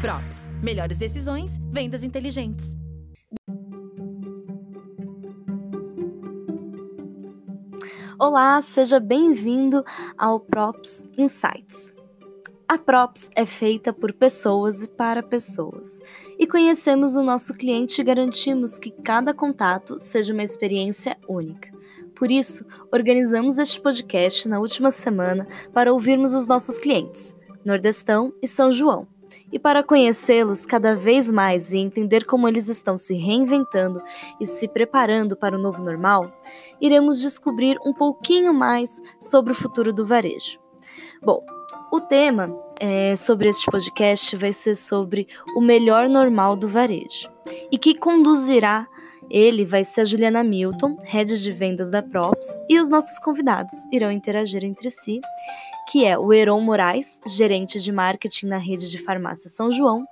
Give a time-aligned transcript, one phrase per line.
[0.00, 0.50] Props.
[0.62, 2.74] Melhores decisões, vendas inteligentes.
[8.18, 9.84] Olá, seja bem-vindo
[10.16, 11.94] ao Props Insights.
[12.66, 16.00] A Props é feita por pessoas e para pessoas.
[16.38, 21.70] E conhecemos o nosso cliente e garantimos que cada contato seja uma experiência única.
[22.14, 27.36] Por isso, organizamos este podcast na última semana para ouvirmos os nossos clientes,
[27.66, 29.06] Nordestão e São João.
[29.52, 34.00] E para conhecê-los cada vez mais e entender como eles estão se reinventando
[34.40, 36.32] e se preparando para o novo normal,
[36.80, 40.58] iremos descobrir um pouquinho mais sobre o futuro do varejo.
[41.22, 41.44] Bom,
[41.92, 47.30] o tema é, sobre este podcast vai ser sobre o melhor normal do varejo
[47.70, 48.86] e que conduzirá
[49.30, 53.72] ele vai ser a Juliana Milton, head de vendas da Props, e os nossos convidados
[53.92, 55.20] irão interagir entre si
[55.90, 60.06] que é o Heron Moraes, gerente de marketing na rede de farmácia São João,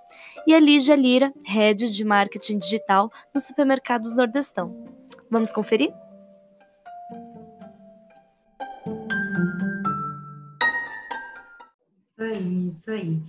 [0.45, 4.84] e a Lígia Lira, head de marketing digital nos supermercados Nordestão.
[5.30, 5.94] Vamos conferir?
[12.00, 13.22] Isso aí, isso aí.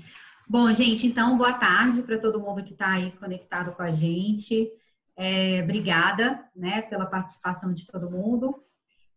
[0.47, 4.67] Bom, gente, então, boa tarde para todo mundo que está aí conectado com a gente.
[5.15, 8.63] É, obrigada, né, pela participação de todo mundo.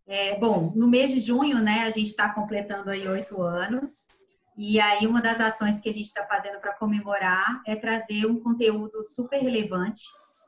[0.06, 4.08] É, bom, no mês de junho, né, a gente está completando aí oito anos.
[4.56, 8.38] E aí, uma das ações que a gente está fazendo para comemorar é trazer um
[8.38, 10.02] conteúdo super relevante,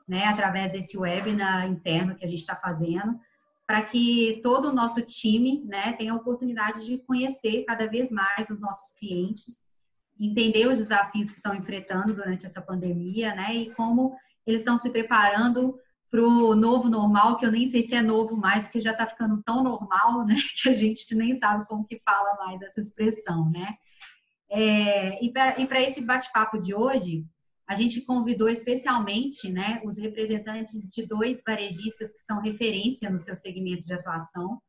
[0.07, 3.19] né, através desse webinar interno que a gente está fazendo,
[3.67, 8.51] para que todo o nosso time, né, tenha a oportunidade de conhecer cada vez mais
[8.51, 9.65] os nossos clientes,
[10.21, 14.15] entender os desafios que estão enfrentando durante essa pandemia, né, e como
[14.47, 15.79] eles estão se preparando
[16.15, 19.05] para o novo normal, que eu nem sei se é novo mais, porque já está
[19.05, 23.51] ficando tão normal, né, que a gente nem sabe como que fala mais essa expressão,
[23.51, 23.75] né.
[24.49, 27.27] É, e para esse bate-papo de hoje,
[27.67, 33.35] a gente convidou especialmente, né, os representantes de dois varejistas que são referência no seu
[33.35, 34.63] segmento de atuação,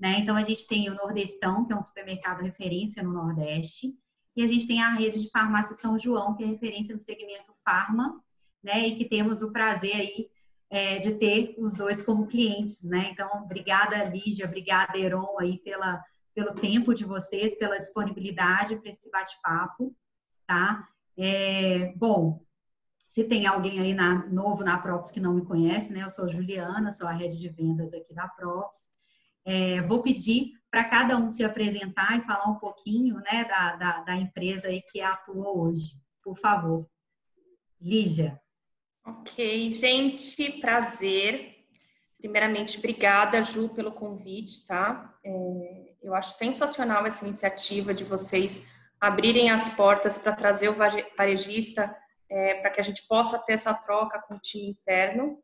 [0.00, 3.92] né, então a gente tem o Nordestão, que é um supermercado referência no Nordeste,
[4.34, 7.52] e a gente tem a rede de farmácia São João, que é referência no segmento
[7.62, 8.18] farma,
[8.62, 10.34] né, e que temos o prazer aí
[10.70, 13.10] é, de ter os dois como clientes, né?
[13.12, 16.02] Então, obrigada, Lígia, obrigada, Heron, aí, pela,
[16.34, 19.94] pelo tempo de vocês, pela disponibilidade para esse bate-papo,
[20.46, 20.86] tá?
[21.16, 22.44] É, bom,
[23.06, 26.02] se tem alguém aí na, novo na Props que não me conhece, né?
[26.02, 28.90] Eu sou Juliana, sou a rede de vendas aqui da Props.
[29.44, 34.00] É, vou pedir para cada um se apresentar e falar um pouquinho, né, da, da,
[34.02, 35.94] da empresa aí que atua hoje.
[36.22, 36.86] Por favor.
[37.80, 38.40] Lígia.
[39.06, 41.54] Ok, gente, prazer.
[42.18, 45.14] Primeiramente, obrigada, Ju, pelo convite, tá?
[45.24, 48.66] É, eu acho sensacional essa iniciativa de vocês
[49.00, 50.74] abrirem as portas para trazer o
[51.16, 51.96] varejista
[52.28, 55.38] é, para que a gente possa ter essa troca com o time interno.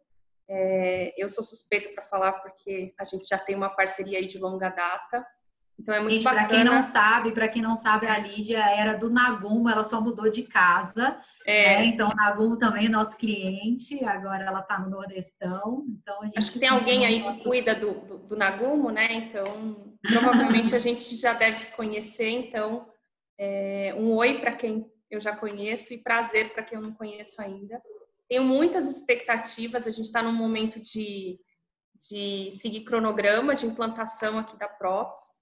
[0.48, 4.38] É, eu sou suspeita para falar porque a gente já tem uma parceria aí de
[4.38, 5.24] longa data.
[5.78, 8.94] Então é muito Gente, para quem não sabe, para quem não sabe, a Lígia era
[8.94, 11.18] do Nagumo, ela só mudou de casa.
[11.44, 11.78] É.
[11.78, 11.86] Né?
[11.86, 15.84] Então, o Nagumo também é nosso cliente, agora ela está no Nordestão.
[15.88, 17.38] Então, Acho que tem alguém aí nosso...
[17.38, 19.12] que cuida do, do, do, Nagumo, né?
[19.12, 22.28] Então, provavelmente a gente já deve se conhecer.
[22.28, 22.86] Então,
[23.38, 27.40] é, um oi para quem eu já conheço e prazer para quem eu não conheço
[27.42, 27.82] ainda.
[28.28, 31.38] Tenho muitas expectativas, a gente está num momento de,
[32.08, 35.41] de seguir cronograma de implantação aqui da Props.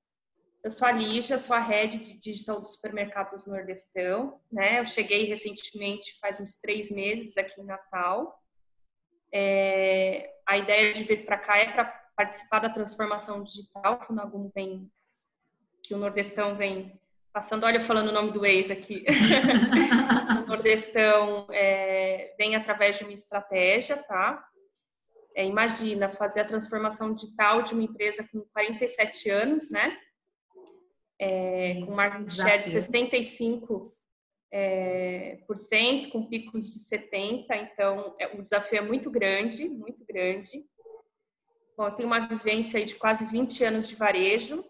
[0.63, 4.81] Eu sou a Lígia, sou a head de digital do supermercados Nordestão, né?
[4.81, 8.39] Eu cheguei recentemente, faz uns três meses aqui em Natal.
[9.33, 14.15] É, a ideia de vir para cá é para participar da transformação digital que o
[14.15, 14.91] Nagum vem,
[15.83, 16.93] que o Nordestão vem
[17.33, 17.65] passando.
[17.65, 19.07] Olha, eu falando o nome do ex aqui.
[20.45, 24.47] o Nordestão é, vem através de uma estratégia, tá?
[25.35, 29.97] É, imagina fazer a transformação digital de uma empresa com 47 anos, né?
[31.21, 33.93] É, com market share de 65%,
[34.53, 40.05] é, por cento, com picos de 70%, então é, o desafio é muito grande, muito
[40.05, 40.65] grande.
[41.77, 44.65] Bom, eu tenho uma vivência de quase 20 anos de varejo,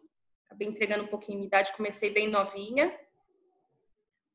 [0.46, 2.92] acabei entregando um pouquinho de idade, comecei bem novinha.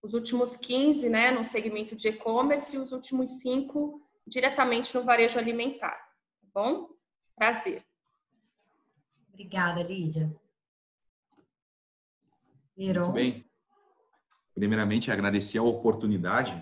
[0.02, 5.38] Os últimos 15, né, no segmento de e-commerce e os últimos 5 diretamente no varejo
[5.38, 5.96] alimentar,
[6.42, 6.90] tá bom?
[7.36, 7.84] Prazer.
[9.30, 10.34] Obrigada, Lídia.
[13.06, 13.46] Muito bem.
[14.54, 16.62] Primeiramente, agradecer a oportunidade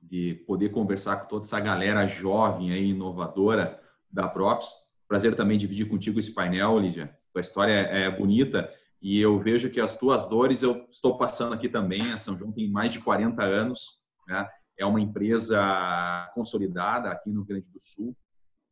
[0.00, 3.80] de poder conversar com toda essa galera jovem e inovadora
[4.10, 4.68] da Props.
[5.08, 7.16] Prazer também dividir contigo esse painel, Lídia.
[7.32, 8.72] Tua história é bonita
[9.02, 12.12] e eu vejo que as tuas dores eu estou passando aqui também.
[12.12, 14.48] A São João tem mais de 40 anos Né?
[14.78, 18.16] É uma empresa consolidada aqui no Rio Grande do Sul.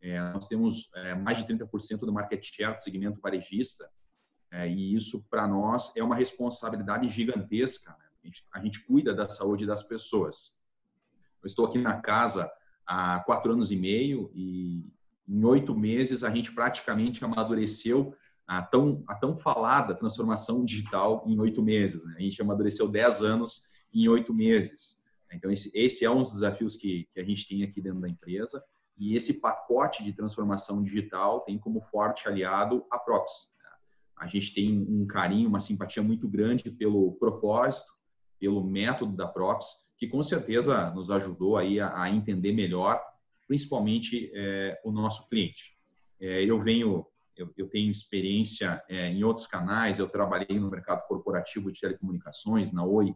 [0.02, 3.88] É, nós temos é, mais de 30% do market share do segmento varejista.
[4.54, 7.90] É, e isso, para nós, é uma responsabilidade gigantesca.
[7.90, 8.04] Né?
[8.22, 10.54] A, gente, a gente cuida da saúde das pessoas.
[11.42, 12.48] Eu estou aqui na casa
[12.86, 14.88] há quatro anos e meio e
[15.26, 18.14] em oito meses a gente praticamente amadureceu
[18.46, 22.04] a tão, a tão falada transformação digital em oito meses.
[22.04, 22.14] Né?
[22.16, 25.02] A gente amadureceu dez anos em oito meses.
[25.32, 28.08] Então, esse, esse é um dos desafios que, que a gente tem aqui dentro da
[28.08, 28.64] empresa.
[28.96, 33.52] E esse pacote de transformação digital tem como forte aliado a Props.
[34.16, 37.92] A gente tem um carinho, uma simpatia muito grande pelo propósito,
[38.38, 43.00] pelo método da Props, que com certeza nos ajudou aí a, a entender melhor,
[43.46, 45.76] principalmente é, o nosso cliente.
[46.20, 47.06] É, eu venho
[47.36, 52.72] eu, eu tenho experiência é, em outros canais, eu trabalhei no mercado corporativo de telecomunicações,
[52.72, 53.14] na Oi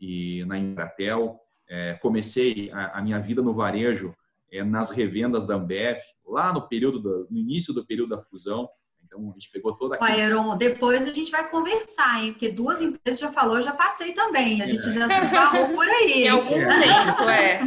[0.00, 1.40] e na Embratel.
[1.68, 4.14] É, comecei a, a, minha vida no varejo
[4.50, 8.68] é, nas revendas da Ambev, lá no período do, no início do período da fusão.
[9.08, 10.06] Então a gente pegou toda a.
[10.06, 12.32] Aaron, depois a gente vai conversar, hein?
[12.32, 14.60] Porque duas empresas já falou, eu já passei também.
[14.60, 14.92] A gente é.
[14.92, 16.24] já se esbarrou por aí.
[16.24, 17.60] Em algum tempo, é.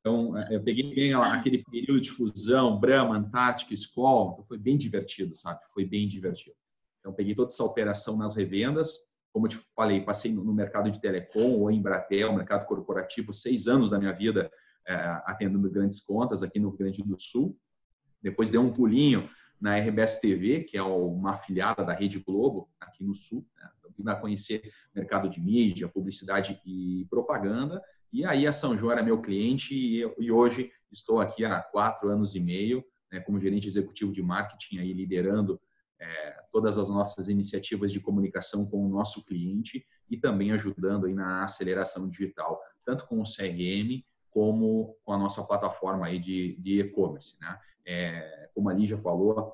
[0.00, 4.78] Então, é, eu peguei bem aquele período de fusão, Brahma, Antártica, Skol, então foi bem
[4.78, 5.60] divertido, sabe?
[5.74, 6.56] Foi bem divertido.
[7.00, 8.96] Então, peguei toda essa operação nas revendas,
[9.32, 13.66] como eu te falei, passei no mercado de telecom ou em Bratel, mercado corporativo, seis
[13.66, 14.50] anos da minha vida
[14.86, 14.94] é,
[15.26, 17.58] atendendo grandes contas aqui no Rio Grande do Sul.
[18.22, 19.28] Depois dei um pulinho
[19.60, 23.46] na RBS TV, que é uma afiliada da Rede Globo aqui no Sul.
[23.56, 23.68] Né?
[24.12, 24.62] A conhecer
[24.94, 27.82] mercado de mídia, publicidade e propaganda.
[28.12, 31.60] E aí a São João era meu cliente e, eu, e hoje estou aqui há
[31.60, 35.60] quatro anos e meio né, como gerente executivo de marketing, aí liderando
[36.00, 41.14] é, todas as nossas iniciativas de comunicação com o nosso cliente e também ajudando aí
[41.14, 44.04] na aceleração digital, tanto com o CRM
[44.38, 47.36] como com a nossa plataforma aí de e-commerce.
[47.40, 47.58] Né?
[47.84, 49.52] É, como a Lígia falou,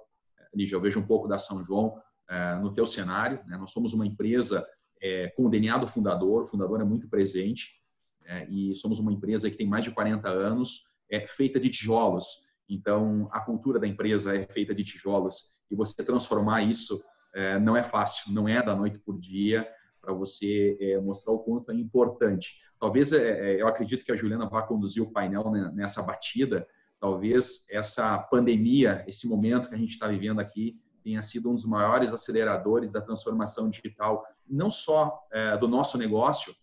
[0.55, 1.99] Lígia, eu vejo um pouco da São João
[2.29, 3.41] é, no teu cenário.
[3.47, 3.57] Né?
[3.57, 4.63] Nós somos uma empresa
[5.01, 7.81] é, com o DNA do fundador, o fundador é muito presente,
[8.27, 12.27] é, e somos uma empresa que tem mais de 40 anos, é feita de tijolos.
[12.69, 17.03] Então, a cultura da empresa é feita de tijolos e você transformar isso
[17.35, 19.67] é, não é fácil, não é da noite por dia
[20.05, 22.61] para você é, mostrar o quanto é importante.
[22.79, 26.67] Talvez é, é eu acredito que a Juliana vá conduzir o painel nessa batida.
[27.01, 31.65] Talvez essa pandemia, esse momento que a gente está vivendo aqui, tenha sido um dos
[31.65, 36.55] maiores aceleradores da transformação digital, não só é, do nosso negócio,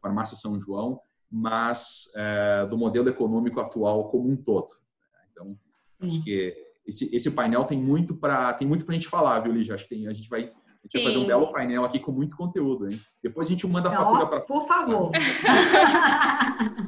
[0.00, 4.74] farmácia São João, mas é, do modelo econômico atual como um todo.
[5.30, 5.56] Então,
[6.00, 6.06] Sim.
[6.06, 6.54] acho que
[6.86, 9.74] esse, esse painel tem muito para tem muito para a gente falar, viu, Lígia?
[9.74, 12.10] Acho que tem, a gente vai a gente vai fazer um belo painel aqui com
[12.10, 13.00] muito conteúdo, hein?
[13.22, 14.40] Depois a gente manda a fatura para.
[14.40, 15.12] Por favor.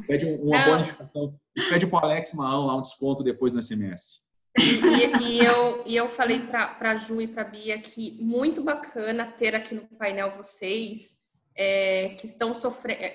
[0.07, 0.73] pede uma Não.
[0.73, 1.39] bonificação.
[1.57, 4.25] A gente pede para o Alex Maão lá um desconto depois no SMS.
[4.59, 8.63] E, e, eu, e eu falei para a Ju e para a Bia que muito
[8.63, 11.19] bacana ter aqui no painel vocês
[11.57, 13.11] é, que estão sofrendo, é,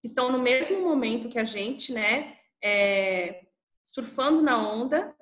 [0.00, 3.42] que estão no mesmo momento que a gente, né, é,
[3.82, 5.14] surfando na onda,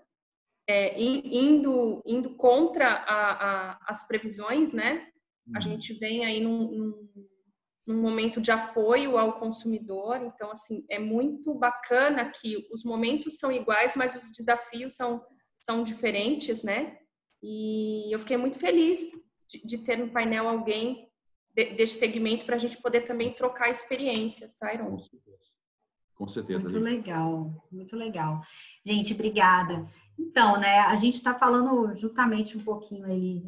[0.66, 3.32] é, indo, indo contra a,
[3.72, 5.08] a, as previsões, né?
[5.54, 5.62] A uhum.
[5.62, 7.08] gente vem aí num, num,
[7.86, 13.50] num, momento de apoio ao consumidor, então, assim, é muito bacana que os momentos são
[13.50, 15.24] iguais, mas os desafios são,
[15.60, 16.96] são diferentes, né?
[17.42, 19.00] E eu fiquei muito feliz
[19.48, 21.08] de, de ter no painel alguém
[21.52, 24.90] de, desse segmento para a gente poder também trocar experiências, tá, Iron?
[24.90, 25.48] Com certeza.
[26.14, 26.68] Com certeza.
[26.68, 28.42] Muito legal, muito legal.
[28.86, 29.88] Gente, obrigada.
[30.18, 33.42] Então, né, a gente está falando justamente um pouquinho aí,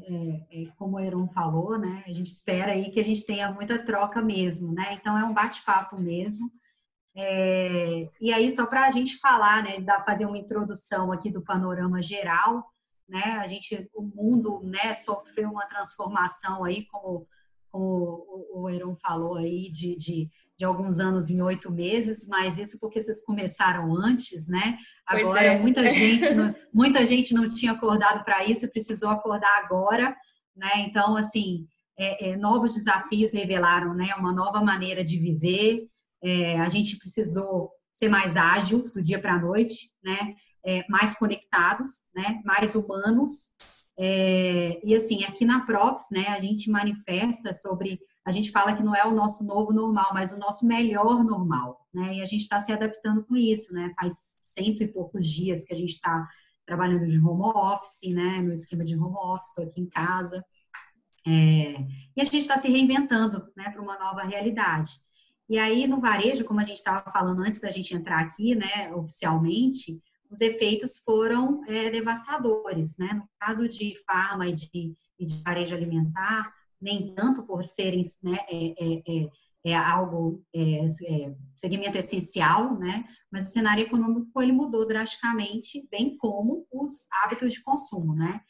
[0.50, 3.50] é, é, como o Heron falou, né, a gente espera aí que a gente tenha
[3.52, 6.50] muita troca mesmo, né, então é um bate-papo mesmo.
[7.16, 11.42] É, e aí, só para a gente falar, né, da, fazer uma introdução aqui do
[11.42, 12.64] panorama geral,
[13.08, 17.26] né, a gente, o mundo, né, sofreu uma transformação aí, como
[17.74, 22.78] como o Heron falou aí, de, de, de, alguns anos em oito meses, mas isso
[22.80, 24.76] porque vocês começaram antes, né?
[25.06, 25.58] Agora, é.
[25.58, 30.16] muita, gente não, muita gente não tinha acordado para isso, precisou acordar agora,
[30.56, 30.70] né?
[30.78, 31.66] Então, assim,
[31.98, 34.14] é, é, novos desafios revelaram, né?
[34.18, 35.86] Uma nova maneira de viver,
[36.22, 40.34] é, a gente precisou ser mais ágil do dia para a noite, né?
[40.66, 42.40] É, mais conectados, né?
[42.44, 43.54] Mais humanos,
[43.98, 48.82] é, e assim, aqui na Props, né, a gente manifesta sobre, a gente fala que
[48.82, 52.14] não é o nosso novo normal, mas o nosso melhor normal, né?
[52.14, 53.92] E a gente está se adaptando com isso, né?
[54.00, 56.26] Faz cento e poucos dias que a gente está
[56.66, 58.40] trabalhando de home office, né?
[58.40, 60.44] No esquema de home office, estou aqui em casa.
[61.26, 61.76] É,
[62.16, 64.92] e a gente está se reinventando, né, para uma nova realidade.
[65.48, 68.92] E aí, no varejo, como a gente estava falando antes da gente entrar aqui, né,
[68.94, 73.12] oficialmente, os efeitos foram é, devastadores, né?
[73.14, 76.52] No caso de farma e de, e de varejo alimentar,
[76.84, 79.28] nem tanto por serem né, é, é, é,
[79.64, 83.06] é algo, é, é, segmento essencial, né?
[83.32, 88.42] Mas o cenário econômico ele mudou drasticamente, bem como os hábitos de consumo, né?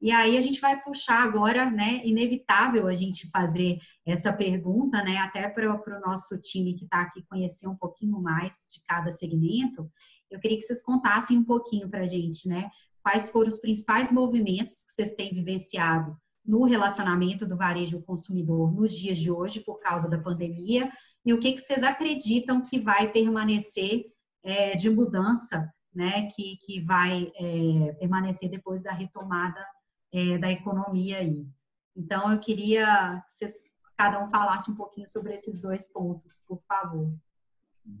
[0.00, 2.02] E aí a gente vai puxar agora, né?
[2.04, 5.16] Inevitável a gente fazer essa pergunta, né?
[5.16, 9.90] Até para o nosso time que está aqui conhecer um pouquinho mais de cada segmento.
[10.30, 12.70] Eu queria que vocês contassem um pouquinho para a gente, né?
[13.02, 16.14] Quais foram os principais movimentos que vocês têm vivenciado
[16.48, 20.90] no relacionamento do varejo consumidor nos dias de hoje por causa da pandemia
[21.24, 24.06] e o que, que vocês acreditam que vai permanecer
[24.42, 26.26] é, de mudança, né?
[26.28, 29.62] Que, que vai é, permanecer depois da retomada
[30.10, 31.46] é, da economia aí.
[31.94, 33.64] Então, eu queria que vocês,
[33.94, 37.12] cada um falasse um pouquinho sobre esses dois pontos, por favor.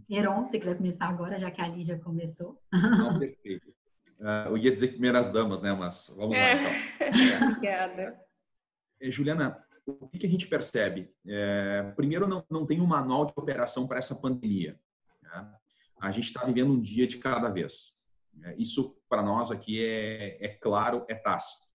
[0.08, 2.58] Heron, se quiser começar agora, já que a Lígia começou.
[2.72, 3.68] Não, perfeito.
[4.20, 5.72] Uh, eu ia dizer primeiras damas, né?
[5.74, 6.70] Mas vamos lá, então.
[7.00, 7.44] É.
[7.44, 8.27] Obrigada.
[9.00, 11.12] É, Juliana, o que, a gente percebe?
[11.26, 14.78] É, primeiro, não, não tem um manual de operação para essa pandemia.
[15.22, 15.54] Né?
[16.00, 17.96] A gente está vivendo um dia de cada vez.
[18.44, 21.68] É, isso, para nós aqui, é, é claro, é tácito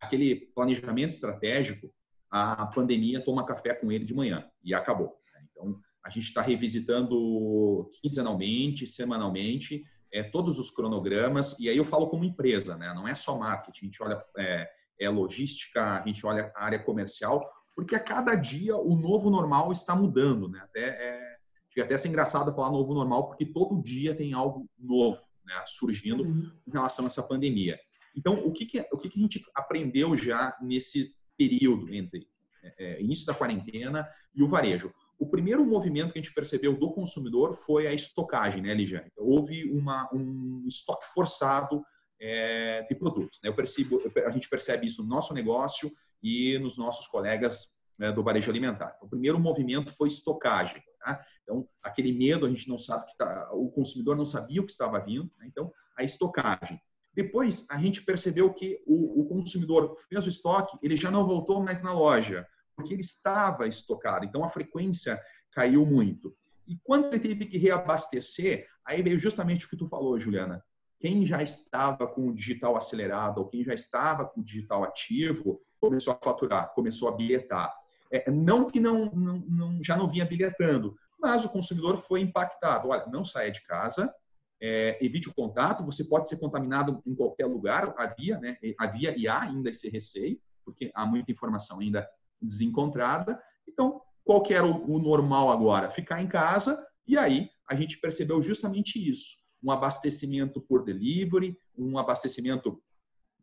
[0.00, 1.92] aquele planejamento estratégico,
[2.30, 5.20] a pandemia toma café com ele de manhã e acabou.
[5.32, 5.46] Né?
[5.50, 12.08] Então, a gente está revisitando quinzenalmente, semanalmente, é, todos os cronogramas, e aí eu falo
[12.08, 12.92] como empresa, né?
[12.94, 16.78] não é só marketing, a gente olha é, é logística, a gente olha a área
[16.78, 20.48] comercial, porque a cada dia o novo normal está mudando.
[20.48, 20.60] Né?
[20.62, 21.36] Até, é,
[21.68, 26.24] fica até ser engraçado falar novo normal, porque todo dia tem algo novo né, surgindo
[26.24, 26.50] uhum.
[26.66, 27.78] em relação a essa pandemia.
[28.16, 32.26] Então, o que, que, o que, que a gente aprendeu já nesse período entre
[32.62, 34.92] é, é, início da quarentena e o varejo?
[35.18, 39.10] O primeiro movimento que a gente percebeu do consumidor foi a estocagem, né, Ligiane?
[39.16, 41.82] Houve uma, um estoque forçado
[42.20, 43.38] é, de produtos.
[43.42, 43.48] Né?
[43.50, 45.90] Eu percebo, a gente percebe isso no nosso negócio
[46.22, 48.94] e nos nossos colegas né, do varejo alimentar.
[48.96, 50.82] Então, o primeiro movimento foi estocagem.
[51.00, 51.24] Tá?
[51.42, 54.72] Então, aquele medo, a gente não sabe que tá, o consumidor não sabia o que
[54.72, 55.30] estava vindo.
[55.38, 55.46] Né?
[55.46, 56.80] Então, a estocagem.
[57.14, 61.60] Depois, a gente percebeu que o, o, consumidor fez o estoque, ele já não voltou
[61.60, 62.46] mais na loja,
[62.76, 64.24] porque ele estava estocado.
[64.24, 65.20] Então, a frequência
[65.50, 66.36] caiu muito.
[66.66, 70.62] E quando ele teve que reabastecer, aí veio justamente o que tu falou, Juliana.
[71.00, 75.60] Quem já estava com o digital acelerado, ou quem já estava com o digital ativo,
[75.80, 77.72] começou a faturar, começou a bilhetar.
[78.10, 82.88] É, não que não, não, não, já não vinha bilhetando, mas o consumidor foi impactado.
[82.88, 84.12] Olha, não saia de casa,
[84.60, 89.28] é, evite o contato, você pode ser contaminado em qualquer lugar, havia, né, havia e
[89.28, 92.08] há ainda esse receio, porque há muita informação ainda
[92.40, 93.40] desencontrada.
[93.66, 95.90] Então, qual que era o, o normal agora?
[95.90, 99.36] Ficar em casa, e aí a gente percebeu justamente isso.
[99.62, 102.80] Um abastecimento por delivery, um abastecimento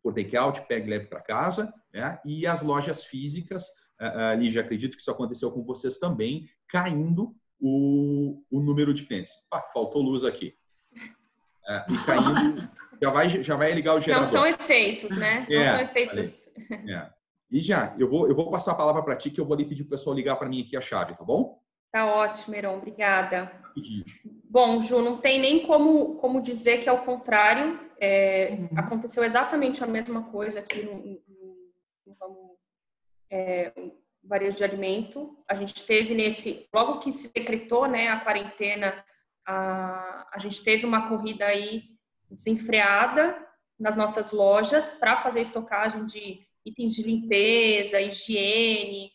[0.02, 2.20] por takeout, pegue e leve para casa, né?
[2.24, 3.66] e as lojas físicas,
[4.00, 9.34] ali já acredito que isso aconteceu com vocês também, caindo o, o número de clientes.
[9.52, 10.54] Ah, faltou luz aqui.
[11.68, 12.70] É, e caindo,
[13.02, 14.26] já vai, já vai ligar o gerador.
[14.26, 15.46] Não são efeitos, né?
[15.50, 16.48] É, Não são efeitos.
[16.88, 17.10] É.
[17.52, 19.66] E já, eu vou, eu vou passar a palavra para ti, que eu vou ali
[19.66, 21.60] pedir para o pessoal ligar para mim aqui a chave, tá bom?
[21.92, 23.52] Tá ótimo, Heron, obrigada.
[24.50, 27.80] Bom, Ju, não tem nem como, como dizer que é o contrário.
[28.00, 28.70] É, uhum.
[28.78, 31.16] Aconteceu exatamente a mesma coisa aqui no, no,
[32.06, 32.58] no
[33.30, 33.74] é,
[34.24, 35.38] varejo de alimento.
[35.48, 39.04] A gente teve nesse, logo que se decretou né, a quarentena
[39.46, 41.84] a, a gente teve uma corrida aí
[42.30, 43.38] desenfreada
[43.80, 49.12] nas nossas lojas para fazer estocagem de itens de limpeza, higiene,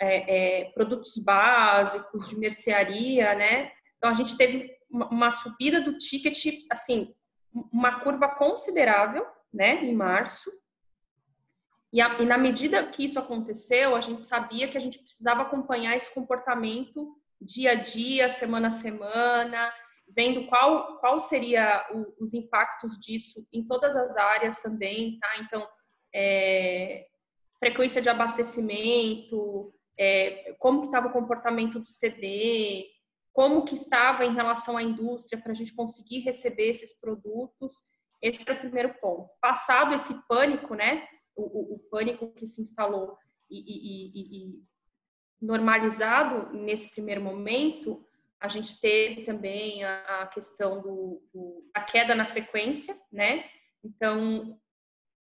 [0.00, 3.70] é, é, produtos básicos de mercearia, né?
[3.98, 7.14] Então a gente teve uma subida do ticket, assim,
[7.72, 10.50] uma curva considerável, né, em março.
[11.92, 15.42] E, a, e na medida que isso aconteceu, a gente sabia que a gente precisava
[15.42, 19.72] acompanhar esse comportamento dia a dia, semana a semana,
[20.08, 25.28] vendo qual, qual seria o, os impactos disso em todas as áreas também, tá?
[25.40, 25.68] Então,
[26.14, 27.06] é,
[27.58, 32.86] frequência de abastecimento, é, como que estava o comportamento do CD,
[33.34, 37.82] como que estava em relação à indústria para a gente conseguir receber esses produtos.
[38.22, 39.28] Esse era o primeiro ponto.
[39.40, 41.06] Passado esse pânico, né?
[41.34, 43.18] O, o, o pânico que se instalou
[43.50, 44.62] e, e, e, e
[45.42, 48.06] normalizado nesse primeiro momento,
[48.40, 53.44] a gente teve também a, a questão do, do, da queda na frequência, né?
[53.82, 54.56] Então,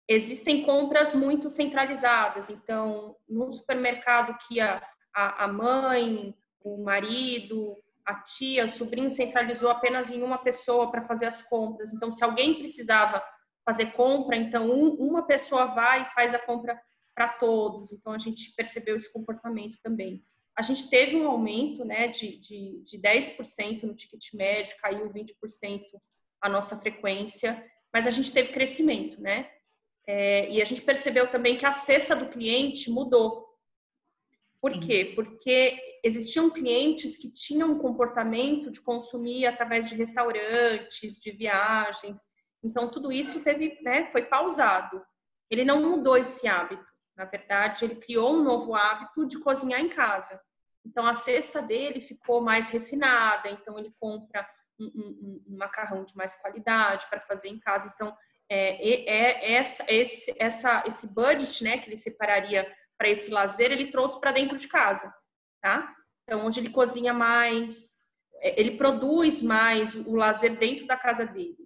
[0.08, 2.50] existem compras muito centralizadas.
[2.50, 7.76] Então, no supermercado que a, a, a mãe o marido,
[8.10, 11.92] a tia, o sobrinho centralizou apenas em uma pessoa para fazer as compras.
[11.92, 13.22] Então, se alguém precisava
[13.64, 16.80] fazer compra, então um, uma pessoa vai e faz a compra
[17.14, 17.92] para todos.
[17.92, 20.24] Então, a gente percebeu esse comportamento também.
[20.56, 25.82] A gente teve um aumento né, de, de, de 10% no ticket médio, caiu 20%
[26.42, 29.50] a nossa frequência, mas a gente teve crescimento, né?
[30.06, 33.46] É, e a gente percebeu também que a cesta do cliente mudou.
[34.60, 34.80] Por Sim.
[34.80, 35.12] quê?
[35.14, 42.20] Porque existiam clientes que tinham um comportamento de consumir através de restaurantes, de viagens.
[42.62, 45.02] Então, tudo isso teve, né, foi pausado.
[45.50, 46.84] Ele não mudou esse hábito.
[47.16, 50.40] Na verdade, ele criou um novo hábito de cozinhar em casa.
[50.84, 53.48] Então, a cesta dele ficou mais refinada.
[53.50, 54.46] Então, ele compra
[54.78, 57.90] um, um, um macarrão de mais qualidade para fazer em casa.
[57.94, 58.14] Então,
[58.48, 63.72] é, é, é essa, esse, essa, esse budget né, que ele separaria para esse lazer,
[63.72, 65.10] ele trouxe para dentro de casa,
[65.62, 65.90] tá?
[66.22, 67.96] Então, onde ele cozinha mais,
[68.42, 71.56] é, ele produz mais o lazer dentro da casa dele.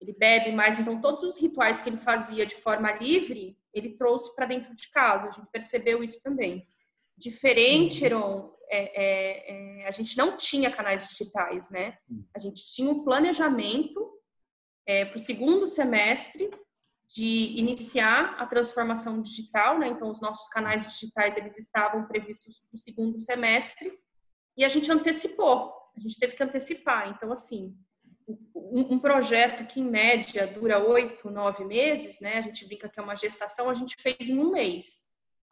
[0.00, 4.34] Ele bebe mais, então todos os rituais que ele fazia de forma livre, ele trouxe
[4.34, 5.28] para dentro de casa.
[5.28, 6.66] A gente percebeu isso também.
[7.14, 8.06] Diferente, uhum.
[8.06, 11.98] Heron, é, é, é, a gente não tinha canais digitais, né?
[12.08, 12.24] Uhum.
[12.34, 14.18] A gente tinha um planejamento
[14.86, 16.50] é, para o segundo semestre
[17.08, 19.88] de iniciar a transformação digital, né?
[19.88, 23.92] Então, os nossos canais digitais eles estavam previstos para o segundo semestre
[24.56, 25.72] e a gente antecipou.
[25.96, 27.10] A gente teve que antecipar.
[27.10, 27.76] Então, assim,
[28.54, 32.38] um, projeto que em média dura oito, nove meses, né?
[32.38, 35.04] A gente brinca que é uma gestação, a gente fez em um mês.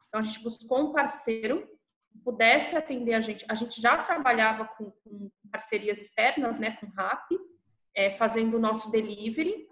[0.08, 1.68] Então, a gente buscou um parceiro
[2.10, 3.44] que pudesse atender a gente.
[3.48, 6.76] A gente já trabalhava com, com parcerias externas, né?
[6.80, 7.30] Com RAP,
[7.94, 9.68] é, fazendo o nosso delivery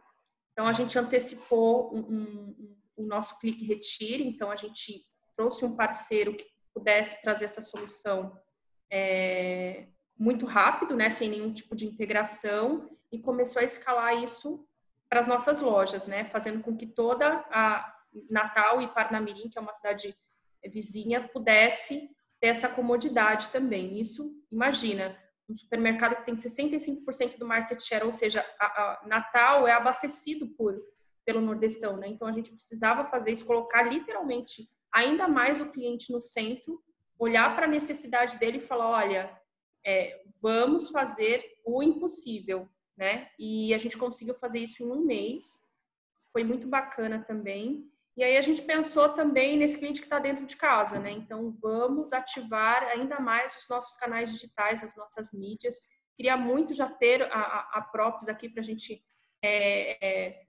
[0.53, 5.05] então, a gente antecipou o um, um, um, nosso clique retire, então a gente
[5.37, 8.37] trouxe um parceiro que pudesse trazer essa solução
[8.91, 9.87] é,
[10.19, 14.67] muito rápido, né, sem nenhum tipo de integração, e começou a escalar isso
[15.09, 17.97] para as nossas lojas, né, fazendo com que toda a
[18.29, 20.17] Natal e Parnamirim, que é uma cidade
[20.67, 24.01] vizinha, pudesse ter essa comodidade também.
[24.01, 25.17] Isso, imagina,
[25.51, 30.47] um supermercado que tem 65% do market share, ou seja, a, a Natal é abastecido
[30.49, 30.81] por
[31.25, 32.09] pelo nordestão, né?
[32.09, 36.83] Então a gente precisava fazer isso, colocar literalmente ainda mais o cliente no centro,
[37.19, 39.39] olhar para a necessidade dele e falar, olha,
[39.85, 43.29] é, vamos fazer o impossível, né?
[43.39, 45.63] E a gente conseguiu fazer isso em um mês,
[46.33, 47.89] foi muito bacana também.
[48.21, 51.11] E aí a gente pensou também nesse cliente que está dentro de casa, né?
[51.11, 55.77] Então vamos ativar ainda mais os nossos canais digitais, as nossas mídias.
[56.15, 59.03] Queria muito já ter a, a, a Props aqui para a gente.
[59.43, 60.43] É, é,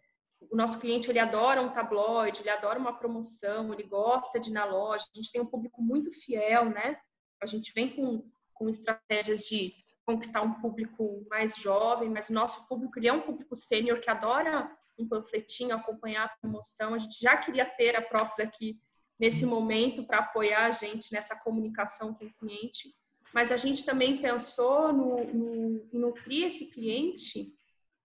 [0.51, 4.53] o nosso cliente ele adora um tabloide, ele adora uma promoção, ele gosta de ir
[4.53, 5.05] na loja.
[5.05, 6.97] A gente tem um público muito fiel, né?
[7.41, 12.67] A gente vem com, com estratégias de conquistar um público mais jovem, mas o nosso
[12.67, 14.69] público ele é um público sênior que adora
[15.01, 16.93] um panfletinho, acompanhar a promoção.
[16.93, 18.79] A gente já queria ter a Props aqui
[19.19, 22.95] nesse momento para apoiar a gente nessa comunicação com o cliente,
[23.33, 27.53] mas a gente também pensou no, no em nutrir esse cliente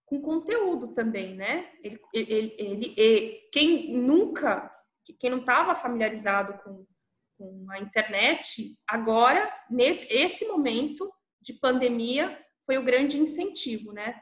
[0.05, 1.73] com conteúdo também, né?
[1.83, 4.71] Ele, ele, ele, ele quem nunca,
[5.19, 6.87] quem não estava familiarizado com,
[7.37, 14.21] com a internet, agora nesse esse momento de pandemia foi o grande incentivo, né?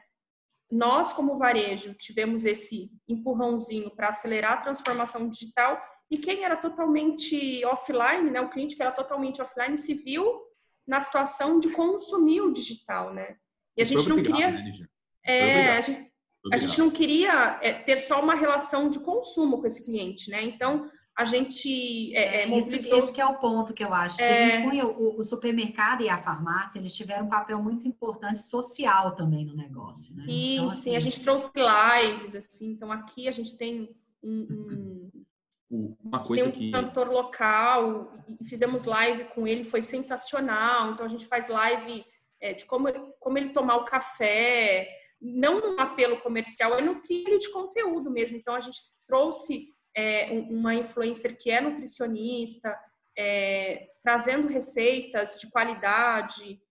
[0.75, 7.63] Nós, como varejo, tivemos esse empurrãozinho para acelerar a transformação digital e quem era totalmente
[7.65, 10.41] offline, né, o cliente que era totalmente offline, se viu
[10.85, 13.37] na situação de consumir o digital, né?
[13.75, 14.51] E a gente não queria...
[14.51, 14.87] Né,
[15.25, 16.11] é, a gente,
[16.53, 20.43] a gente não queria é, ter só uma relação de consumo com esse cliente, né?
[20.43, 24.21] Então, a gente é, é, esse, esse que é o ponto que eu acho.
[24.21, 24.65] É...
[24.83, 29.55] O, o, supermercado e a farmácia, eles tiveram um papel muito importante social também no
[29.55, 30.25] negócio, né?
[30.25, 30.81] Sim, então, assim...
[30.81, 30.95] sim.
[30.95, 32.71] A gente trouxe lives, assim.
[32.71, 33.89] Então, aqui a gente tem
[34.21, 35.09] um...
[35.11, 35.25] um
[35.71, 40.91] uma coisa tem um cantor local e fizemos live com ele, foi sensacional.
[40.91, 42.05] Então, a gente faz live
[42.39, 42.87] é, de como,
[43.19, 44.87] como ele tomar o café,
[45.19, 48.37] não um apelo comercial, é no trilho de conteúdo mesmo.
[48.37, 52.77] Então, a gente trouxe é, uma influencer que é nutricionista,
[53.17, 56.61] é, trazendo receitas de qualidade,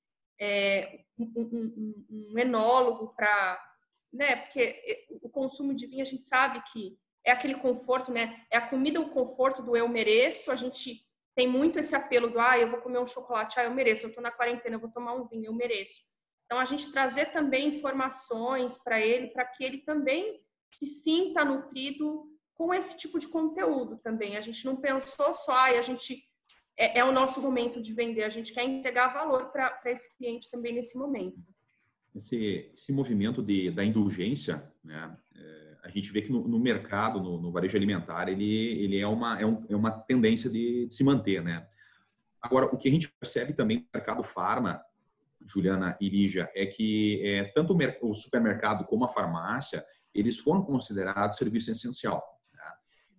[0.40, 3.60] é, um, um, um, enólogo para.
[4.12, 8.44] Né, porque o consumo de vinho a gente sabe que é aquele conforto, né?
[8.48, 10.52] É a comida, o conforto do eu mereço.
[10.52, 13.74] A gente tem muito esse apelo do ah, eu vou comer um chocolate, ah, eu
[13.74, 16.00] mereço, eu estou na quarentena, eu vou tomar um vinho, eu mereço.
[16.44, 20.40] Então a gente trazer também informações para ele, para que ele também
[20.72, 24.36] se sinta nutrido com esse tipo de conteúdo também.
[24.36, 26.24] A gente não pensou só, a gente
[26.76, 28.24] é, é, o nosso momento de vender.
[28.24, 31.38] A gente quer entregar valor para esse cliente também nesse momento.
[32.14, 37.20] Esse, esse movimento de, da indulgência, né, é, a gente vê que no, no mercado,
[37.20, 38.44] no, no, varejo alimentar, ele,
[38.84, 41.42] ele é, uma, é, um, é uma tendência de, de, se manter.
[41.42, 41.66] Né?
[42.40, 44.80] Agora, o que a gente percebe também no mercado farma,
[45.44, 50.62] Juliana e Lígia, é que é, tanto o, o supermercado como a farmácia, eles foram
[50.62, 52.33] considerados serviço essencial.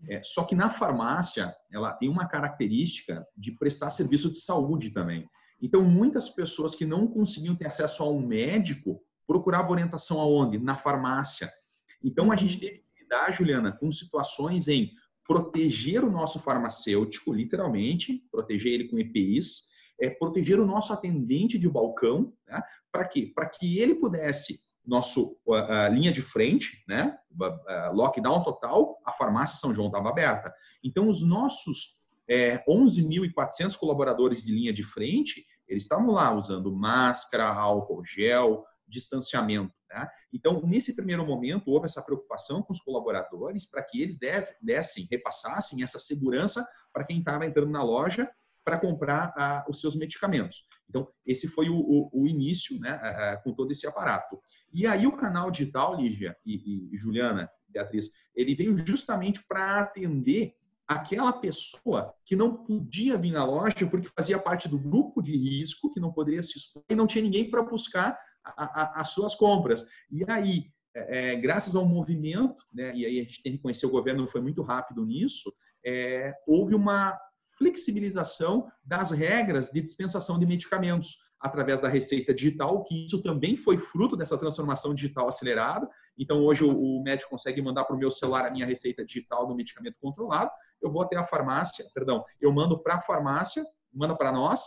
[0.07, 5.27] É, só que na farmácia, ela tem uma característica de prestar serviço de saúde também.
[5.61, 10.59] Então, muitas pessoas que não conseguiam ter acesso a um médico procuravam orientação aonde?
[10.59, 11.51] Na farmácia.
[12.03, 14.91] Então, a gente teve que lidar, Juliana, com situações em
[15.27, 21.67] proteger o nosso farmacêutico, literalmente, proteger ele com EPIs, é, proteger o nosso atendente de
[21.67, 22.61] balcão, né?
[22.91, 23.31] para quê?
[23.33, 25.37] Para que ele pudesse nosso
[25.91, 27.17] linha de frente, né?
[27.93, 30.53] Lockdown total, a farmácia São João estava aberta.
[30.83, 31.95] Então, os nossos
[32.27, 39.73] é, 11.400 colaboradores de linha de frente, eles estavam lá usando máscara, álcool gel, distanciamento.
[39.89, 40.07] Né?
[40.33, 44.17] Então, nesse primeiro momento, houve essa preocupação com os colaboradores para que eles
[44.61, 48.29] dessem, repassassem essa segurança para quem estava entrando na loja
[48.65, 50.65] para comprar os seus medicamentos.
[50.89, 54.39] Então, esse foi o, o, o início né, com todo esse aparato.
[54.73, 60.53] E aí o canal digital, Lígia e, e Juliana, Beatriz, ele veio justamente para atender
[60.87, 65.91] aquela pessoa que não podia vir na loja porque fazia parte do grupo de risco,
[65.93, 69.33] que não poderia se expor e não tinha ninguém para buscar a, a, as suas
[69.33, 69.85] compras.
[70.11, 73.85] E aí, é, é, graças ao movimento, né, e aí a gente tem que reconhecer,
[73.85, 75.51] o governo foi muito rápido nisso,
[75.85, 77.17] é, houve uma
[77.57, 83.77] flexibilização das regras de dispensação de medicamentos através da receita digital, que isso também foi
[83.77, 85.87] fruto dessa transformação digital acelerada.
[86.17, 89.55] Então, hoje o médico consegue mandar para o meu celular a minha receita digital do
[89.55, 90.49] medicamento controlado.
[90.81, 93.63] Eu vou até a farmácia, perdão, eu mando para a farmácia,
[93.93, 94.65] manda para nós,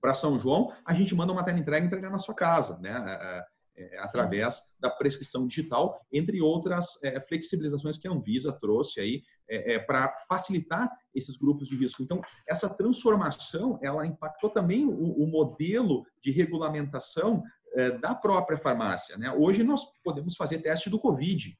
[0.00, 3.44] para São João, a gente manda uma entrega e entregar na sua casa, né?
[3.74, 9.00] É, é, é, através da prescrição digital, entre outras é, flexibilizações que a Anvisa trouxe
[9.00, 12.02] aí é, é para facilitar esses grupos de risco.
[12.02, 17.42] Então, essa transformação, ela impactou também o, o modelo de regulamentação
[17.74, 19.16] é, da própria farmácia.
[19.16, 19.32] Né?
[19.32, 21.56] Hoje nós podemos fazer teste do COVID,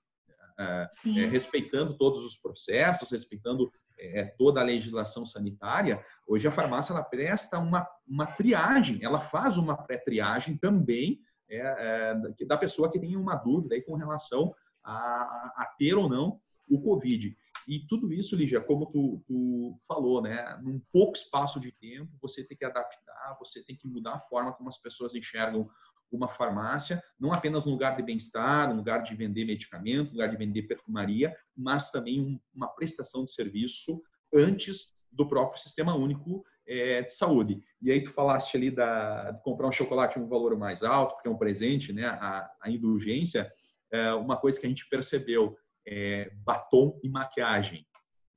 [1.31, 3.72] respeitando todos os processos, respeitando
[4.37, 6.05] toda a legislação sanitária.
[6.27, 11.18] Hoje a farmácia ela presta uma, uma triagem, ela faz uma pré-triagem também
[11.56, 16.08] é, é, da pessoa que tem uma dúvida aí com relação a, a, ter ou
[16.08, 17.36] não o Covid.
[17.68, 20.58] E tudo isso, Lígia, como tu, tu, falou, né?
[20.62, 24.52] Num pouco espaço de tempo, você tem que adaptar, você tem que mudar a forma
[24.52, 25.68] como as pessoas enxergam
[26.10, 30.28] uma farmácia, não apenas um lugar de bem-estar, um lugar de vender medicamento, um lugar
[30.28, 34.02] de vender perfumaria, mas também um, uma prestação de serviço
[34.34, 37.62] antes do próprio sistema único é, de saúde.
[37.81, 41.29] E aí tu falaste ali da, de comprar um chocolate um valor mais alto, porque
[41.29, 42.07] é um presente, né?
[42.07, 43.51] A, a indulgência,
[43.92, 47.87] é uma coisa que a gente percebeu é batom e maquiagem.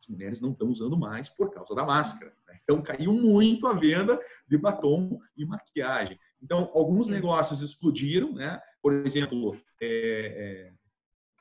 [0.02, 2.36] As mulheres não estão usando mais por causa da máscara.
[2.48, 2.60] Né?
[2.64, 6.20] Então caiu muito a venda de batom e maquiagem.
[6.42, 8.60] Então alguns negócios explodiram, né?
[8.82, 10.74] Por exemplo, é, é,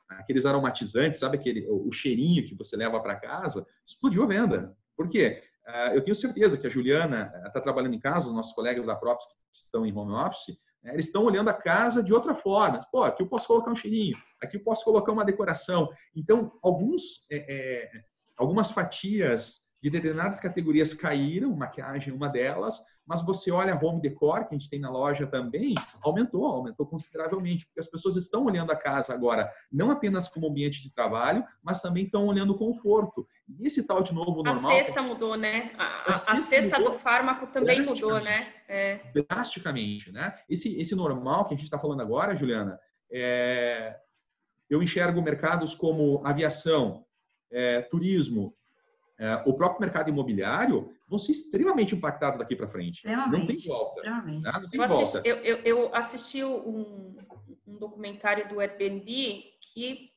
[0.09, 4.75] aqueles aromatizantes, sabe aquele o cheirinho que você leva para casa, explodiu a venda.
[4.95, 5.43] Por quê?
[5.67, 8.85] Ah, eu tenho certeza que a Juliana está eh, trabalhando em casa, os nossos colegas
[8.85, 12.35] da Props que estão em home office, né, eles estão olhando a casa de outra
[12.35, 12.79] forma.
[12.91, 15.89] Pô, aqui eu posso colocar um cheirinho, aqui eu posso colocar uma decoração.
[16.15, 17.91] Então, alguns, é, é,
[18.37, 24.01] algumas fatias de determinadas categorias caíram, maquiagem é uma delas, mas você olha a home
[24.01, 28.45] decor que a gente tem na loja também, aumentou, aumentou consideravelmente, porque as pessoas estão
[28.45, 32.57] olhando a casa agora não apenas como ambiente de trabalho, mas também estão olhando o
[32.57, 33.27] conforto.
[33.47, 34.71] E esse tal de novo normal...
[34.71, 35.71] A cesta mudou, né?
[35.77, 38.53] A, a, a cesta do fármaco também mudou, né?
[38.67, 38.99] É.
[39.13, 40.35] Drasticamente, né?
[40.49, 42.79] Esse, esse normal que a gente está falando agora, Juliana,
[43.11, 43.95] é...
[44.69, 47.05] eu enxergo mercados como aviação,
[47.51, 48.55] é, turismo,
[49.17, 53.05] é, o próprio mercado imobiliário vão ser extremamente impactados daqui para frente.
[53.05, 54.01] Não tem volta.
[54.01, 54.41] Né?
[54.43, 55.19] Não tem eu volta.
[55.19, 57.15] Assisti, eu, eu, eu, assisti um,
[57.67, 60.09] um, documentário do Airbnb que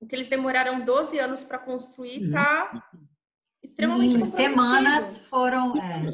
[0.00, 3.00] o que eles demoraram 12 anos para construir está uhum.
[3.62, 5.76] extremamente Em semanas foram...
[5.76, 6.10] É.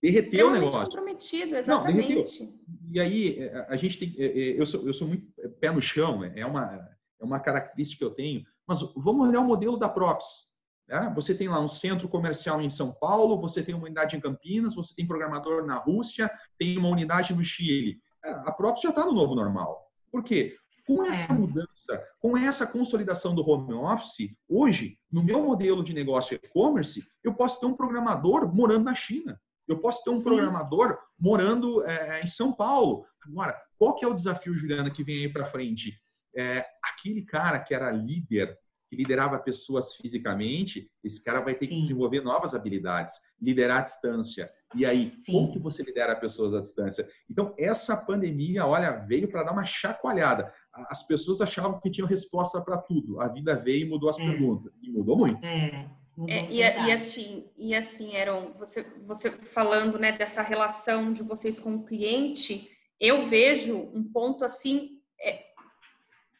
[0.00, 0.84] Derreteu o negócio.
[0.84, 1.96] comprometido, exatamente.
[1.96, 2.54] Não, derreteu.
[2.92, 4.14] E aí, é, a gente tem...
[4.16, 5.26] É, é, eu sou, eu sou muito
[5.60, 6.88] pé no chão, é uma,
[7.20, 10.47] é uma característica que eu tenho, mas vamos olhar o modelo da Props
[10.88, 11.12] né?
[11.14, 14.74] Você tem lá um centro comercial em São Paulo, você tem uma unidade em Campinas,
[14.74, 18.00] você tem programador na Rússia, tem uma unidade no Chile.
[18.24, 19.86] A própria já está no novo normal.
[20.10, 20.56] Por quê?
[20.86, 21.36] Com essa é.
[21.36, 27.34] mudança, com essa consolidação do home office, hoje, no meu modelo de negócio e-commerce, eu
[27.34, 29.38] posso ter um programador morando na China.
[29.68, 30.24] Eu posso ter um Sim.
[30.24, 33.04] programador morando é, em São Paulo.
[33.22, 35.94] Agora, qual que é o desafio, Juliana, que vem aí para frente?
[36.34, 38.56] É, aquele cara que era líder
[38.88, 41.74] que liderava pessoas fisicamente, esse cara vai ter Sim.
[41.74, 44.50] que desenvolver novas habilidades, liderar à distância.
[44.74, 45.32] E aí, Sim.
[45.32, 47.08] como que você lidera pessoas à distância?
[47.30, 50.52] Então, essa pandemia, olha, veio para dar uma chacoalhada.
[50.72, 53.20] As pessoas achavam que tinham resposta para tudo.
[53.20, 54.24] A vida veio e mudou as é.
[54.24, 54.72] perguntas.
[54.82, 55.46] E mudou muito.
[55.46, 55.88] É.
[56.26, 61.60] É, e, e, assim, e assim, Aaron, você, você falando né, dessa relação de vocês
[61.60, 65.44] com o cliente, eu vejo um ponto assim é,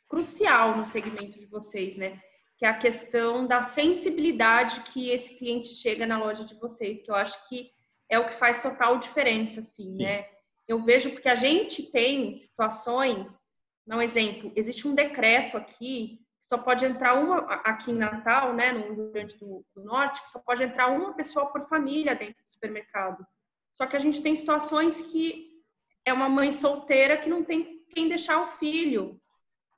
[0.08, 2.20] crucial no segmento de vocês, né?
[2.58, 7.10] Que é a questão da sensibilidade que esse cliente chega na loja de vocês, que
[7.10, 7.70] eu acho que
[8.10, 10.02] é o que faz total diferença, assim, Sim.
[10.02, 10.26] né?
[10.66, 13.38] Eu vejo porque a gente tem situações,
[13.86, 18.94] não exemplo, existe um decreto aqui só pode entrar uma aqui em Natal, né, no
[18.94, 22.50] Rio Grande do, do, Norte, que só pode entrar uma pessoa por família dentro do
[22.50, 23.26] supermercado.
[23.72, 25.62] Só que a gente tem situações que
[26.06, 29.20] é uma mãe solteira que não tem quem deixar o filho,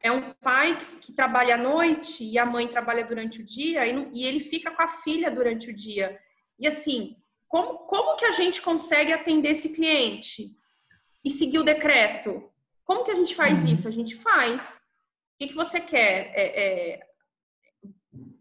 [0.03, 3.87] é um pai que, que, trabalha à noite e a mãe trabalha durante o dia
[3.87, 6.19] e, e, ele fica com a filha durante o dia.
[6.59, 10.57] E assim, como, como que a gente consegue atender esse cliente
[11.23, 12.51] e seguir o decreto?
[12.85, 13.73] Como que a gente faz uhum.
[13.73, 13.89] isso?
[13.89, 14.77] A gente faz.
[15.35, 16.33] O que, que você quer?
[16.35, 17.01] É, é,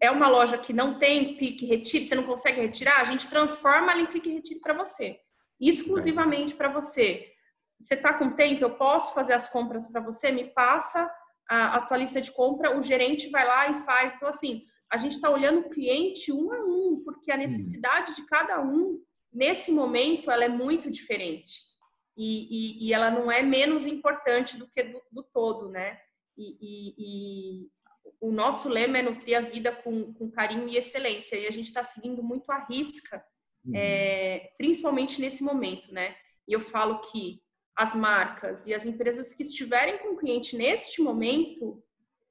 [0.02, 3.02] é, uma loja que não tem clique retire, você não consegue retirar?
[3.02, 5.20] A gente transforma ela em clique retire para você,
[5.60, 7.34] exclusivamente para você.
[7.80, 8.64] Você está com tempo?
[8.64, 10.32] Eu posso fazer as compras para você?
[10.32, 11.10] Me passa
[11.50, 14.14] a, a tua lista de compra, o gerente vai lá e faz.
[14.14, 17.42] Então, assim, a gente está olhando o cliente um a um, porque a uhum.
[17.42, 19.02] necessidade de cada um,
[19.34, 21.68] nesse momento, ela é muito diferente.
[22.16, 26.00] E, e, e ela não é menos importante do que do, do todo, né?
[26.38, 26.56] E,
[26.98, 27.70] e,
[28.22, 31.38] o nosso lema é nutrir a vida com, com carinho e excelência.
[31.38, 33.24] E a gente está seguindo muito a risca,
[33.64, 33.74] uhum.
[33.76, 36.16] é, principalmente nesse momento, né?
[36.48, 37.42] E eu falo que
[37.80, 41.82] as marcas e as empresas que estiverem com o cliente neste momento,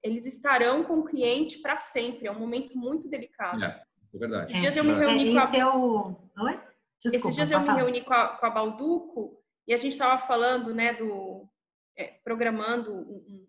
[0.03, 2.29] eles estarão com o cliente para sempre.
[2.29, 3.65] É um momento muito delicado.
[3.65, 3.83] É,
[4.15, 4.45] é verdade.
[4.45, 5.75] Esses dias eu me reuni é, com a...
[5.75, 6.31] O...
[6.41, 6.61] Oi?
[7.01, 10.19] Desculpa, Esses dias eu me reuni com a, com a Balduco e a gente estava
[10.19, 11.49] falando, né, do...
[11.97, 13.49] É, programando um,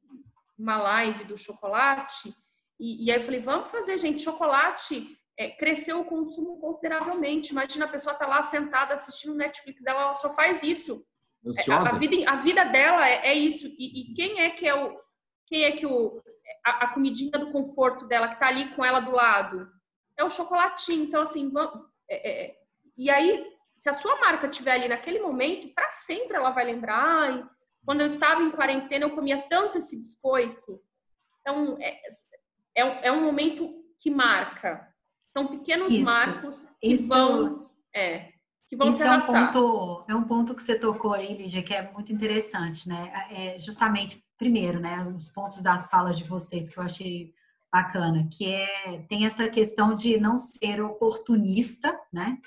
[0.58, 2.34] uma live do chocolate
[2.80, 7.52] e, e, aí eu falei, vamos fazer, gente, chocolate é, cresceu o consumo consideravelmente.
[7.52, 11.06] Imagina a pessoa tá lá sentada assistindo Netflix dela, ela só faz isso.
[11.46, 11.92] Ansiosa?
[11.92, 13.68] A, a, vida, a vida dela é, é isso.
[13.68, 15.00] E, e, quem é que é o.
[15.48, 16.22] Quem é que o.
[16.66, 19.68] A, a, comidinha do conforto dela, que tá ali com ela do lado?
[20.18, 21.04] É o chocolatinho.
[21.06, 22.60] Então, assim, vamos, é, é,
[22.98, 26.96] e aí, se a sua marca estiver ali naquele momento, para sempre ela vai lembrar.
[26.96, 27.46] Ai,
[27.86, 30.82] quando eu estava em quarentena, eu comia tanto esse biscoito.
[31.40, 32.02] Então, é,
[32.76, 34.88] é, um, é um momento que marca.
[35.32, 37.08] São pequenos isso, marcos que isso...
[37.08, 37.70] vão.
[37.96, 38.34] É,
[38.70, 39.36] que vão Isso se arrastar.
[39.36, 42.88] É um, ponto, é um ponto que você tocou aí, Lídia, que é muito interessante,
[42.88, 43.12] né?
[43.32, 47.34] É justamente, primeiro, né, os pontos das falas de vocês que eu achei
[47.74, 52.38] bacana, que é tem essa questão de não ser oportunista, né?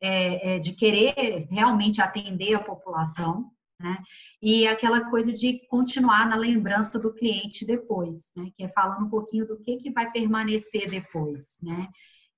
[0.00, 3.98] É, é, de querer realmente atender a população, né?
[4.40, 8.50] E aquela coisa de continuar na lembrança do cliente depois, né?
[8.56, 11.88] Que é falando um pouquinho do que, que vai permanecer depois, né?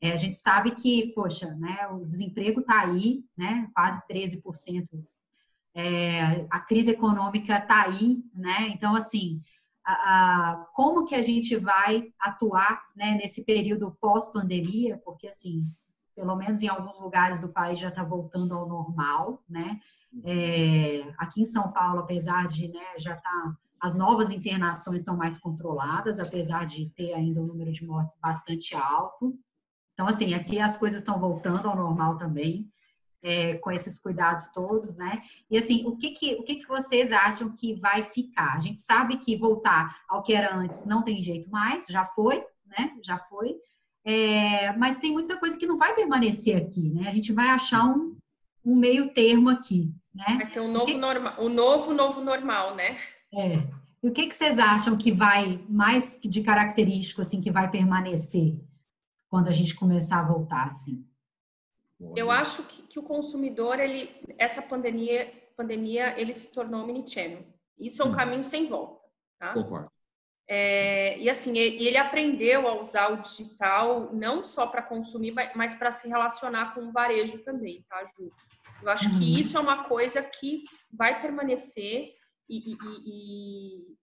[0.04, 5.02] É, a gente sabe que, poxa, né, o desemprego está aí, né, quase 13%.
[5.74, 8.68] É, a crise econômica está aí, né?
[8.68, 9.40] Então, assim,
[9.82, 15.00] a, a, como que a gente vai atuar né, nesse período pós-pandemia?
[15.02, 15.64] Porque, assim,
[16.14, 19.80] pelo menos em alguns lugares do país já está voltando ao normal, né?
[20.22, 25.38] É, aqui em São Paulo, apesar de né, já tá, as novas internações estão mais
[25.38, 29.34] controladas, apesar de ter ainda um número de mortes bastante alto.
[29.94, 32.68] Então, assim, aqui as coisas estão voltando ao normal também,
[33.22, 35.22] é, com esses cuidados todos, né?
[35.50, 38.54] E assim, o que que, o que que vocês acham que vai ficar?
[38.54, 42.44] A gente sabe que voltar ao que era antes não tem jeito mais, já foi,
[42.66, 42.92] né?
[43.02, 43.56] Já foi.
[44.04, 47.08] É, mas tem muita coisa que não vai permanecer aqui, né?
[47.08, 48.14] A gente vai achar um,
[48.62, 50.36] um meio termo aqui, né?
[50.36, 50.94] Vai ter um novo, que...
[50.94, 52.98] normal, um novo, novo normal, né?
[53.32, 53.66] É.
[54.02, 58.54] E o que, que vocês acham que vai mais de característico, assim, que vai permanecer?
[59.34, 61.04] Quando a gente começar a voltar, assim?
[62.14, 67.44] Eu acho que, que o consumidor, ele, essa pandemia, pandemia, ele se tornou omnichannel.
[67.76, 68.14] Isso é um hum.
[68.14, 69.00] caminho sem volta,
[69.36, 69.52] tá?
[69.52, 69.90] Concordo.
[70.48, 75.74] É, e assim, ele, ele aprendeu a usar o digital não só para consumir, mas
[75.74, 78.30] para se relacionar com o varejo também, tá, Ju?
[78.84, 79.40] Eu acho que uhum.
[79.40, 82.12] isso é uma coisa que vai permanecer
[82.48, 83.96] e, e, e,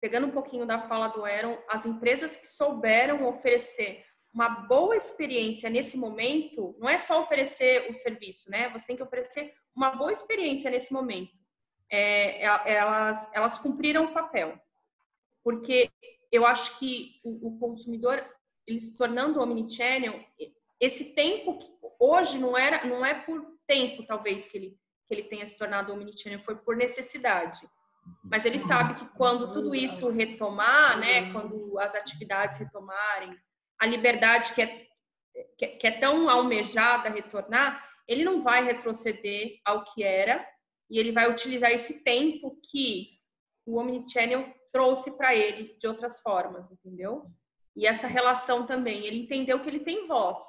[0.00, 4.05] pegando um pouquinho da fala do Aaron, as empresas que souberam oferecer
[4.36, 8.68] uma boa experiência nesse momento, não é só oferecer o serviço, né?
[8.68, 11.32] Você tem que oferecer uma boa experiência nesse momento.
[11.90, 14.60] É, é elas, elas cumpriram o papel.
[15.42, 15.90] Porque
[16.30, 18.22] eu acho que o, o consumidor,
[18.66, 20.22] ele se tornando omnichannel,
[20.78, 21.66] esse tempo que
[21.98, 25.92] hoje não era, não é por tempo talvez que ele que ele tenha se tornado
[25.92, 27.60] omnichannel, foi por necessidade.
[28.24, 33.38] Mas ele sabe que quando tudo isso retomar, né, quando as atividades retomarem,
[33.78, 34.86] a liberdade que é,
[35.56, 40.46] que é tão almejada retornar, ele não vai retroceder ao que era
[40.90, 43.16] e ele vai utilizar esse tempo que
[43.66, 47.26] o Omnichannel trouxe para ele de outras formas, entendeu?
[47.74, 50.42] E essa relação também, ele entendeu que ele tem voz.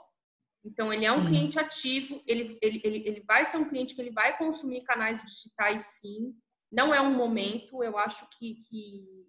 [0.63, 1.27] Então, ele é um sim.
[1.27, 5.23] cliente ativo, ele, ele, ele, ele vai ser um cliente que ele vai consumir canais
[5.23, 6.33] digitais, sim.
[6.71, 9.25] Não é um momento, eu acho que está que,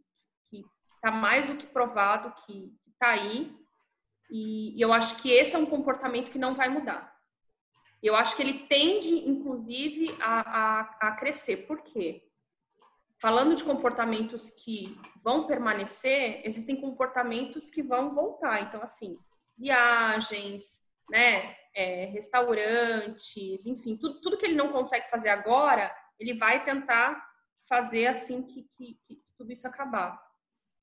[0.50, 0.64] que
[1.00, 3.52] tá mais do que provado que está aí.
[4.30, 7.16] E, eu acho que esse é um comportamento que não vai mudar.
[8.02, 11.66] Eu acho que ele tende, inclusive, a, a, a crescer.
[11.66, 12.22] Por quê?
[13.20, 18.62] Falando de comportamentos que vão permanecer, existem comportamentos que vão voltar.
[18.62, 19.18] Então, assim,
[19.56, 26.64] viagens, né, é, restaurantes, enfim, tudo, tudo que ele não consegue fazer agora, ele vai
[26.64, 27.20] tentar
[27.68, 30.20] fazer assim que, que, que tudo isso acabar.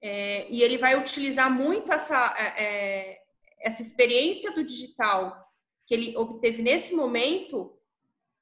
[0.01, 3.24] É, e ele vai utilizar muito essa, é, é,
[3.65, 5.51] essa experiência do digital
[5.87, 7.75] que ele obteve nesse momento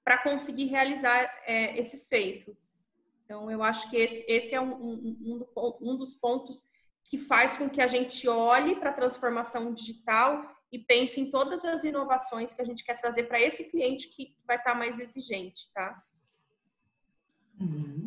[0.03, 2.75] para conseguir realizar é, esses feitos.
[3.23, 5.45] Então, eu acho que esse, esse é um, um,
[5.81, 6.61] um, dos pontos
[7.05, 11.63] que faz com que a gente olhe para a transformação digital e pense em todas
[11.63, 14.99] as inovações que a gente quer trazer para esse cliente que vai estar tá mais
[14.99, 16.03] exigente, tá?
[17.61, 18.02] Uhum.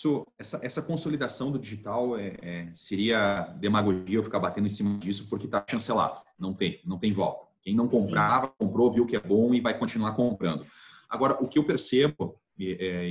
[0.00, 4.96] Isso, essa, essa consolidação do digital é, é, seria demagogia eu ficar batendo em cima
[4.96, 6.20] disso porque está chancelado.
[6.38, 7.46] Não tem, não tem volta.
[7.60, 8.52] Quem não comprava, Sim.
[8.58, 10.64] comprou, viu que é bom e vai continuar comprando.
[11.06, 13.10] Agora, o que eu percebo, é,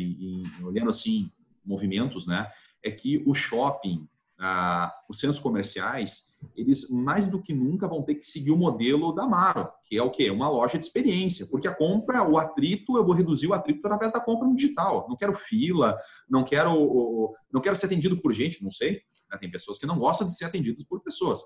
[0.63, 1.31] olhando assim
[1.63, 4.07] movimentos, né, é que o shopping
[4.39, 9.11] ah, os centros comerciais, eles mais do que nunca vão ter que seguir o modelo
[9.11, 10.29] da Maro, que é o quê?
[10.31, 14.13] Uma loja de experiência, porque a compra, o atrito, eu vou reduzir o atrito através
[14.13, 15.05] da compra no digital.
[15.09, 15.97] Não quero fila,
[16.29, 19.01] não quero, não quero ser atendido por gente, não sei.
[19.29, 19.37] Né?
[19.37, 21.41] Tem pessoas que não gostam de ser atendidas por pessoas.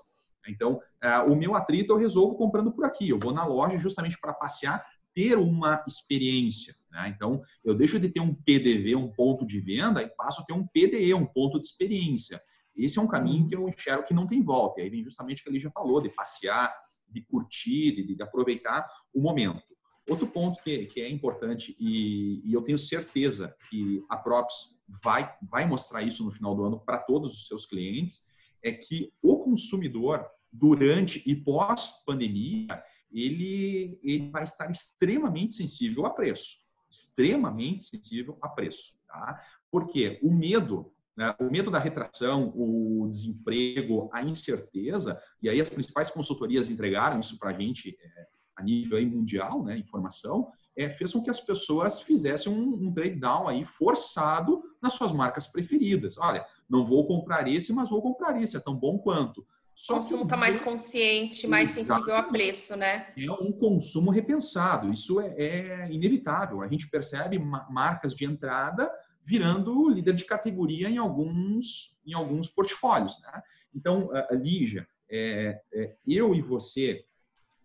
[0.46, 3.08] Então, ah, o meu atrito eu resolvo comprando por aqui.
[3.08, 6.74] Eu vou na loja justamente para passear, ter uma experiência.
[6.92, 7.12] Né?
[7.16, 10.52] Então, eu deixo de ter um PDV, um ponto de venda, e passo a ter
[10.52, 12.40] um PDE, um ponto de experiência.
[12.76, 14.80] Esse é um caminho que eu enxergo que não tem volta.
[14.80, 16.74] Aí vem justamente o que ele já falou, de passear,
[17.08, 19.62] de curtir, de, de aproveitar o momento.
[20.08, 25.34] Outro ponto que, que é importante, e, e, eu tenho certeza que a Props vai,
[25.50, 28.26] vai mostrar isso no final do ano para todos os seus clientes,
[28.62, 36.58] é que o consumidor, durante e pós-pandemia, ele, ele vai estar extremamente sensível a preço.
[36.90, 38.94] Extremamente sensível a preço.
[39.06, 39.40] Tá?
[39.70, 40.93] Porque o medo?
[41.38, 47.38] O medo da retração, o desemprego, a incerteza, e aí as principais consultorias entregaram isso
[47.38, 52.00] para a gente é, a nível mundial, né, informação, é, fez com que as pessoas
[52.00, 56.18] fizessem um, um trade down aí forçado nas suas marcas preferidas.
[56.18, 59.46] Olha, não vou comprar esse, mas vou comprar esse, é tão bom quanto.
[59.74, 63.08] Só o consumo está mais consciente, mais sensível a preço, né?
[63.16, 66.62] É um consumo repensado, isso é, é inevitável.
[66.62, 68.88] A gente percebe marcas de entrada
[69.24, 73.20] virando líder de categoria em alguns, em alguns portfólios.
[73.20, 73.42] Né?
[73.74, 77.04] Então, Lígia, é, é, eu e você,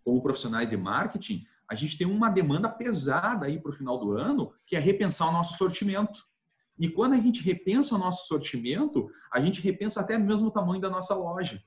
[0.04, 4.12] como profissionais de marketing, a gente tem uma demanda pesada aí para o final do
[4.12, 6.24] ano, que é repensar o nosso sortimento.
[6.78, 10.80] E quando a gente repensa o nosso sortimento, a gente repensa até mesmo o tamanho
[10.80, 11.62] da nossa loja.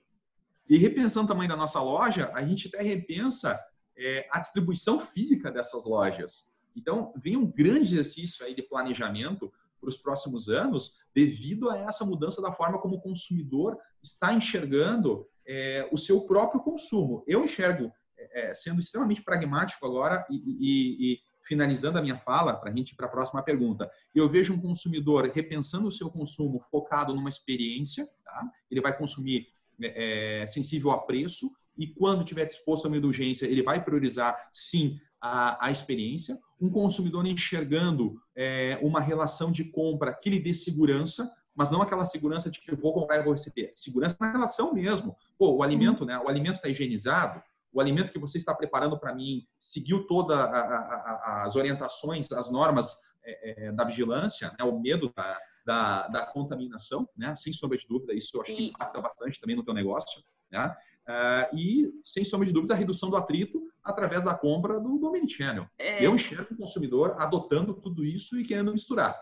[0.70, 3.60] E repensando o tamanho da nossa loja, a gente até repensa
[3.98, 6.52] é, a distribuição física dessas lojas.
[6.76, 9.54] Então, vem um grande exercício aí de planejamento
[9.84, 15.28] para os próximos anos, devido a essa mudança da forma como o consumidor está enxergando
[15.46, 17.24] é, o seu próprio consumo.
[17.28, 22.56] Eu enxergo, é, é sendo extremamente pragmático agora e, e, e finalizando a minha fala,
[22.56, 26.10] para a gente ir para a próxima pergunta, eu vejo um consumidor repensando o seu
[26.10, 28.50] consumo focado numa experiência, tá?
[28.72, 29.48] ele vai consumir
[29.82, 35.00] é, sensível a preço, e quando tiver disposto a uma indulgência, ele vai priorizar, sim,
[35.20, 41.30] a, a experiência, um consumidor enxergando é, uma relação de compra que lhe dê segurança,
[41.56, 43.72] mas não aquela segurança de que eu vou comprar e vou receber.
[43.76, 45.16] Segurança na relação mesmo.
[45.38, 46.18] Pô, o alimento, né?
[46.18, 51.56] O alimento está higienizado, o alimento que você está preparando para mim seguiu todas as
[51.56, 54.66] orientações, as normas é, é, da vigilância, né?
[54.66, 57.36] o medo da, da, da contaminação, né?
[57.36, 60.76] Sem sombra de dúvida, isso eu acho que impacta bastante também no teu negócio, né?
[61.08, 65.68] Uh, e, sem sombra de dúvidas, a redução do atrito através da compra do, Omnichannel.
[65.78, 66.06] É...
[66.06, 69.16] Eu enxergo o consumidor adotando tudo isso e querendo misturar.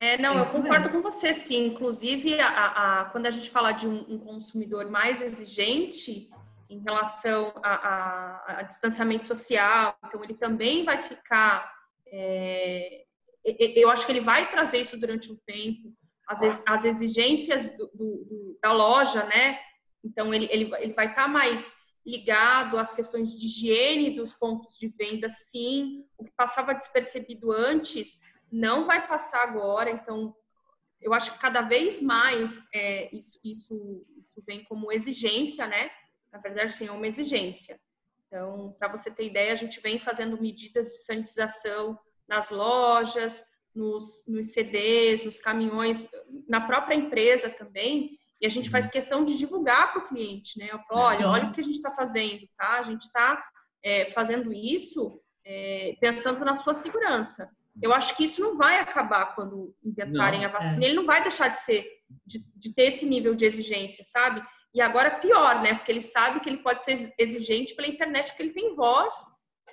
[0.00, 1.02] É, não, é eu concordo mesmo.
[1.02, 1.68] com você, sim.
[1.68, 6.28] Inclusive, a, a, quando a gente fala de um, um, consumidor mais exigente
[6.68, 11.72] em relação a, a, distanciamento social, então ele também vai ficar.
[12.08, 13.04] É,
[13.76, 15.94] eu acho que ele vai trazer isso durante um tempo,
[16.28, 19.58] as, as exigências do, do, da loja, né?
[20.04, 21.74] Então, ele, ele, ele vai estar tá mais
[22.04, 26.04] ligado às questões de higiene dos pontos de venda, sim.
[26.18, 28.20] O que passava despercebido antes
[28.52, 29.90] não vai passar agora.
[29.90, 30.36] Então,
[31.00, 35.90] eu acho que cada vez mais é, isso, isso, isso vem como exigência, né?
[36.30, 37.80] Na verdade, sim, é uma exigência.
[38.26, 43.44] Então, para você ter ideia, a gente vem fazendo medidas de sanitização nas lojas,
[43.74, 46.08] nos, nos CDs, nos caminhões,
[46.48, 48.18] na própria empresa também.
[48.44, 48.90] E a gente faz uhum.
[48.90, 50.68] questão de divulgar para o cliente, né?
[50.70, 52.78] Eu falo, olha, olha o que a gente está fazendo, tá?
[52.78, 53.42] A gente está
[53.82, 57.48] é, fazendo isso é, pensando na sua segurança.
[57.82, 60.84] Eu acho que isso não vai acabar quando inventarem não, a vacina.
[60.84, 60.88] É.
[60.88, 61.88] Ele não vai deixar de ser,
[62.26, 64.44] de, de, ter esse nível de exigência, sabe?
[64.74, 65.76] E agora pior, né?
[65.76, 69.14] Porque ele sabe que ele pode ser exigente pela internet, porque ele tem voz.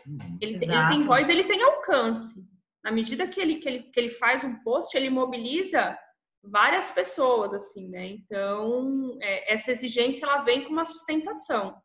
[0.07, 0.37] Uhum.
[0.39, 2.41] Ele, tem, ele tem voz, ele tem alcance.
[2.81, 5.93] Na medida que ele, que ele, que ele faz um post, ele mobiliza
[6.43, 8.07] várias pessoas, assim, né?
[8.07, 11.81] Então, é, essa exigência, ela vem com uma sustentação.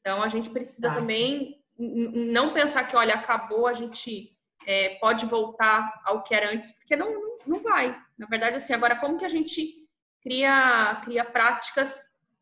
[0.00, 4.36] Então, a gente precisa também não pensar que, olha, acabou, a gente
[4.66, 7.96] é, pode voltar ao que era antes, porque não, não, não, vai.
[8.18, 9.86] Na verdade, assim, agora, como que a gente
[10.22, 11.94] cria, cria práticas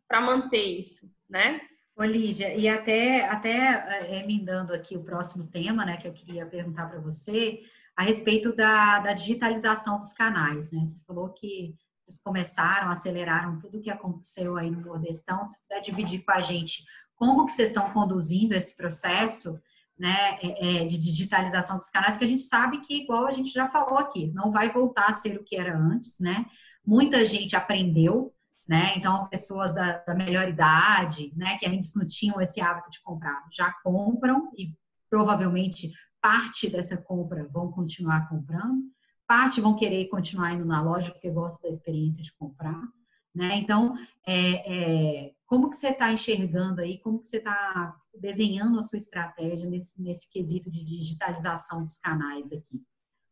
[0.08, 1.60] para manter isso, né?
[1.96, 6.46] Ô, Lídia, e até, até é, emendando aqui o próximo tema, né, que eu queria
[6.46, 7.60] perguntar para você,
[8.00, 10.86] a respeito da, da digitalização dos canais, né?
[10.86, 11.74] Você falou que
[12.06, 15.44] vocês começaram, aceleraram tudo o que aconteceu aí no Nordestão.
[15.44, 16.82] Se puder dividir com a gente
[17.14, 19.60] como que vocês estão conduzindo esse processo,
[19.98, 23.50] né, é, é, de digitalização dos canais, porque a gente sabe que, igual a gente
[23.50, 26.46] já falou aqui, não vai voltar a ser o que era antes, né?
[26.82, 28.34] Muita gente aprendeu,
[28.66, 28.94] né?
[28.96, 33.44] Então, pessoas da, da melhor idade, né, que antes não tinham esse hábito de comprar,
[33.52, 34.72] já compram e
[35.10, 38.82] provavelmente parte dessa compra vão continuar comprando,
[39.26, 42.82] parte vão querer continuar indo na loja porque gostam da experiência de comprar,
[43.34, 43.56] né?
[43.56, 43.94] Então,
[44.26, 48.98] é, é, como que você está enxergando aí, como que você está desenhando a sua
[48.98, 52.82] estratégia nesse, nesse quesito de digitalização dos canais aqui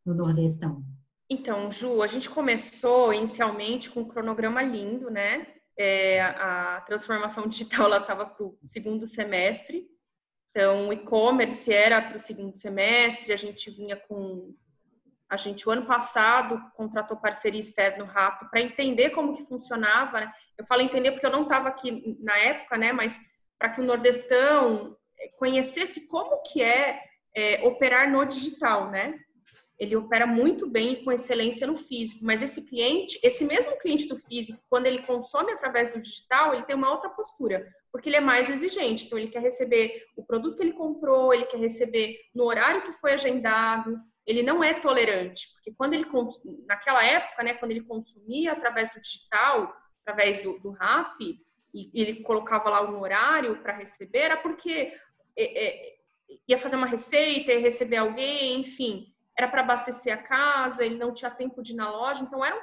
[0.06, 0.84] no Nordestão?
[1.30, 5.46] Então, Ju, a gente começou inicialmente com um cronograma lindo, né?
[5.76, 9.86] É, a transformação digital ela estava para o segundo semestre,
[10.50, 14.54] então, o e-commerce era para o segundo semestre, a gente vinha com.
[15.28, 20.20] A gente, o ano passado, contratou parceria externa RAP para entender como que funcionava.
[20.20, 20.32] Né?
[20.56, 22.92] Eu falo entender porque eu não estava aqui na época, né?
[22.92, 23.20] Mas
[23.58, 26.98] para que o Nordestão eh, conhecesse como que é,
[27.34, 29.20] é operar no digital, né?
[29.78, 34.08] Ele opera muito bem e com excelência no físico, mas esse cliente, esse mesmo cliente
[34.08, 38.16] do físico, quando ele consome através do digital, ele tem uma outra postura, porque ele
[38.16, 39.06] é mais exigente.
[39.06, 42.92] Então, ele quer receber o produto que ele comprou, ele quer receber no horário que
[42.92, 46.06] foi agendado, ele não é tolerante, porque quando ele,
[46.66, 49.72] naquela época, né, quando ele consumia através do digital,
[50.02, 51.20] através do, do RAP,
[51.72, 54.92] e ele colocava lá um horário para receber, era porque
[55.36, 55.98] é, é,
[56.48, 61.14] ia fazer uma receita, ia receber alguém, enfim era para abastecer a casa, ele não
[61.14, 62.60] tinha tempo de ir na loja, então era,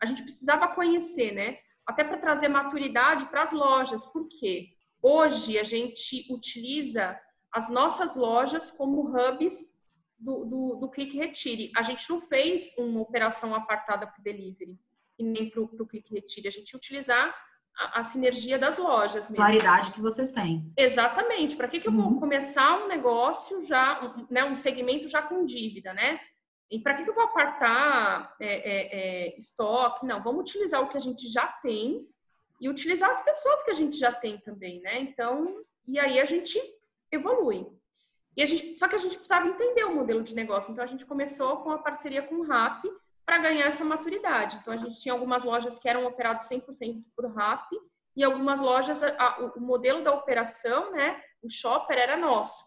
[0.00, 1.58] a gente precisava conhecer, né?
[1.86, 4.70] Até para trazer maturidade para as lojas, porque
[5.00, 7.18] hoje a gente utiliza
[7.52, 9.76] as nossas lojas como hubs
[10.18, 11.70] do, do, do Clique Retire.
[11.76, 14.76] A gente não fez uma operação apartada para o delivery
[15.16, 16.48] e nem para o Clique Retire.
[16.48, 17.32] A gente utilizar
[17.78, 19.36] a, a, sinergia das lojas mesmo.
[19.36, 20.72] Claridade que vocês têm.
[20.76, 21.56] Exatamente.
[21.56, 22.20] Para que, que eu vou uhum.
[22.20, 26.20] começar um negócio já, um, né, um segmento já com dívida, né?
[26.70, 30.04] E para que, que eu vou apartar é, é, é, estoque?
[30.04, 32.06] Não, vamos utilizar o que a gente já tem
[32.60, 34.98] e utilizar as pessoas que a gente já tem também, né?
[35.00, 36.60] Então, e aí a gente
[37.12, 37.66] evolui.
[38.36, 40.72] E a gente, só que a gente precisava entender o modelo de negócio.
[40.72, 42.84] Então a gente começou com a parceria com o RAP
[43.26, 44.56] para ganhar essa maturidade.
[44.56, 47.68] Então, a gente tinha algumas lojas que eram operadas 100% por RAP
[48.14, 52.64] e algumas lojas, a, o modelo da operação, né, o shopper era nosso,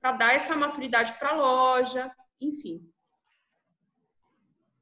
[0.00, 2.86] para dar essa maturidade para a loja, enfim.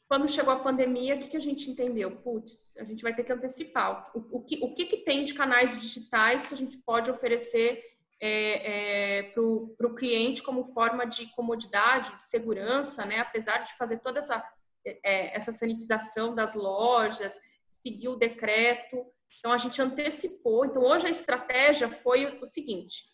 [0.08, 2.10] Quando chegou a pandemia, o que, que a gente entendeu?
[2.16, 4.10] Putz, a gente vai ter que antecipar.
[4.14, 7.84] O, o, que, o que, que tem de canais digitais que a gente pode oferecer
[8.18, 13.20] é, é, para o cliente como forma de comodidade, de segurança, né?
[13.20, 14.42] Apesar de fazer toda essa
[14.84, 17.38] é, essa sanitização das lojas,
[17.70, 19.04] seguir o decreto.
[19.38, 20.64] Então, a gente antecipou.
[20.64, 23.04] Então, hoje a estratégia foi o seguinte: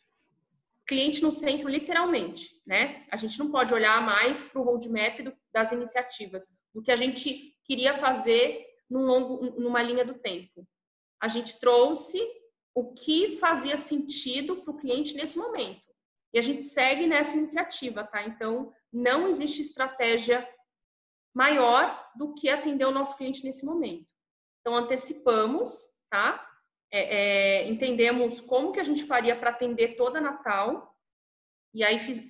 [0.87, 3.07] cliente no centro, literalmente, né?
[3.11, 6.97] A gente não pode olhar mais para o roadmap do, das iniciativas, do que a
[6.97, 10.67] gente queria fazer num longo, numa linha do tempo.
[11.21, 12.21] A gente trouxe
[12.75, 15.83] o que fazia sentido para o cliente nesse momento.
[16.33, 18.25] E a gente segue nessa iniciativa, tá?
[18.25, 20.47] Então, não existe estratégia
[21.35, 24.07] maior do que atender o nosso cliente nesse momento.
[24.61, 26.49] Então, antecipamos, tá?
[26.91, 30.97] É, é, entendemos como que a gente faria para atender toda Natal.
[31.74, 32.22] E aí fiz,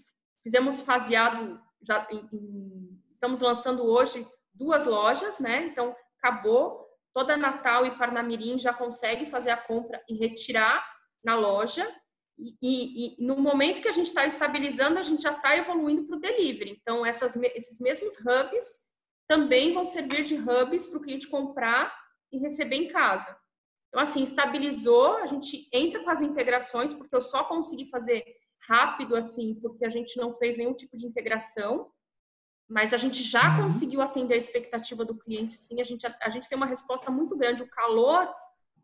[0.43, 5.67] fizemos faseado, já em, em, estamos lançando hoje duas lojas, né?
[5.67, 10.85] Então, acabou, toda Natal e Parnamirim já consegue fazer a compra e retirar
[11.23, 11.87] na loja.
[12.39, 16.07] E, e, e no momento que a gente está estabilizando, a gente já está evoluindo
[16.07, 16.79] para o delivery.
[16.81, 18.84] Então, essas, esses mesmos hubs
[19.27, 21.95] também vão servir de hubs para o cliente comprar
[22.33, 23.37] e receber em casa.
[23.89, 28.25] Então, assim, estabilizou, a gente entra com as integrações, porque eu só consegui fazer
[28.69, 31.91] rápido, assim, porque a gente não fez nenhum tipo de integração,
[32.69, 33.65] mas a gente já uhum.
[33.65, 37.11] conseguiu atender a expectativa do cliente, sim, a gente, a, a gente tem uma resposta
[37.11, 38.29] muito grande, o calor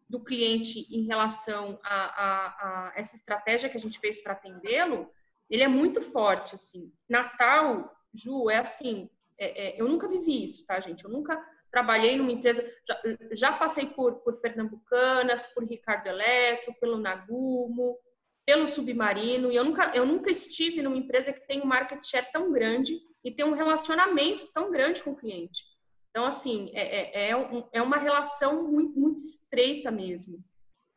[0.09, 2.47] do cliente em relação a, a,
[2.89, 5.11] a essa estratégia que a gente fez para atendê-lo,
[5.49, 6.93] ele é muito forte, assim.
[7.09, 9.09] Natal, Ju, é assim,
[9.41, 11.05] é, é, eu nunca vivi isso, tá, gente?
[11.05, 13.01] Eu nunca trabalhei numa empresa, já,
[13.33, 17.97] já, passei por, por Pernambucanas, por Ricardo Eletro, pelo Nagumo,
[18.45, 22.31] pelo Submarino, e eu nunca, eu nunca estive numa empresa que tem um market share
[22.33, 25.63] tão grande e tem um relacionamento tão grande com o cliente.
[26.11, 30.43] Então, assim, é, é, é, é uma relação muito, muito estreita mesmo.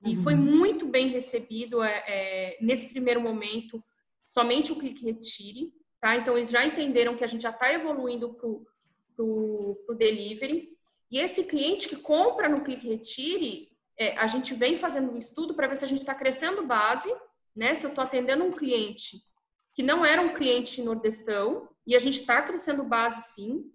[0.03, 0.23] E uhum.
[0.23, 3.81] foi muito bem recebido é, é, nesse primeiro momento,
[4.25, 5.71] somente o Clique Retire,
[6.03, 6.17] tá?
[6.17, 10.77] Então, eles já entenderam que a gente já está evoluindo para o delivery.
[11.09, 15.53] E esse cliente que compra no Clique Retire, é, a gente vem fazendo um estudo
[15.53, 17.09] para ver se a gente está crescendo base,
[17.55, 17.73] né?
[17.73, 19.21] Se eu estou atendendo um cliente
[19.73, 23.71] que não era um cliente nordestão, e a gente está crescendo base sim,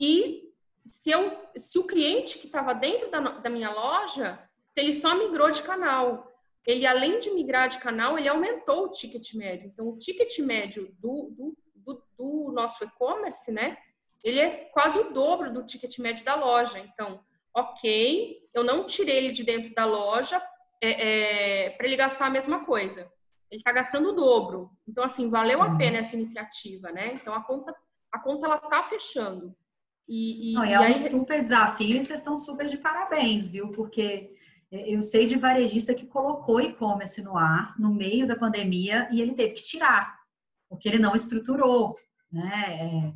[0.00, 0.52] e
[0.84, 4.40] se, eu, se o cliente que estava dentro da, da minha loja,
[4.72, 6.33] se ele só migrou de canal,
[6.66, 9.66] ele além de migrar de canal, ele aumentou o ticket médio.
[9.66, 13.76] Então, o ticket médio do, do, do, do nosso e-commerce, né?
[14.22, 16.78] Ele é quase o dobro do ticket médio da loja.
[16.78, 17.20] Então,
[17.54, 20.42] ok, eu não tirei ele de dentro da loja
[20.82, 23.02] é, é, para ele gastar a mesma coisa.
[23.50, 24.70] Ele está gastando o dobro.
[24.88, 25.76] Então, assim, valeu a uhum.
[25.76, 27.12] pena essa iniciativa, né?
[27.12, 27.74] Então, a conta,
[28.10, 29.54] a conta ela tá fechando.
[30.08, 30.94] E, e, Não, é e um aí...
[30.94, 33.70] super desafio e vocês estão super de parabéns, viu?
[33.70, 34.34] Porque
[34.70, 39.34] eu sei de varejista que colocou e-commerce no ar no meio da pandemia e ele
[39.34, 40.18] teve que tirar,
[40.68, 41.96] porque ele não estruturou,
[42.30, 43.12] né?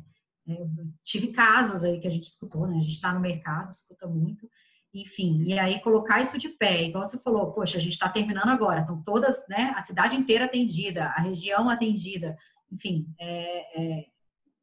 [0.47, 0.67] É, é,
[1.03, 2.77] tive casos aí que a gente escutou, né?
[2.77, 4.49] A gente está no mercado, escuta muito,
[4.93, 8.49] enfim, e aí colocar isso de pé, igual você falou, poxa, a gente está terminando
[8.49, 9.73] agora, então todas, né?
[9.75, 12.35] A cidade inteira atendida, a região atendida,
[12.71, 14.05] enfim, é, é,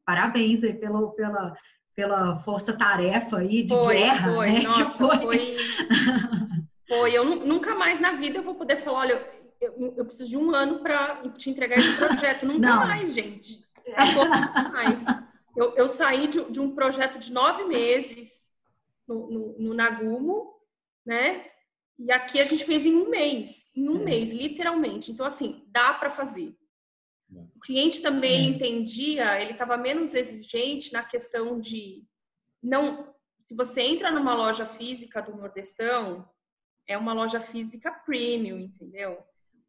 [0.05, 1.57] parabéns aí pelo, pela,
[1.95, 4.53] pela força-tarefa aí de foi, guerra, foi.
[4.53, 4.63] né?
[4.67, 5.19] Nossa, foi.
[5.19, 5.57] foi...
[6.89, 7.13] foi.
[7.13, 10.55] Eu nunca mais na vida eu vou poder falar, olha, eu, eu preciso de um
[10.55, 12.47] ano para te entregar esse projeto.
[12.47, 12.87] Nunca Não.
[12.87, 13.65] mais, gente.
[13.87, 15.05] Nunca mais.
[15.57, 18.47] Eu, eu saí de, de, um projeto de nove meses
[19.09, 20.55] no, no, no, Nagumo,
[21.05, 21.47] né?
[21.99, 24.05] E aqui a gente fez em um mês, em um é.
[24.05, 25.11] mês, literalmente.
[25.11, 26.55] Então, assim, dá para fazer.
[27.57, 28.51] O cliente também ele é.
[28.51, 32.05] entendia, ele estava menos exigente na questão de
[32.63, 33.15] não.
[33.41, 36.29] Se você entra numa loja física do Nordestão,
[36.89, 39.19] é uma loja física premium, entendeu?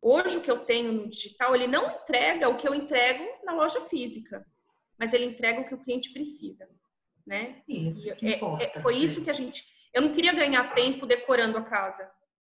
[0.01, 3.53] Hoje o que eu tenho no digital, ele não entrega o que eu entrego na
[3.53, 4.45] loja física,
[4.97, 6.69] mas ele entrega o que o cliente precisa,
[7.25, 7.61] né?
[7.67, 8.63] Isso, que é, importa.
[8.63, 9.63] É, foi isso que a gente.
[9.93, 12.09] Eu não queria ganhar tempo decorando a casa.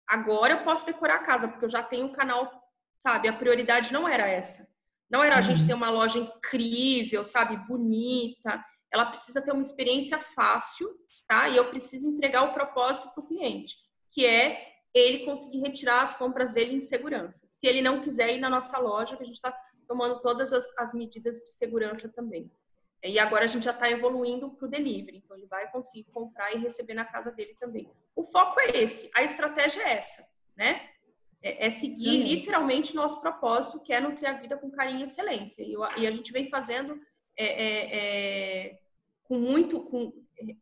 [0.08, 2.52] Agora eu posso decorar a casa porque eu já tenho um canal,
[2.98, 3.28] sabe?
[3.28, 4.68] A prioridade não era essa.
[5.10, 5.68] Não era a gente uhum.
[5.68, 8.64] ter uma loja incrível, sabe, bonita.
[8.92, 10.90] Ela precisa ter uma experiência fácil,
[11.28, 11.50] tá?
[11.50, 13.76] E eu preciso entregar o propósito para o cliente,
[14.14, 17.46] que é ele conseguir retirar as compras dele em segurança.
[17.48, 19.56] Se ele não quiser ir na nossa loja, que a gente está
[19.88, 22.52] tomando todas as, as, medidas de segurança também.
[23.04, 26.54] E agora a gente já está evoluindo para o delivery, então ele vai conseguir comprar
[26.54, 27.90] e receber na casa dele também.
[28.16, 30.90] O foco é esse, a estratégia é essa, né?
[31.44, 32.36] é, é seguir Excelente.
[32.36, 35.62] literalmente nosso propósito, que é nutrir a vida com carinho e excelência.
[35.62, 37.00] E, e a gente vem fazendo
[37.38, 37.98] é, é,
[38.70, 38.80] é,
[39.24, 40.14] com muito, com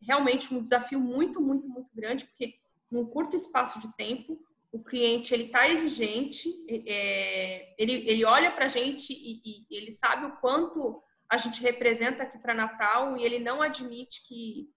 [0.01, 2.55] realmente um desafio muito, muito, muito grande, porque
[2.91, 4.39] num curto espaço de tempo
[4.71, 6.47] o cliente ele está exigente,
[6.87, 11.61] é, ele, ele olha para a gente e, e, ele sabe o quanto a gente
[11.61, 14.69] representa aqui para Natal e ele não admite que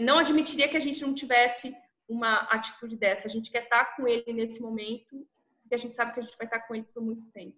[0.00, 1.74] não admitiria que a gente não tivesse
[2.08, 3.26] uma atitude dessa.
[3.26, 5.26] A gente quer estar com ele nesse momento,
[5.60, 7.56] porque a gente sabe que a gente vai estar com ele por muito tempo.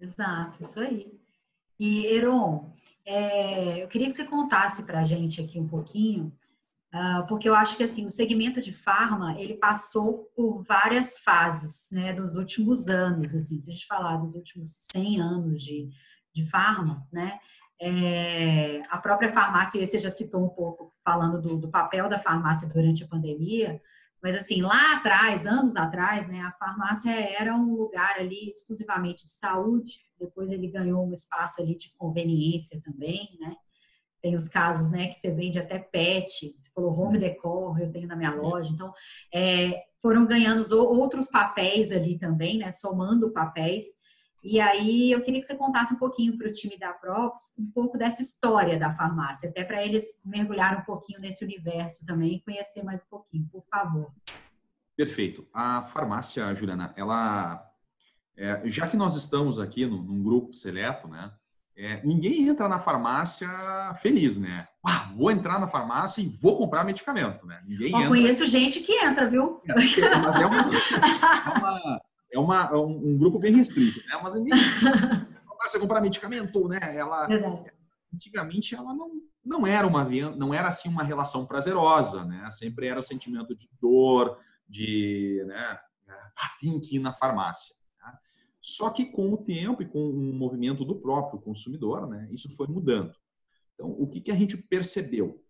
[0.00, 1.12] Exato, isso aí.
[1.78, 2.72] E Eron,
[3.04, 6.32] é, eu queria que você contasse para a gente aqui um pouquinho,
[7.28, 12.12] porque eu acho que assim o segmento de farma ele passou por várias fases, né,
[12.12, 15.88] nos últimos anos, assim, se a gente falar dos últimos 100 anos de,
[16.34, 17.38] de farma, né,
[17.80, 22.68] é, a própria farmácia, você já citou um pouco falando do, do papel da farmácia
[22.68, 23.80] durante a pandemia,
[24.22, 29.30] mas assim, lá atrás, anos atrás, né, a farmácia era um lugar ali exclusivamente de
[29.30, 33.54] saúde, depois ele ganhou um espaço ali de conveniência também, né?
[34.26, 38.08] Tem os casos, né, que você vende até pet, você falou home decor, eu tenho
[38.08, 38.72] na minha loja.
[38.72, 38.92] Então,
[39.32, 43.84] é, foram ganhando outros papéis ali também, né, somando papéis.
[44.42, 47.70] E aí eu queria que você contasse um pouquinho para o time da Props um
[47.70, 52.42] pouco dessa história da farmácia, até para eles mergulharem um pouquinho nesse universo também e
[52.42, 54.12] conhecer mais um pouquinho, por favor.
[54.96, 55.46] Perfeito.
[55.54, 57.64] A farmácia, Juliana, ela,
[58.36, 61.32] é, já que nós estamos aqui num, num grupo seleto, né?
[61.78, 63.48] É, ninguém entra na farmácia
[64.00, 64.66] feliz, né?
[64.84, 67.62] Ah, vou entrar na farmácia e vou comprar medicamento, né?
[67.66, 68.08] Ninguém entra...
[68.08, 69.60] conheço gente que entra, viu?
[69.68, 69.96] É, mas
[70.40, 72.00] é uma, é uma
[72.32, 74.20] é uma, é um, grupo bem restrito, né?
[74.22, 74.52] Mas ninguém
[75.62, 76.78] você comprar medicamento, né?
[76.96, 77.72] Ela Verdade.
[78.14, 79.10] antigamente ela não,
[79.44, 80.04] não era uma
[80.36, 82.48] não era assim uma relação prazerosa, né?
[82.50, 85.78] Sempre era o sentimento de dor, de, né?
[86.08, 87.74] Ah, tem que ir na farmácia.
[88.66, 92.28] Só que com o tempo e com o movimento do próprio consumidor, né?
[92.32, 93.14] Isso foi mudando.
[93.72, 95.40] Então, o que, que a gente percebeu?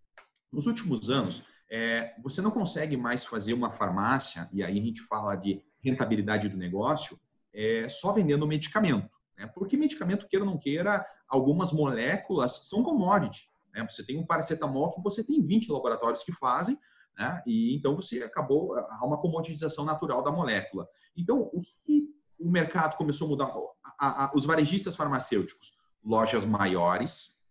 [0.52, 5.00] Nos últimos anos, é, você não consegue mais fazer uma farmácia, e aí a gente
[5.00, 7.18] fala de rentabilidade do negócio
[7.54, 9.16] é, só vendendo medicamento.
[9.38, 9.46] Né?
[9.46, 13.48] Porque medicamento, queira ou não queira, algumas moléculas são commodity.
[13.74, 13.82] Né?
[13.88, 16.78] Você tem um paracetamol que você tem 20 laboratórios que fazem,
[17.18, 17.42] né?
[17.46, 20.86] e então você acabou, há uma comoditização natural da molécula.
[21.16, 23.53] Então, o que o mercado começou a mudar?
[23.99, 25.72] A, a, os varejistas farmacêuticos,
[26.05, 27.43] lojas maiores,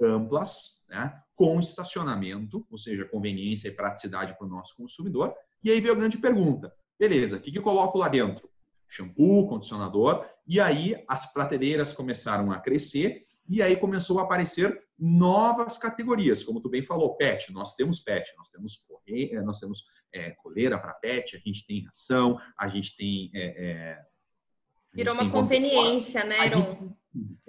[0.00, 1.20] amplas, né?
[1.36, 5.34] com estacionamento, ou seja, conveniência e praticidade para o nosso consumidor.
[5.62, 8.48] E aí veio a grande pergunta: Beleza, o que, que eu coloco lá dentro?
[8.88, 15.76] Shampoo, condicionador, e aí as prateleiras começaram a crescer e aí começou a aparecer novas
[15.76, 17.52] categorias, como tu bem falou, pet.
[17.52, 21.84] Nós temos pet, nós temos correia, nós temos é, coleira para pet, a gente tem
[21.84, 23.30] ração, a gente tem.
[23.34, 23.98] É, é,
[24.92, 26.94] Virou uma conveniência, né, Iron?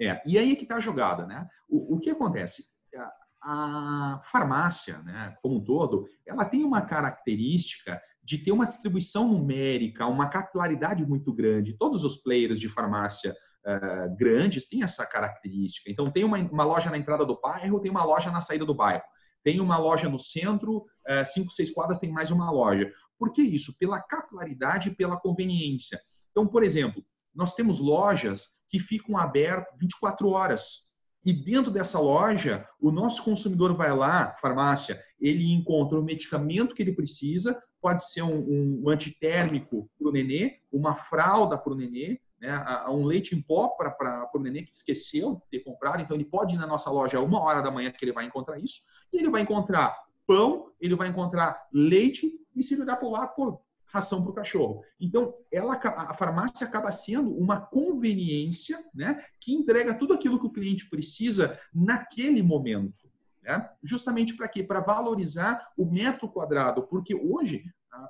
[0.00, 1.46] É, e aí que está a jogada, né?
[1.68, 2.64] O, o que acontece?
[2.96, 3.12] A,
[3.42, 10.06] a farmácia, né, como um todo, ela tem uma característica de ter uma distribuição numérica,
[10.06, 11.76] uma capilaridade muito grande.
[11.76, 13.36] Todos os players de farmácia
[13.66, 15.90] uh, grandes têm essa característica.
[15.90, 18.74] Então, tem uma, uma, loja na entrada do bairro, tem uma loja na saída do
[18.74, 19.02] bairro.
[19.42, 22.92] Tem uma loja no centro, uh, cinco, seis quadras tem mais uma loja.
[23.18, 23.76] Por que isso?
[23.76, 26.00] Pela capilaridade e pela conveniência.
[26.30, 27.04] Então, por exemplo,
[27.34, 30.92] nós temos lojas que ficam abertas 24 horas.
[31.24, 36.82] E dentro dessa loja, o nosso consumidor vai lá, farmácia, ele encontra o medicamento que
[36.82, 42.20] ele precisa, pode ser um, um antitérmico para o nenê, uma fralda para o nenê,
[42.40, 46.02] né, um leite em pó para o nenê que esqueceu de ter comprado.
[46.02, 48.58] Então, ele pode ir na nossa loja uma hora da manhã que ele vai encontrar
[48.58, 48.82] isso.
[49.12, 53.28] E ele vai encontrar pão, ele vai encontrar leite e se ele olhar para o
[53.28, 53.60] pô,
[53.92, 54.82] ração para o cachorro.
[54.98, 60.52] Então, ela, a farmácia acaba sendo uma conveniência né, que entrega tudo aquilo que o
[60.52, 63.10] cliente precisa naquele momento.
[63.42, 63.68] Né?
[63.82, 64.62] Justamente para quê?
[64.62, 67.64] Para valorizar o metro quadrado, porque hoje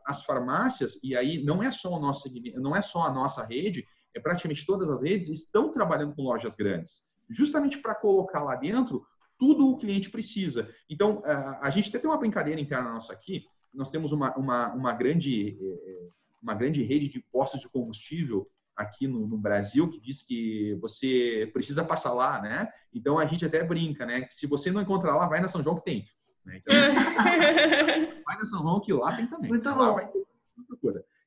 [0.07, 3.85] as farmácias, e aí não é só a nossa, não é só a nossa rede,
[4.15, 9.05] é praticamente todas as redes estão trabalhando com lojas grandes, justamente para colocar lá dentro
[9.39, 10.73] tudo o cliente precisa.
[10.89, 11.21] Então,
[11.61, 15.59] a gente até tem uma brincadeira interna nossa aqui, nós temos uma, uma, uma, grande,
[15.61, 16.09] eh, eh,
[16.43, 21.51] uma grande rede de postos de combustível aqui no, no, Brasil que diz que você
[21.53, 22.69] precisa passar lá, né?
[22.93, 24.23] Então a gente até brinca, né?
[24.23, 26.05] Que se você não encontrar lá, vai na São João que tem.
[26.45, 26.59] Né?
[26.59, 26.75] Então,
[28.27, 29.51] vai na São João que lá tem também.
[29.51, 29.97] Muito bom.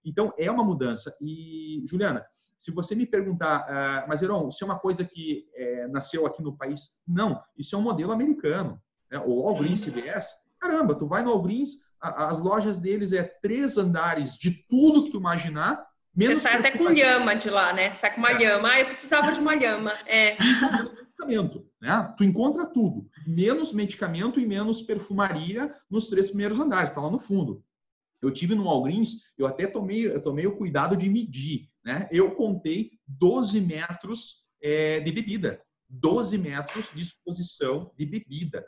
[0.04, 1.16] Então é uma mudança.
[1.22, 2.26] E Juliana,
[2.58, 6.42] se você me perguntar, uh, mas Heron, isso é uma coisa que é, nasceu aqui
[6.42, 7.00] no país?
[7.08, 8.82] Não, isso é um modelo americano.
[9.12, 9.20] Né?
[9.20, 10.28] O Walgreens CVS,
[10.60, 15.12] caramba, tu vai no Walgreens, a, as lojas deles é três andares de tudo que
[15.12, 15.86] tu imaginar
[16.16, 17.94] Menos Você sai até com lhama de lá, né?
[17.94, 18.38] Sai com uma é.
[18.38, 18.70] lhama.
[18.70, 19.92] Ah, eu precisava de uma lhama.
[20.06, 20.38] É.
[21.16, 22.14] medicamento, né?
[22.18, 27.20] Tu encontra tudo, menos medicamento e menos perfumaria nos três primeiros andares, tá lá no
[27.20, 27.64] fundo.
[28.22, 32.08] Eu tive no Walgreens, eu até tomei, eu tomei o cuidado de medir, né?
[32.12, 35.62] Eu contei 12 metros é, de bebida.
[35.88, 38.66] 12 metros de exposição de bebida.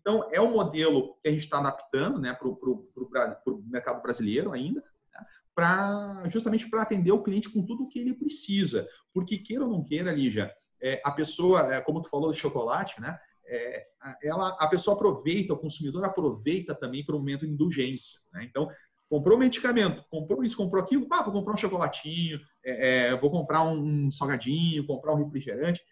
[0.00, 4.80] Então, é um modelo que a gente está adaptando né, para o mercado brasileiro ainda,
[4.80, 8.88] né, pra, justamente para atender o cliente com tudo o que ele precisa.
[9.12, 13.00] Porque, queira ou não queira, Lígia, é, a pessoa, é, como tu falou de chocolate,
[13.00, 13.86] né, é,
[14.22, 18.20] ela, a pessoa aproveita, o consumidor aproveita também para o momento de indulgência.
[18.32, 18.44] Né?
[18.44, 18.68] Então,
[19.08, 23.64] comprou medicamento, comprou isso, comprou aquilo, ah, vou comprar um chocolatinho, é, é, vou comprar
[23.64, 25.82] um salgadinho, comprar um refrigerante.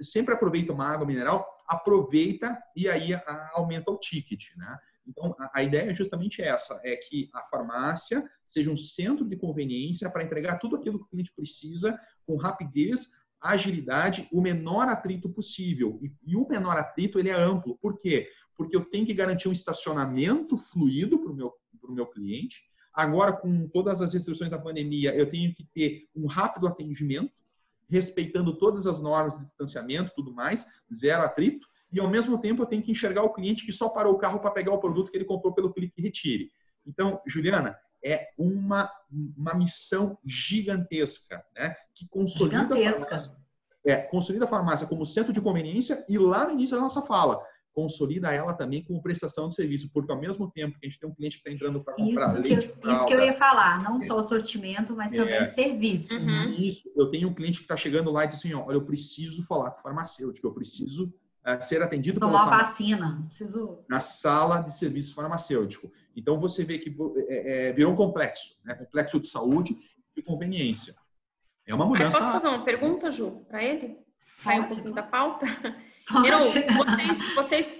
[0.00, 4.78] Sempre aproveita uma água mineral, aproveita e aí a, aumenta o ticket, né?
[5.06, 9.36] Então, a, a, ideia é justamente essa, é que a farmácia seja um centro de
[9.36, 15.28] conveniência para entregar tudo aquilo que o cliente precisa com rapidez, agilidade, o menor atrito
[15.28, 16.00] possível.
[16.02, 17.76] E, e o menor atrito, ele é amplo.
[17.76, 18.28] Por quê?
[18.56, 21.52] Porque eu tenho que garantir um estacionamento fluido para o meu,
[21.90, 22.62] meu cliente.
[22.92, 27.32] Agora, com todas as restrições da pandemia, eu tenho que ter um rápido atendimento,
[27.94, 32.66] respeitando todas as normas de distanciamento, tudo mais, zero atrito, e ao mesmo tempo eu
[32.66, 35.16] tenho que enxergar o cliente que só parou o carro para pegar o produto que
[35.16, 36.50] ele comprou pelo clique retire.
[36.84, 38.90] Então, Juliana, é uma,
[39.36, 41.76] uma missão gigantesca, né?
[41.94, 43.04] Que consolida gigantesca.
[43.04, 43.36] a farmácia,
[43.86, 47.40] é, consolida a farmácia como centro de conveniência e lá no início da nossa fala,
[47.74, 51.10] consolida ela também com prestação de serviço, porque ao mesmo tempo que a gente tem
[51.10, 53.34] um cliente que está entrando para comprar isso leite, que eu, Isso que eu ia
[53.34, 56.14] falar, não só o sortimento, mas também é, serviço.
[56.14, 56.24] Uhum.
[56.24, 56.46] Né?
[56.56, 59.42] Isso, eu tenho um cliente que está chegando lá e diz assim, olha, eu preciso
[59.44, 61.12] falar com o farmacêutico, eu preciso
[61.46, 63.24] uh, ser atendido Tomar uma vacina.
[63.26, 63.84] Preciso...
[63.88, 65.90] Na sala de serviço farmacêutico.
[66.16, 66.94] Então, você vê que
[67.28, 68.74] é, é, virou um complexo, né?
[68.74, 69.76] complexo de saúde
[70.16, 70.94] e conveniência.
[71.66, 72.18] É uma mudança...
[72.18, 73.98] posso fazer uma pergunta, Ju, para ele?
[74.36, 75.46] Sai um pouquinho da pauta?
[76.24, 76.38] Eru,
[76.76, 77.78] vocês, vocês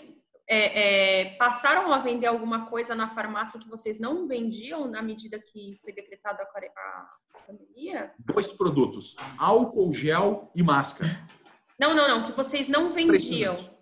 [0.49, 5.39] é, é, passaram a vender alguma coisa na farmácia que vocês não vendiam na medida
[5.39, 7.09] que foi decretada a,
[7.47, 8.12] pandemia?
[8.18, 11.11] Dois produtos: álcool gel e máscara.
[11.79, 13.72] Não, não, não, que vocês não vendiam.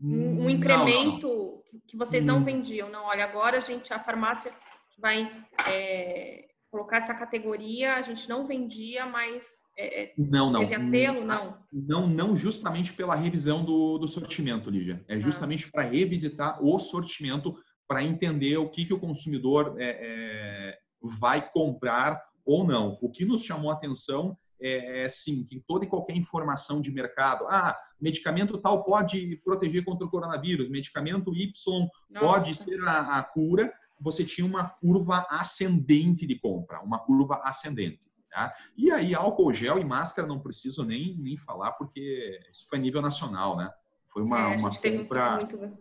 [0.00, 1.80] Um, um incremento não, não.
[1.86, 2.44] que vocês não hum.
[2.44, 2.90] vendiam.
[2.90, 4.52] Não, olha, agora a gente, a farmácia
[4.98, 5.30] vai
[5.68, 10.60] é, colocar essa categoria, a gente não vendia, mas é, é, não, não.
[10.60, 11.58] Teve apelo, não?
[11.72, 15.04] Não, não justamente pela revisão do, do sortimento, Lígia.
[15.08, 15.20] É ah.
[15.20, 15.70] justamente ah.
[15.72, 17.56] para revisitar o sortimento,
[17.88, 20.78] para entender o que, que o consumidor é, é,
[21.18, 22.98] vai comprar ou não.
[23.00, 26.90] O que nos chamou a atenção é, é, sim, que toda e qualquer informação de
[26.90, 32.26] mercado, ah, medicamento tal pode proteger contra o coronavírus, medicamento Y Nossa.
[32.26, 38.08] pode ser a, a cura, você tinha uma curva ascendente de compra, uma curva ascendente.
[38.34, 38.52] Tá?
[38.76, 43.00] E aí, álcool gel e máscara não preciso nem, nem falar, porque isso foi nível
[43.00, 43.72] nacional, né?
[44.08, 45.36] Foi uma, é, uma compra.
[45.36, 45.78] Muito...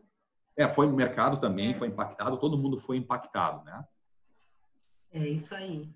[0.56, 1.76] É, foi no mercado também, é.
[1.76, 3.84] foi impactado, todo mundo foi impactado, né?
[5.12, 5.92] É isso aí.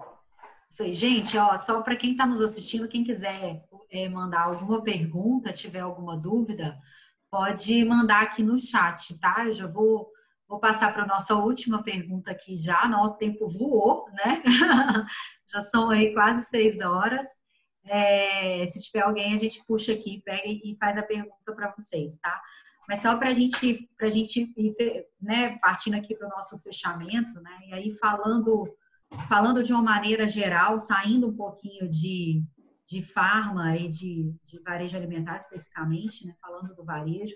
[0.67, 4.81] Isso aí, gente, ó, só para quem está nos assistindo, quem quiser é, mandar alguma
[4.81, 6.75] pergunta, tiver alguma dúvida,
[7.29, 9.45] pode mandar aqui no chat, tá?
[9.45, 10.11] Eu já vou,
[10.47, 14.41] vou passar para a nossa última pergunta aqui já, não, o tempo voou, né?
[15.51, 17.27] já são aí quase seis horas.
[17.85, 22.19] É, se tiver alguém, a gente puxa aqui, pega e faz a pergunta para vocês,
[22.19, 22.41] tá?
[22.87, 24.75] Mas só para gente, a gente ir,
[25.21, 27.59] né, partindo aqui para o nosso fechamento, né?
[27.67, 28.73] E aí falando,
[29.27, 32.41] falando de uma maneira geral, saindo um pouquinho de,
[32.85, 36.33] de farma e de, de varejo alimentar especificamente, né?
[36.41, 37.35] Falando do varejo,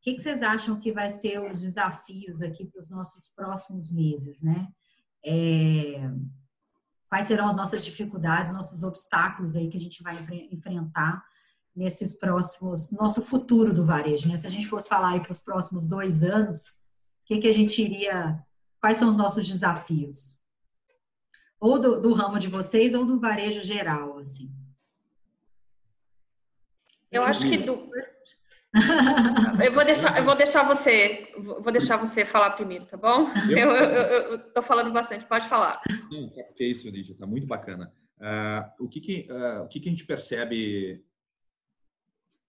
[0.00, 3.92] o que, que vocês acham que vai ser os desafios aqui para os nossos próximos
[3.92, 4.66] meses, né?
[5.22, 6.10] É,
[7.06, 10.16] quais serão as nossas dificuldades, nossos obstáculos aí que a gente vai
[10.50, 11.22] enfrentar
[11.76, 14.38] nesses próximos, nosso futuro do varejo, né?
[14.38, 16.80] Se a gente fosse falar aí para os próximos dois anos,
[17.22, 18.42] o que, que a gente iria,
[18.80, 20.40] quais são os nossos desafios?
[21.60, 24.50] Ou do, do ramo de vocês ou do varejo geral, assim.
[27.12, 27.90] Eu acho que do,
[29.64, 33.28] eu vou deixar, eu vou deixar você, vou deixar você falar primeiro, tá bom?
[33.50, 35.80] Eu, eu, eu, falando bastante, pode falar.
[36.10, 37.92] Não, tá, é isso, Lídia, tá muito bacana.
[38.18, 41.04] Uh, o que que, uh, o que que a gente percebe,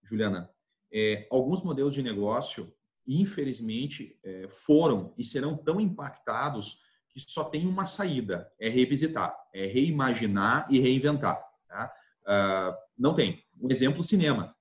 [0.04, 0.50] Juliana?
[0.94, 2.72] É, alguns modelos de negócio,
[3.08, 9.66] infelizmente, é, foram e serão tão impactados que só tem uma saída, é revisitar, é
[9.66, 11.42] reimaginar e reinventar.
[11.68, 11.92] Tá?
[12.24, 13.44] Uh, não tem.
[13.60, 14.56] Um exemplo, cinema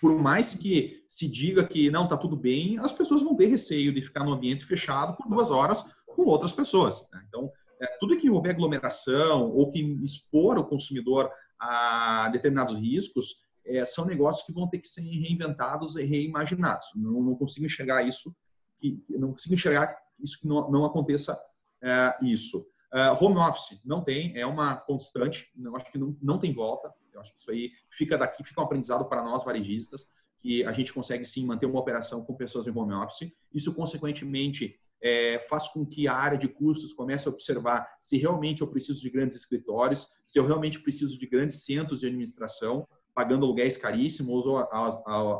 [0.00, 3.92] por mais que se diga que não está tudo bem, as pessoas vão ter receio
[3.92, 7.06] de ficar no ambiente fechado por duas horas com outras pessoas.
[7.12, 7.24] Né?
[7.28, 7.50] Então,
[7.80, 13.36] é, tudo que houver aglomeração ou que expor o consumidor a determinados riscos
[13.66, 16.86] é, são negócios que vão ter que ser reinventados e reimaginados.
[16.94, 18.34] Não, não consigo enxergar isso,
[18.78, 21.38] que, não consigo enxergar isso que não, não aconteça
[21.82, 22.66] é, isso.
[22.94, 26.94] Uh, home office não tem, é uma constante, acho que não, não tem volta.
[27.14, 30.06] Eu acho que isso aí fica daqui, fica um aprendizado para nós varejistas,
[30.40, 33.32] que a gente consegue sim manter uma operação com pessoas em home office.
[33.52, 38.62] Isso, consequentemente, é, faz com que a área de custos comece a observar se realmente
[38.62, 43.44] eu preciso de grandes escritórios, se eu realmente preciso de grandes centros de administração, pagando
[43.44, 44.66] aluguéis caríssimos ou,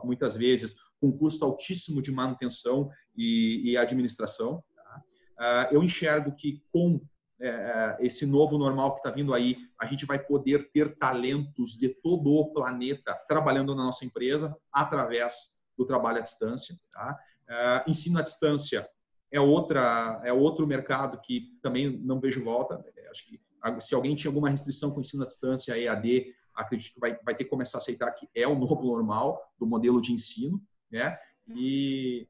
[0.05, 4.63] muitas vezes, com custo altíssimo de manutenção e, e administração.
[4.77, 5.03] Tá?
[5.39, 7.01] Ah, eu enxergo que com
[7.41, 11.89] é, esse novo normal que está vindo aí, a gente vai poder ter talentos de
[11.89, 16.79] todo o planeta trabalhando na nossa empresa através do trabalho à distância.
[16.93, 17.19] Tá?
[17.49, 18.89] Uh, ensino à distância
[19.31, 22.83] é outra é outro mercado que também não vejo volta.
[22.97, 23.41] É, acho que
[23.81, 27.45] se alguém tinha alguma restrição com ensino à distância, EAD, acredito que vai, vai ter
[27.45, 31.19] que começar a aceitar que é o novo normal do modelo de ensino, né?
[31.49, 32.29] E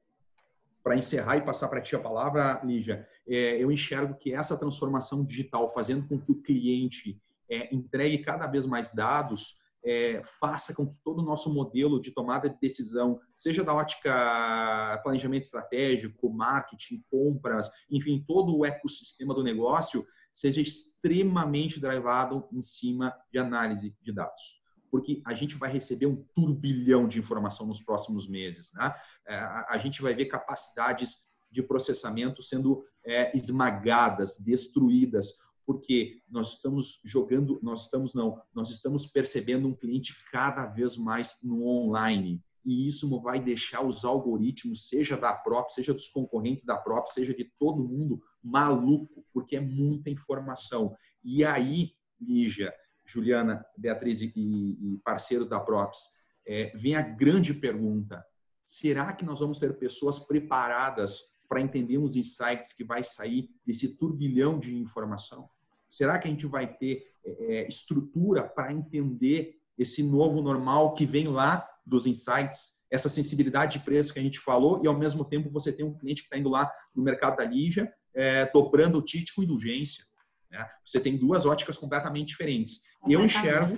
[0.83, 5.25] para encerrar e passar para ti a palavra, Lígia, é, eu enxergo que essa transformação
[5.25, 10.87] digital, fazendo com que o cliente é, entregue cada vez mais dados, é, faça com
[10.87, 17.05] que todo o nosso modelo de tomada de decisão, seja da ótica planejamento estratégico, marketing,
[17.11, 24.13] compras, enfim, todo o ecossistema do negócio, seja extremamente drivado em cima de análise de
[24.13, 24.63] dados.
[24.91, 28.73] Porque a gente vai receber um turbilhão de informação nos próximos meses.
[28.73, 28.95] Né?
[29.27, 37.01] É, a gente vai ver capacidades de processamento sendo é, esmagadas, destruídas, porque nós estamos
[37.05, 42.43] jogando, nós estamos não, nós estamos percebendo um cliente cada vez mais no online.
[42.65, 47.33] E isso vai deixar os algoritmos, seja da própria, seja dos concorrentes da própria, seja
[47.33, 50.95] de todo mundo, maluco, porque é muita informação.
[51.23, 52.75] E aí, Lígia,
[53.05, 56.01] Juliana, Beatriz e, e parceiros da Props,
[56.47, 58.25] é, vem a grande pergunta:
[58.63, 63.97] será que nós vamos ter pessoas preparadas para entender os insights que vai sair desse
[63.97, 65.49] turbilhão de informação?
[65.89, 71.05] Será que a gente vai ter é, é estrutura para entender esse novo normal que
[71.05, 75.25] vem lá dos insights, essa sensibilidade de preço que a gente falou, e ao mesmo
[75.25, 78.99] tempo você tem um cliente que está indo lá no mercado da Lígia, é, dobrando
[78.99, 80.05] o ticket com indulgência.
[80.51, 80.67] Né?
[80.85, 82.83] Você tem duas óticas completamente diferentes.
[83.09, 83.77] Eu enxergo,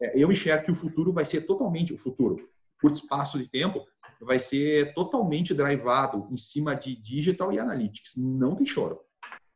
[0.00, 2.48] é, eu enxergo que o futuro vai ser totalmente o futuro
[2.80, 3.84] curto espaço de tempo,
[4.20, 8.16] vai ser totalmente drivado em cima de digital e analytics.
[8.16, 9.00] Não tem choro.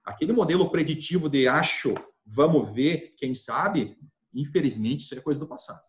[0.05, 1.95] Aquele modelo preditivo de acho,
[2.27, 3.97] vamos ver, quem sabe,
[4.35, 5.83] infelizmente, isso é coisa do passado.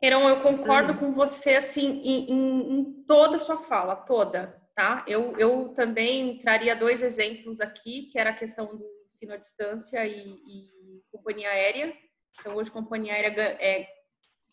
[0.00, 0.98] Heron, eu concordo Sim.
[0.98, 5.04] com você assim em, em, em, toda a sua fala, toda, tá?
[5.08, 10.06] Eu, eu também traria dois exemplos aqui, que era a questão do ensino à distância
[10.06, 11.94] e, e companhia aérea.
[12.38, 13.88] Então, hoje, companhia aérea é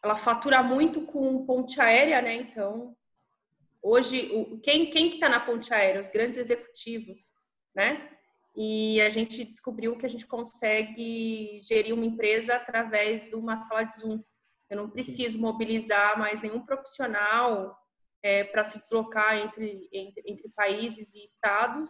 [0.03, 2.35] ela fatura muito com ponte aérea, né?
[2.35, 2.95] Então,
[3.81, 6.01] hoje, o, quem, quem que está na ponte aérea?
[6.01, 7.31] Os grandes executivos,
[7.73, 8.09] né?
[8.55, 13.83] E a gente descobriu que a gente consegue gerir uma empresa através de uma sala
[13.83, 14.21] de Zoom.
[14.69, 17.75] Eu não preciso mobilizar mais nenhum profissional
[18.21, 21.89] é, para se deslocar entre, entre, entre, países e estados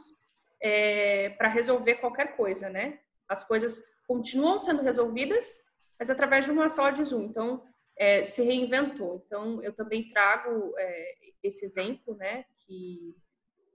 [0.62, 3.00] é, para resolver qualquer coisa, né?
[3.28, 5.60] As coisas continuam sendo resolvidas,
[6.00, 7.24] mas através de uma sala de Zoom.
[7.24, 7.64] Então,
[7.98, 9.24] é, se reinventou.
[9.26, 13.16] Então, eu também trago é, esse exemplo, né, que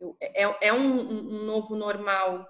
[0.01, 2.49] eu, é, é um, um, novo normal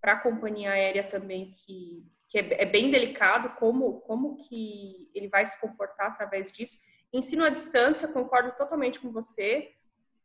[0.00, 5.28] para a companhia aérea também, que, que é, é, bem delicado, como, como que ele
[5.28, 6.78] vai se comportar através disso.
[7.12, 9.72] Ensino à distância, concordo totalmente com você,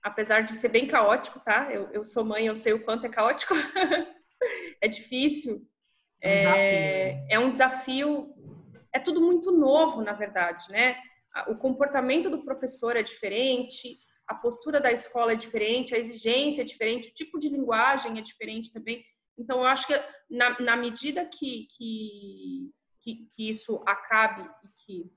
[0.02, 1.70] apesar de ser bem caótico, tá?
[1.72, 3.54] Eu, eu sou mãe, eu sei o quanto é caótico.
[4.80, 5.68] é difícil.
[6.22, 6.62] É um desafio.
[6.62, 8.35] É, é um desafio
[8.96, 10.98] é tudo muito novo, na verdade, né?
[11.50, 16.64] O comportamento do professor é diferente, a postura da escola é diferente, a exigência é
[16.66, 19.04] diferente, o tipo de linguagem é diferente também.
[19.38, 19.94] Então, eu acho que
[20.30, 22.72] na, na medida que, que,
[23.02, 25.12] que, que, isso acabe e que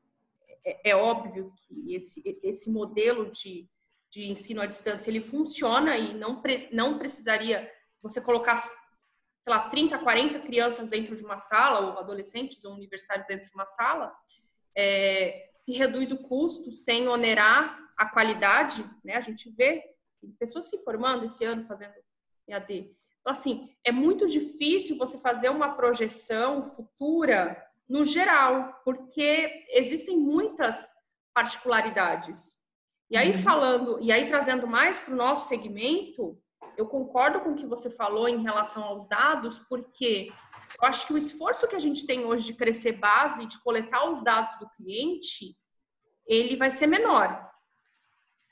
[0.64, 3.68] é, é, óbvio que esse, esse modelo de,
[4.10, 7.70] de ensino à distância ele funciona e não, pre, não precisaria
[8.02, 8.56] você colocar
[9.48, 13.54] sei lá, 30, 40 crianças dentro de uma sala, ou adolescentes ou universitários dentro de
[13.54, 14.14] uma sala,
[14.76, 19.16] é, se reduz o custo sem onerar a qualidade, né?
[19.16, 19.82] A gente vê
[20.38, 21.94] pessoas se formando esse ano fazendo
[22.46, 22.94] EAD.
[23.20, 27.56] Então, assim, é muito difícil você fazer uma projeção futura
[27.88, 30.86] no geral, porque existem muitas
[31.32, 32.54] particularidades.
[33.10, 33.38] E aí, uhum.
[33.38, 36.38] falando, e aí trazendo mais para o nosso segmento,
[36.76, 40.32] eu concordo com o que você falou em relação aos dados, porque
[40.80, 44.08] eu acho que o esforço que a gente tem hoje de crescer base, de coletar
[44.10, 45.56] os dados do cliente,
[46.26, 47.48] ele vai ser menor.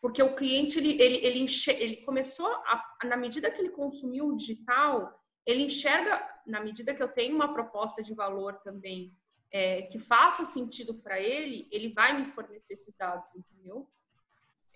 [0.01, 4.37] Porque o cliente, ele, ele, ele, ele começou, a, na medida que ele consumiu o
[4.37, 5.13] digital,
[5.45, 9.13] ele enxerga, na medida que eu tenho uma proposta de valor também
[9.53, 13.89] é, que faça sentido para ele, ele vai me fornecer esses dados, entendeu?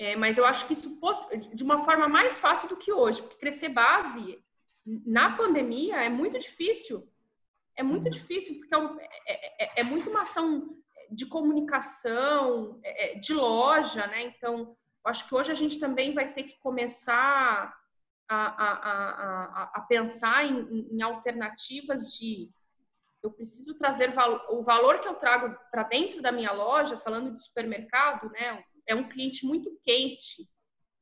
[0.00, 0.98] É, mas eu acho que isso
[1.52, 4.42] de uma forma mais fácil do que hoje, porque crescer base
[4.86, 7.06] na pandemia é muito difícil.
[7.76, 10.74] É muito difícil, porque é, é, é, é muito uma ação
[11.10, 14.22] de comunicação, é, é, de loja, né?
[14.22, 14.74] Então,
[15.04, 17.76] eu acho que hoje a gente também vai ter que começar
[18.26, 18.72] a, a,
[19.64, 22.50] a, a pensar em, em, alternativas de
[23.22, 24.14] eu preciso trazer
[24.48, 28.64] o valor que eu trago para dentro da minha loja, falando de supermercado, né?
[28.90, 30.48] É um cliente muito quente.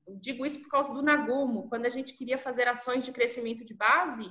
[0.06, 1.70] Eu digo isso por causa do Nagumo.
[1.70, 4.30] Quando a gente queria fazer ações de crescimento de base,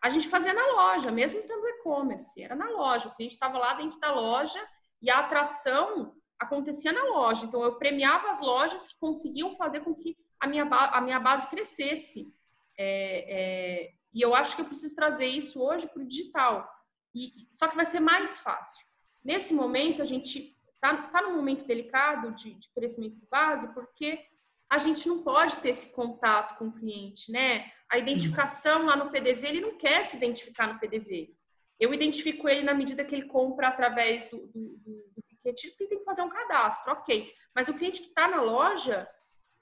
[0.00, 3.08] a gente fazia na loja, mesmo tendo e-commerce, era na loja.
[3.08, 4.64] O cliente estava lá dentro da loja
[5.02, 7.46] e a atração acontecia na loja.
[7.46, 11.48] Então, eu premiava as lojas que conseguiam fazer com que a minha, a minha base
[11.48, 12.32] crescesse.
[12.78, 16.72] É, é, e eu acho que eu preciso trazer isso hoje para o digital.
[17.12, 18.86] E, só que vai ser mais fácil.
[19.24, 20.56] Nesse momento, a gente
[20.92, 24.24] está tá num momento delicado de, de crescimento de base, porque
[24.70, 27.70] a gente não pode ter esse contato com o cliente, né?
[27.90, 31.34] A identificação lá no PDV, ele não quer se identificar no PDV.
[31.78, 35.98] Eu identifico ele na medida que ele compra através do, do, do, do porque tem
[35.98, 37.30] que fazer um cadastro, ok.
[37.54, 39.08] Mas o cliente que está na loja,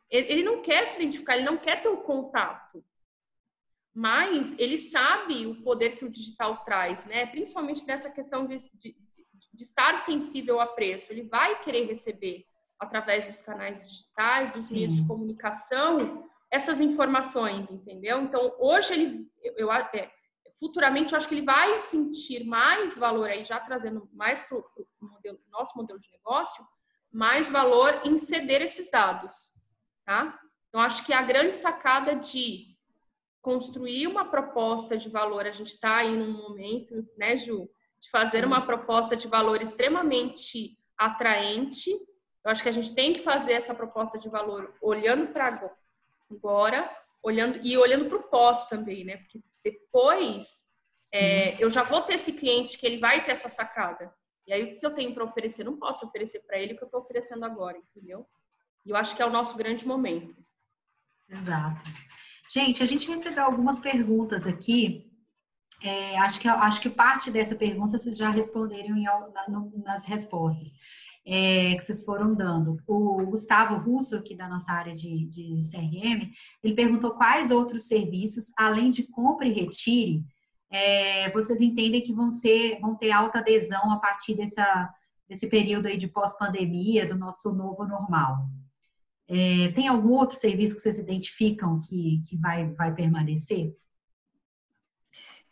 [0.08, 2.84] ele, ele não quer se identificar, ele não quer ter o contato.
[3.94, 7.26] Mas ele sabe o poder que o digital traz, né?
[7.26, 8.96] Principalmente nessa questão de, de,
[9.52, 11.12] de estar sensível a preço.
[11.12, 12.46] Ele vai querer receber
[12.78, 14.76] através dos canais digitais, dos Sim.
[14.76, 18.20] meios de comunicação, essas informações, entendeu?
[18.20, 20.10] Então, hoje ele, eu, eu é,
[20.58, 24.64] futuramente eu acho que ele vai sentir mais valor aí, já trazendo mais para o
[25.00, 26.64] modelo, nosso modelo de negócio,
[27.10, 29.50] mais valor em ceder esses dados,
[30.04, 30.38] tá?
[30.68, 32.72] Então, acho que a grande sacada de
[33.42, 37.68] construir uma proposta de valor, a gente está aí num momento, né, Ju,
[38.02, 41.90] de fazer uma proposta de valor extremamente atraente.
[42.44, 45.72] Eu acho que a gente tem que fazer essa proposta de valor olhando para
[46.28, 46.90] agora,
[47.22, 49.18] olhando e olhando para o pós também, né?
[49.18, 50.66] Porque depois
[51.14, 54.12] é, eu já vou ter esse cliente que ele vai ter essa sacada.
[54.48, 55.62] E aí o que eu tenho para oferecer?
[55.62, 58.26] Não posso oferecer para ele o que eu estou oferecendo agora, entendeu?
[58.84, 60.34] E eu acho que é o nosso grande momento.
[61.28, 61.88] Exato.
[62.50, 65.11] Gente, a gente recebeu algumas perguntas aqui.
[65.84, 70.04] É, acho, que, acho que parte dessa pergunta vocês já responderam em, na, no, nas
[70.04, 70.72] respostas
[71.24, 72.78] é, que vocês foram dando.
[72.86, 76.30] O Gustavo Russo, aqui da nossa área de, de CRM,
[76.62, 80.24] ele perguntou quais outros serviços, além de compra e retire,
[80.70, 84.92] é, vocês entendem que vão ser, vão ter alta adesão a partir dessa,
[85.28, 88.48] desse período aí de pós-pandemia, do nosso novo normal.
[89.28, 93.74] É, tem algum outro serviço que vocês identificam que, que vai, vai permanecer?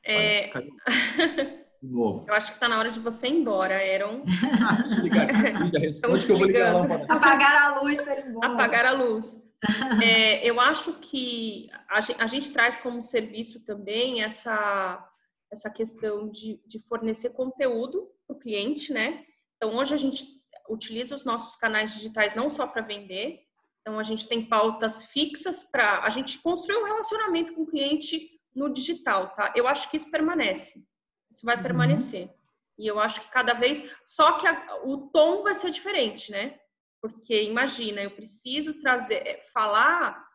[0.04, 0.50] É...
[1.82, 2.26] novo.
[2.28, 4.24] Eu acho que está na hora de você ir embora, Aaron.
[4.84, 7.06] Desligar aqui, já responde que eu vou ligar a lâmpada.
[7.08, 8.52] Apagar a luz para ir embora.
[8.52, 9.40] Apagar a luz.
[10.02, 15.06] É, eu acho que a gente, a gente, traz como serviço também essa,
[15.52, 19.22] essa questão de, de fornecer conteúdo para o cliente, né?
[19.56, 20.24] Então, hoje a gente
[20.66, 23.40] utiliza os nossos canais digitais não só para vender,
[23.82, 28.30] então a gente tem pautas fixas para a gente construir um relacionamento com o cliente
[28.54, 29.52] no digital, tá?
[29.54, 30.84] Eu acho que isso permanece.
[31.30, 31.62] Isso vai uhum.
[31.62, 32.30] permanecer.
[32.78, 33.82] E eu acho que cada vez.
[34.04, 36.58] Só que a, o tom vai ser diferente, né?
[37.00, 40.28] Porque imagina, eu preciso trazer, é, falar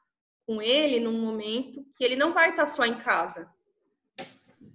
[0.45, 3.51] com ele num momento que ele não vai estar só em casa.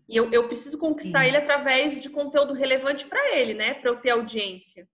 [0.08, 1.28] E eu, eu preciso conquistar Sim.
[1.28, 3.74] ele através de conteúdo relevante para ele, né?
[3.74, 4.88] Para eu ter audiência.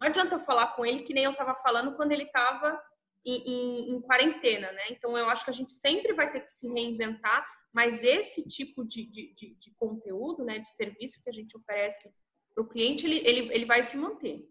[0.00, 2.80] Não adianta eu falar com ele que nem eu estava falando quando ele estava
[3.24, 4.82] em, em, em, quarentena, né?
[4.90, 8.84] Então eu acho que a gente sempre vai ter que se reinventar mas esse tipo
[8.84, 12.12] de, de, de, de conteúdo, né, de serviço que a gente oferece
[12.54, 14.48] para o cliente, ele, ele, ele vai se manter.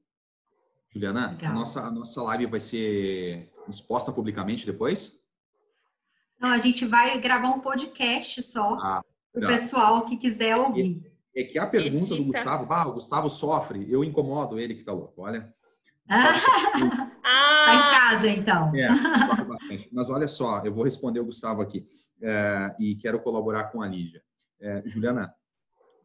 [0.90, 5.20] Juliana, a nossa, a nossa live vai ser exposta publicamente depois?
[6.40, 11.04] Não, a gente vai gravar um podcast só ah, para o pessoal que quiser ouvir.
[11.36, 14.84] É, é que a pergunta do Gustavo, ah, o Gustavo sofre, eu incomodo ele que
[14.84, 15.54] tá louco, olha.
[17.24, 18.76] ah, tá em casa, então.
[18.76, 18.90] É,
[19.46, 19.90] bastante.
[19.92, 21.86] Mas olha só, eu vou responder o Gustavo aqui
[22.22, 24.22] é, e quero colaborar com a Lígia.
[24.60, 25.34] É, Juliana,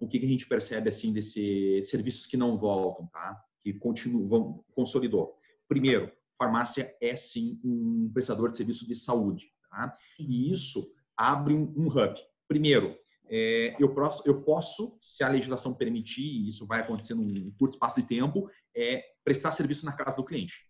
[0.01, 3.43] o que, que, a gente percebe assim desses serviços que não voltam, tá?
[3.63, 5.35] Que continuam, consolidou.
[5.67, 9.97] Primeiro, farmácia é sim um prestador de serviço de saúde, tá?
[10.07, 10.27] Sim.
[10.29, 12.15] E isso abre um, um hub.
[12.47, 12.97] Primeiro,
[13.27, 17.73] é, eu, posso, eu posso, se a legislação permitir, e isso vai acontecer num curto
[17.73, 20.67] espaço de tempo, é prestar serviço na casa do cliente.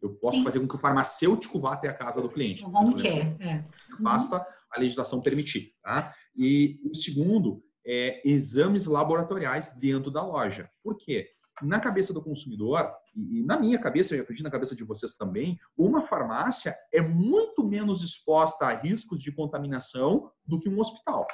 [0.00, 0.44] Eu posso Sim.
[0.44, 2.64] fazer com que o farmacêutico vá até a casa do cliente.
[2.64, 3.64] O home care, é.
[3.98, 6.14] Basta a legislação permitir, tá?
[6.34, 10.70] E o segundo é, exames laboratoriais dentro da loja.
[10.82, 11.28] Por quê?
[11.62, 15.58] Na cabeça do consumidor, e na minha cabeça, eu acredito na cabeça de vocês também,
[15.76, 21.26] uma farmácia é muito menos exposta a riscos de contaminação do que um hospital.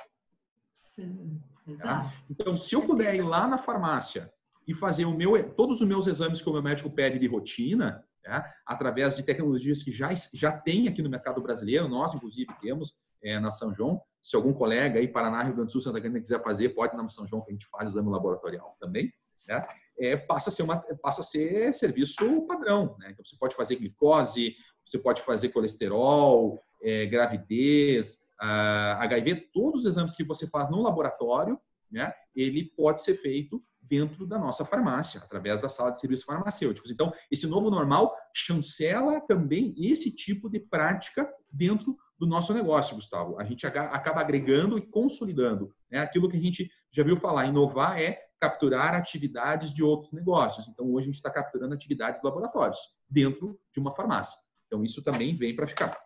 [0.75, 1.73] Sim, tá?
[1.73, 2.25] exato.
[2.29, 4.33] Então, se eu puder ir lá na farmácia
[4.67, 8.05] e fazer o meu, todos os meus exames que o meu médico pede de rotina,
[8.23, 8.53] tá?
[8.67, 13.39] através de tecnologias que já, já tem aqui no mercado brasileiro, nós, inclusive, temos é,
[13.39, 14.01] na São João.
[14.21, 17.09] Se algum colega aí, Paraná, Rio Grande do Sul, Santa Catarina, quiser fazer, pode na
[17.09, 19.13] São João, que a gente faz exame laboratorial também.
[19.47, 19.65] Né?
[19.99, 22.97] É, passa, a ser uma, passa a ser serviço padrão.
[22.99, 23.11] Né?
[23.11, 30.15] Então, você pode fazer glicose, você pode fazer colesterol, é, gravidez, HIV, todos os exames
[30.15, 31.59] que você faz no laboratório,
[31.91, 36.91] né, ele pode ser feito dentro da nossa farmácia, através da sala de serviços farmacêuticos.
[36.91, 43.39] Então, esse novo normal chancela também esse tipo de prática dentro do nosso negócio, Gustavo.
[43.39, 45.75] A gente acaba agregando e consolidando.
[45.91, 45.99] Né?
[45.99, 50.67] Aquilo que a gente já viu falar, inovar é capturar atividades de outros negócios.
[50.69, 52.79] Então, hoje a gente está capturando atividades de laboratórios
[53.09, 54.37] dentro de uma farmácia.
[54.67, 56.06] Então, isso também vem para ficar.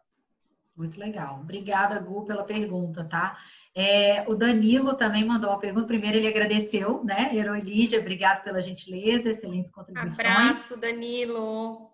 [0.80, 1.40] Muito legal.
[1.42, 3.36] Obrigada, Gu, pela pergunta, tá?
[3.74, 5.86] É, o Danilo também mandou uma pergunta.
[5.86, 7.36] Primeiro, ele agradeceu, né?
[7.36, 10.26] Heroília, obrigado pela gentileza, excelentes contribuições.
[10.26, 11.90] Abraço, Danilo.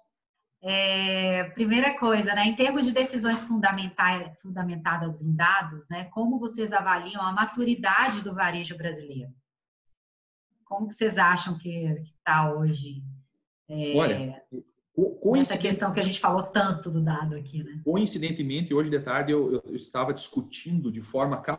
[0.62, 2.46] É, primeira coisa, né?
[2.46, 6.04] Em termos de decisões fundamentadas em dados, né?
[6.04, 9.32] Como vocês avaliam a maturidade do varejo brasileiro?
[10.64, 11.86] Como que vocês acham que
[12.18, 13.02] está hoje?
[13.68, 14.44] É, Olha,
[15.36, 17.80] essa questão que a gente falou tanto do dado aqui, né?
[17.84, 21.58] Coincidentemente, hoje de tarde eu, eu estava discutindo de forma com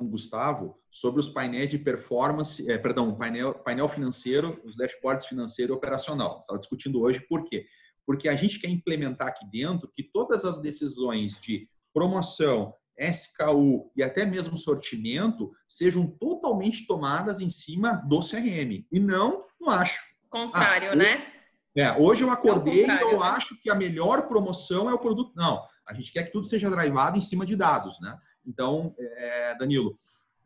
[0.00, 5.72] o Gustavo sobre os painéis de performance, é, perdão, painel, painel financeiro, os dashboards financeiro
[5.72, 6.40] e operacional.
[6.40, 7.66] Estava discutindo hoje por quê?
[8.04, 14.02] Porque a gente quer implementar aqui dentro que todas as decisões de promoção, SKU e
[14.02, 20.00] até mesmo sortimento sejam totalmente tomadas em cima do CRM e não no acho.
[20.28, 21.31] Contrário, ah, né?
[21.74, 23.26] É, hoje eu acordei e eu né?
[23.26, 25.32] acho que a melhor promoção é o produto.
[25.34, 28.18] Não, a gente quer que tudo seja drivado em cima de dados, né?
[28.44, 29.96] Então, é, Danilo,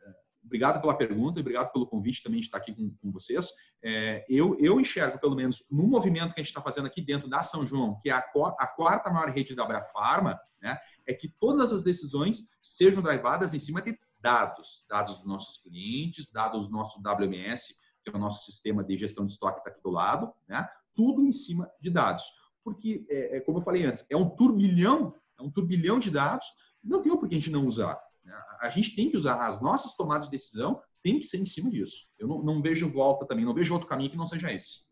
[0.01, 0.11] é,
[0.45, 3.51] obrigado pela pergunta, obrigado pelo convite também de estar aqui com, com vocês.
[3.83, 7.29] É, eu, eu enxergo, pelo menos, no movimento que a gente está fazendo aqui dentro
[7.29, 8.19] da São João, que é a,
[8.59, 13.59] a quarta maior rede da Abrafarma, né, é que todas as decisões sejam drivadas em
[13.59, 18.45] cima de dados, dados dos nossos clientes, dados do nosso WMS, que é o nosso
[18.45, 20.69] sistema de gestão de estoque que está aqui do lado, né?
[20.97, 22.25] Tudo em cima de dados.
[22.65, 26.49] Porque, é, é, como eu falei antes, é um turbilhão, é um turbilhão de dados,
[26.83, 27.97] não tem por que a gente não usar.
[28.25, 28.35] Né?
[28.61, 31.71] A gente tem que usar as nossas tomadas de decisão, tem que ser em cima
[31.71, 32.09] disso.
[32.19, 34.87] Eu não, não vejo volta também, não vejo outro caminho que não seja esse.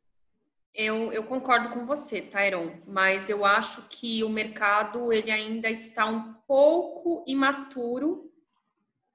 [0.73, 6.05] Eu, eu, concordo com você, Tyron, mas eu acho que o mercado ele ainda está
[6.05, 8.29] um pouco imaturo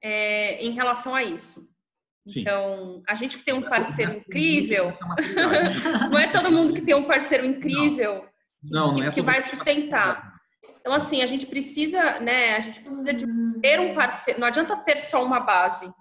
[0.02, 1.70] é, em relação a isso.
[2.30, 2.42] Sim.
[2.42, 4.92] Então, a gente que tem um parceiro incrível,
[6.10, 8.26] não é todo mundo que tem um parceiro incrível
[8.64, 8.88] não.
[8.92, 10.38] Não, que, é que vai sustentar.
[10.80, 12.56] Então, assim, a gente precisa, né?
[12.56, 13.26] A gente precisa de
[13.62, 14.40] ter um parceiro.
[14.40, 15.92] Não adianta ter só uma base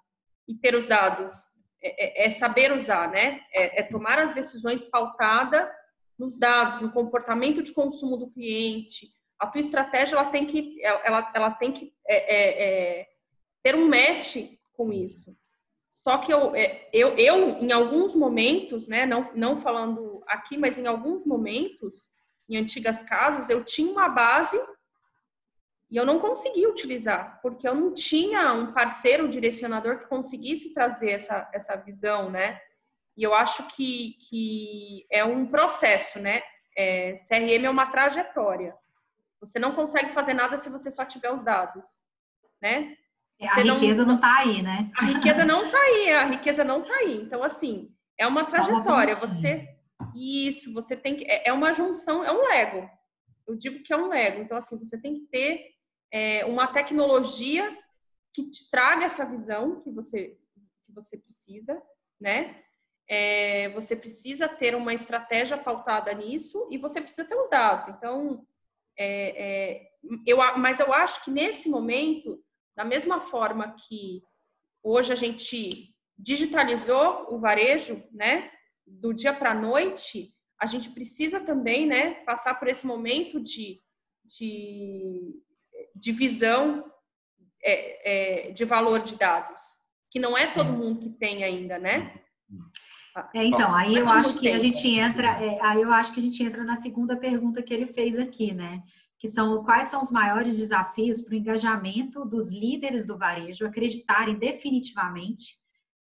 [0.46, 1.56] e ter os dados.
[1.80, 3.40] É, é, é saber usar, né?
[3.52, 5.70] É, é, tomar as decisões pautada
[6.18, 9.08] nos dados, no comportamento de consumo do cliente.
[9.38, 13.06] A tua estratégia ela tem que, ela, ela tem que é, é,
[13.62, 14.36] ter um match
[14.74, 15.37] com isso.
[15.90, 20.78] Só que eu, é, eu, eu, em alguns momentos, né, não, não falando aqui, mas
[20.78, 22.10] em alguns momentos,
[22.48, 24.60] em antigas casas, eu tinha uma base
[25.90, 30.74] e eu não conseguia utilizar, porque eu não tinha um parceiro um direcionador que conseguisse
[30.74, 32.60] trazer essa, essa visão, né?
[33.16, 36.42] E eu acho que, que é um processo, né?
[36.76, 38.76] É, CRM é uma trajetória.
[39.40, 42.00] Você não consegue fazer nada se você só tiver os dados,
[42.60, 42.94] né?
[43.46, 44.90] A riqueza não está aí, né?
[44.96, 47.22] A riqueza não está aí, a riqueza não está aí.
[47.22, 49.14] Então, assim, é uma trajetória.
[49.14, 49.68] Você.
[50.14, 51.24] Isso, você tem que.
[51.24, 52.88] É, é uma junção, é um Lego.
[53.46, 54.40] Eu digo que é um Lego.
[54.40, 55.66] Então, assim, você tem que ter
[56.12, 57.76] é, uma tecnologia
[58.34, 60.36] que te traga essa visão que você,
[60.86, 61.80] que você precisa,
[62.20, 62.62] né?
[63.08, 67.88] É, você precisa ter uma estratégia pautada nisso e você precisa ter os dados.
[67.88, 68.44] Então,
[68.98, 69.88] é, é
[70.26, 72.42] eu, mas eu acho que nesse momento
[72.78, 74.22] da mesma forma que
[74.84, 78.52] hoje a gente digitalizou o varejo, né,
[78.86, 83.80] do dia para a noite, a gente precisa também, né, passar por esse momento de,
[84.24, 85.42] de,
[85.92, 86.84] de visão
[87.64, 89.60] é, é, de valor de dados,
[90.08, 90.72] que não é todo é.
[90.72, 92.22] mundo que tem ainda, né?
[93.34, 96.22] É, então, aí eu acho que a gente entra, é, aí eu acho que a
[96.22, 98.84] gente entra na segunda pergunta que ele fez aqui, né?
[99.18, 104.38] Que são quais são os maiores desafios para o engajamento dos líderes do varejo acreditarem
[104.38, 105.56] definitivamente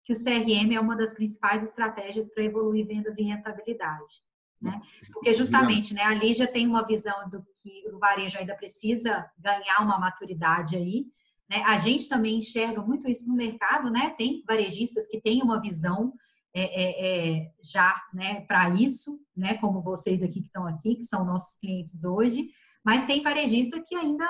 [0.05, 4.21] que o CRM é uma das principais estratégias para evoluir vendas e rentabilidade.
[4.61, 4.79] Né?
[5.11, 9.79] Porque justamente, né, a Lígia tem uma visão do que o varejo ainda precisa ganhar
[9.81, 11.05] uma maturidade aí.
[11.49, 11.61] Né?
[11.65, 14.15] A gente também enxerga muito isso no mercado, né?
[14.17, 16.13] Tem varejistas que têm uma visão
[16.53, 21.03] é, é, é, já né, para isso, né, como vocês aqui que estão aqui, que
[21.03, 22.49] são nossos clientes hoje,
[22.87, 24.25] mas tem varejista que ainda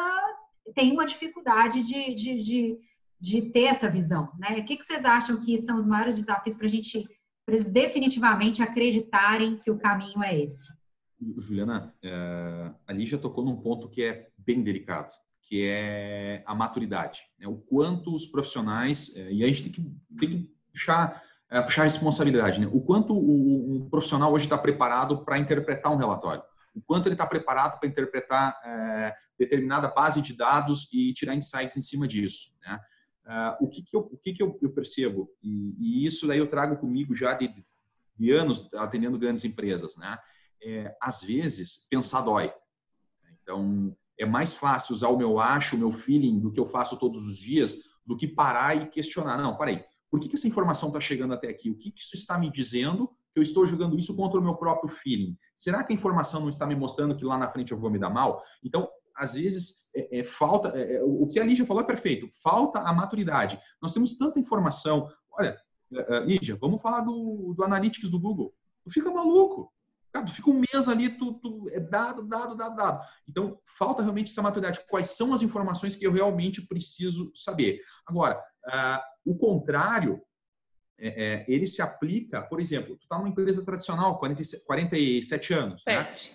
[0.73, 2.79] tem uma dificuldade de, de, de,
[3.21, 4.31] de ter essa visão.
[4.39, 4.57] Né?
[4.57, 7.07] O que, que vocês acham que são os maiores desafios para a gente,
[7.45, 10.73] para eles definitivamente acreditarem que o caminho é esse?
[11.37, 15.13] Juliana, é, a Lígia tocou num ponto que é bem delicado,
[15.43, 17.21] que é a maturidade.
[17.37, 17.47] Né?
[17.47, 21.21] O quanto os profissionais, é, e a gente tem que, tem que puxar,
[21.51, 22.67] é, puxar a responsabilidade, né?
[22.73, 26.41] o quanto o, o profissional hoje está preparado para interpretar um relatório
[26.77, 31.75] o quanto ele está preparado para interpretar é, determinada base de dados e tirar insights
[31.75, 32.51] em cima disso.
[32.61, 32.79] Né?
[33.25, 36.39] Uh, o que, que, eu, o que, que eu, eu percebo, e, e, isso daí
[36.39, 37.53] eu trago comigo já de,
[38.17, 40.17] de anos atendendo grandes empresas, né?
[40.63, 42.51] É, às vezes, pensar dói.
[43.41, 46.97] Então, é mais fácil usar o meu acho, o meu feeling, do que eu faço
[46.97, 47.75] todos os dias,
[48.05, 49.37] do que parar e questionar.
[49.37, 51.69] Não, peraí, por que, que essa informação está chegando até aqui?
[51.69, 54.89] O que, que isso está me dizendo eu estou jogando isso contra o meu próprio
[54.89, 55.37] feeling?
[55.55, 57.99] Será que a informação não está me mostrando que lá na frente eu vou me
[57.99, 58.43] dar mal?
[58.63, 60.69] Então, às vezes, é, é falta.
[60.79, 62.29] É, é o que a Lígia falou é perfeito.
[62.43, 63.59] Falta a maturidade.
[63.81, 65.09] Nós temos tanta informação.
[65.31, 65.57] Olha,
[65.91, 68.53] é, é, Lígia, vamos falar do, do Analytics do Google.
[68.83, 69.73] Tu fica maluco.
[70.13, 73.05] Cara, tu fica um mês ali, tu, tu, é dado, dado, dado, dado.
[73.27, 74.81] Então, falta realmente essa maturidade.
[74.89, 77.81] Quais são as informações que eu realmente preciso saber?
[78.05, 80.21] Agora, uh, o contrário
[80.99, 85.83] é, é, ele se aplica, por exemplo, tu está numa empresa tradicional, 47, 47 anos.
[85.85, 86.03] Né?
[86.03, 86.31] Sete.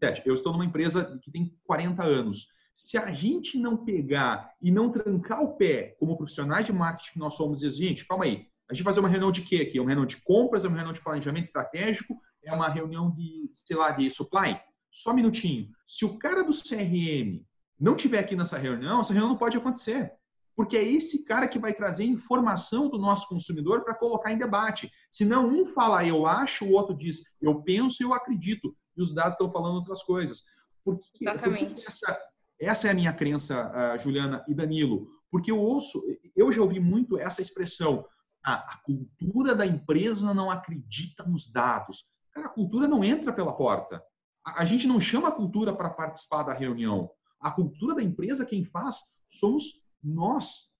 [0.00, 0.22] Né?
[0.24, 2.48] Eu estou numa empresa que tem 40 anos.
[2.72, 7.18] Se a gente não pegar e não trancar o pé como profissionais de marketing que
[7.18, 9.56] nós somos, e dizer, gente, calma aí, a gente vai fazer uma reunião de quê
[9.56, 9.78] aqui?
[9.78, 13.50] É uma reunião de compras, é uma reunião de planejamento estratégico, é uma reunião de,
[13.52, 14.60] sei lá, de supply?
[14.90, 15.70] Só um minutinho.
[15.86, 17.44] Se o cara do CRM
[17.78, 20.12] não tiver aqui nessa reunião, essa reunião não pode acontecer
[20.56, 24.90] porque é esse cara que vai trazer informação do nosso consumidor para colocar em debate.
[25.10, 29.02] Se não um fala eu acho, o outro diz eu penso e eu acredito, e
[29.02, 30.44] os dados estão falando outras coisas.
[30.84, 31.74] Porque, Exatamente.
[31.74, 32.18] Porque essa,
[32.60, 36.02] essa, é a minha crença, uh, Juliana e Danilo, porque eu ouço,
[36.36, 38.06] eu já ouvi muito essa expressão,
[38.46, 42.04] ah, a cultura da empresa não acredita nos dados.
[42.30, 44.04] Cara, a cultura não entra pela porta.
[44.46, 47.10] A, a gente não chama a cultura para participar da reunião.
[47.40, 50.72] A cultura da empresa, quem faz, somos nós.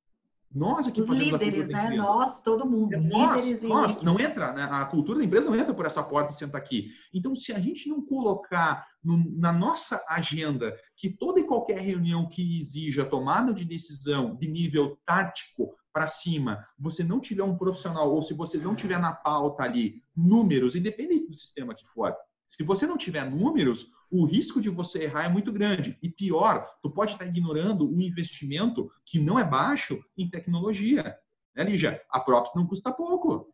[0.55, 1.91] Nós aqui Os líderes, né?
[1.97, 2.95] Nós, todo mundo.
[2.95, 4.03] É nós, nós.
[4.03, 4.69] Não entra, né?
[4.71, 6.91] A cultura da empresa não entra por essa porta e senta aqui.
[7.13, 12.29] Então, se a gente não colocar no, na nossa agenda que toda e qualquer reunião
[12.29, 18.13] que exija tomada de decisão de nível tático para cima, você não tiver um profissional,
[18.13, 22.15] ou se você não tiver na pauta ali números, independente do sistema que for,
[22.47, 25.99] se você não tiver números, o risco de você errar é muito grande.
[26.01, 31.19] E pior, tu pode estar ignorando o investimento que não é baixo em tecnologia.
[31.55, 32.01] Né, Lígia?
[32.09, 33.53] A Props não custa pouco.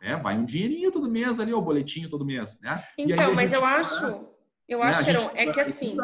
[0.00, 2.58] É, vai um dinheirinho todo mês ali, o boletinho todo mês.
[2.60, 2.84] Né?
[2.96, 4.26] Então, mas eu acho,
[4.68, 5.96] eu né, acho, Heron, é que assim,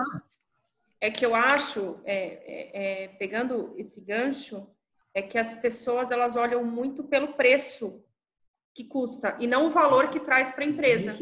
[1.01, 4.67] é que eu acho, é, é, é, pegando esse gancho,
[5.15, 8.05] é que as pessoas elas olham muito pelo preço
[8.75, 11.17] que custa e não o valor que traz para a empresa.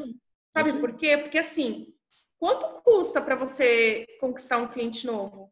[0.51, 1.19] Sabe por quê?
[1.19, 1.94] Porque assim,
[2.45, 5.51] Quanto custa para você conquistar um cliente novo?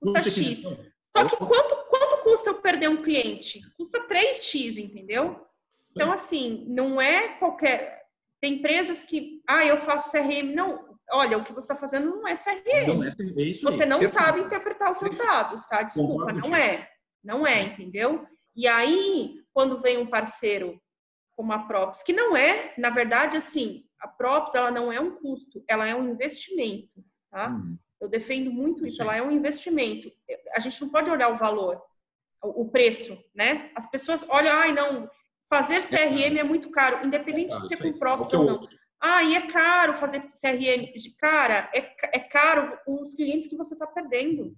[0.00, 0.60] Custa X.
[1.04, 3.60] Só que quanto, quanto custa eu perder um cliente?
[3.76, 5.46] Custa 3x, entendeu?
[5.92, 8.02] Então, assim, não é qualquer.
[8.40, 10.52] Tem empresas que, ah, eu faço CRM.
[10.52, 12.88] Não, olha, o que você está fazendo não é CRM.
[12.88, 15.84] Não é, é isso você não sabe interpretar os seus dados, tá?
[15.84, 16.88] Desculpa, não é.
[17.22, 18.26] Não é, entendeu?
[18.56, 20.82] E aí, quando vem um parceiro
[21.36, 25.16] como a Props, que não é, na verdade, assim, a Props ela não é um
[25.16, 27.50] custo, ela é um investimento, tá?
[27.50, 27.78] Uhum.
[28.00, 29.02] Eu defendo muito isso, Sim.
[29.02, 30.10] ela é um investimento.
[30.54, 31.82] A gente não pode olhar o valor,
[32.42, 33.70] o preço, né?
[33.74, 35.08] As pessoas olham, ai, não,
[35.48, 38.60] fazer CRM é, é muito caro, independente é de ser com Props ou não.
[39.00, 40.92] Ah, e é caro fazer CRM.
[41.18, 44.56] Cara, é, é caro os clientes que você está perdendo.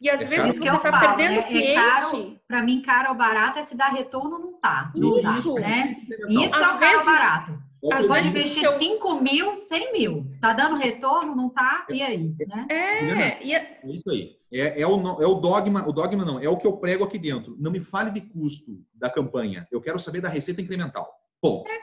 [0.00, 1.78] E às é vezes você está perdendo é, cliente.
[1.78, 4.92] É para mim, caro ou barato é se dá retorno não tá.
[4.94, 5.54] Não isso.
[5.54, 5.96] Dá, né?
[6.28, 7.62] Isso às é o caro barato.
[7.92, 8.78] Às vezes investir eu...
[8.78, 10.26] 5 mil, 100 mil.
[10.40, 11.86] Tá dando retorno, não tá?
[11.90, 12.34] E aí?
[12.46, 12.66] Né?
[12.70, 13.80] É, é...
[13.82, 14.36] é isso aí.
[14.52, 17.18] É, é, o, é o dogma, o dogma não, é o que eu prego aqui
[17.18, 17.56] dentro.
[17.58, 19.66] Não me fale de custo da campanha.
[19.70, 21.12] Eu quero saber da receita incremental.
[21.40, 21.70] Ponto.
[21.70, 21.78] É.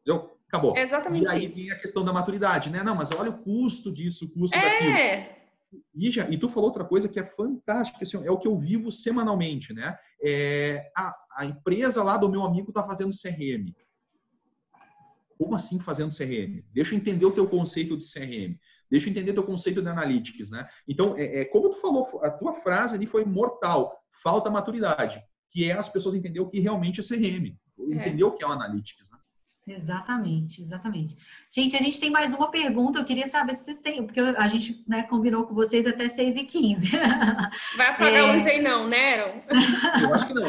[0.00, 0.36] Entendeu?
[0.48, 0.76] Acabou.
[0.76, 1.56] É exatamente e aí isso.
[1.56, 2.82] vem a questão da maturidade, né?
[2.82, 4.60] Não, mas olha o custo disso, o custo é.
[4.60, 5.42] daquilo.
[5.94, 8.92] Ija, e tu falou outra coisa que é fantástica, assim, é o que eu vivo
[8.92, 9.96] semanalmente, né?
[10.22, 13.72] É, a, a empresa lá do meu amigo está fazendo CRM.
[15.42, 16.62] Como assim fazendo CRM?
[16.72, 18.56] Deixa eu entender o teu conceito de CRM.
[18.88, 20.68] Deixa eu entender o teu conceito de analytics, né?
[20.86, 23.92] Então, é, é, como tu falou, a tua frase ali foi mortal.
[24.22, 25.20] Falta maturidade,
[25.50, 27.56] que é as pessoas entender o que realmente é CRM.
[27.76, 28.24] Entender é.
[28.24, 29.18] o que é o analytics, né?
[29.66, 31.16] Exatamente, exatamente.
[31.50, 33.00] Gente, a gente tem mais uma pergunta.
[33.00, 36.36] Eu queria saber se vocês têm, porque a gente né, combinou com vocês até 6
[36.36, 36.90] e 15
[37.76, 38.32] Vai apagar é...
[38.32, 39.42] luz aí, não, né?
[40.00, 40.48] Eu acho que não.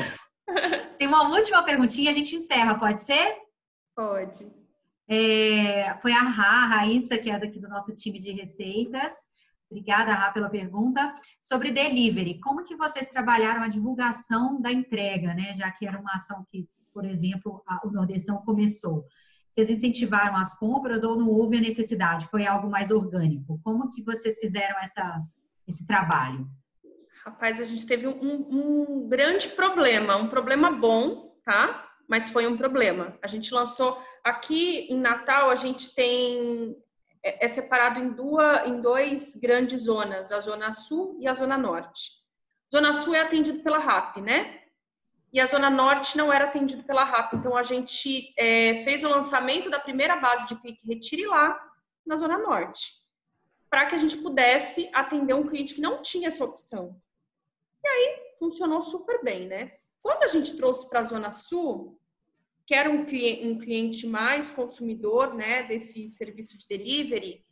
[1.00, 3.38] Tem uma última perguntinha, a gente encerra, pode ser?
[3.96, 4.63] Pode.
[5.08, 9.14] É, foi a Rá, a Raíssa, que é daqui do nosso time de receitas.
[9.70, 11.14] Obrigada, Rá, pela pergunta.
[11.42, 15.54] Sobre delivery, como que vocês trabalharam a divulgação da entrega, né?
[15.56, 19.06] Já que era uma ação que por exemplo, a, o Nordestão começou?
[19.50, 22.28] Vocês incentivaram as compras ou não houve a necessidade?
[22.28, 23.60] Foi algo mais orgânico?
[23.64, 25.22] Como que vocês fizeram essa,
[25.68, 26.48] esse trabalho?
[27.26, 31.88] Rapaz, a gente teve um, um grande problema, um problema bom, tá?
[32.08, 33.18] Mas foi um problema.
[33.22, 36.76] A gente lançou aqui em Natal, a gente tem
[37.24, 41.58] é, é separado em duas, em dois grandes zonas, a zona sul e a zona
[41.58, 42.12] norte.
[42.72, 44.64] Zona sul é atendido pela RAP, né?
[45.34, 47.34] e a Zona Norte não era atendida pela RAP.
[47.34, 51.60] Então, a gente é, fez o lançamento da primeira base de clique retire lá
[52.06, 52.92] na Zona Norte,
[53.68, 57.02] para que a gente pudesse atender um cliente que não tinha essa opção.
[57.84, 59.74] E aí, funcionou super bem, né?
[60.04, 61.98] Quando a gente trouxe para a Zona Sul,
[62.66, 67.46] que era um cliente, mais consumidor, né, desse serviço de delivery,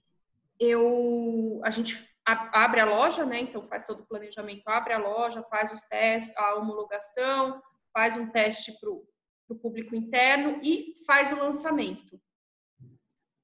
[0.59, 3.39] eu, a gente abre a loja, né?
[3.39, 7.61] Então faz todo o planejamento, abre a loja, faz os testes, a homologação,
[7.91, 12.21] faz um teste para o público interno e faz o lançamento.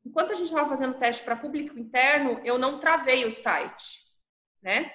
[0.06, 4.04] Enquanto a gente estava fazendo o teste para público interno, eu não travei o site,
[4.62, 4.92] né?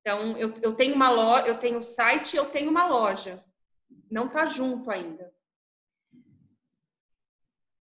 [0.00, 3.44] Então, eu, eu tenho uma loja, eu tenho site eu tenho uma loja.
[4.10, 5.32] Não está junto ainda.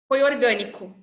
[0.07, 0.95] Foi orgânico.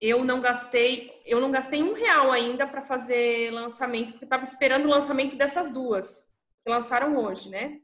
[0.00, 4.86] Eu não gastei, eu não gastei um real ainda para fazer lançamento, porque estava esperando
[4.86, 6.24] o lançamento dessas duas
[6.64, 7.80] que lançaram hoje, né?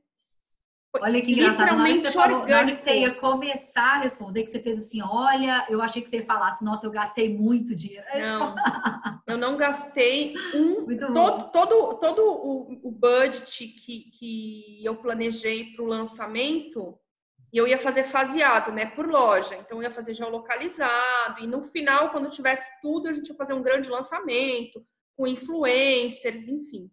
[0.95, 4.01] Olha que engraçado, na hora que, você falou, na hora que você ia começar a
[4.01, 7.75] responder, que você fez assim, olha, eu achei que você falasse, nossa, eu gastei muito
[7.75, 8.07] dinheiro.
[8.15, 8.55] Não,
[9.27, 15.85] eu não gastei um, todo, todo, todo o, o budget que, que eu planejei para
[15.85, 16.99] o lançamento,
[17.53, 19.57] e eu ia fazer faseado, né, por loja.
[19.57, 23.53] Então, eu ia fazer geolocalizado, e no final, quando tivesse tudo, a gente ia fazer
[23.53, 24.85] um grande lançamento,
[25.17, 26.91] com influencers, enfim.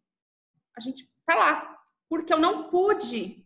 [0.78, 1.78] A gente tá lá.
[2.10, 3.45] Porque eu não pude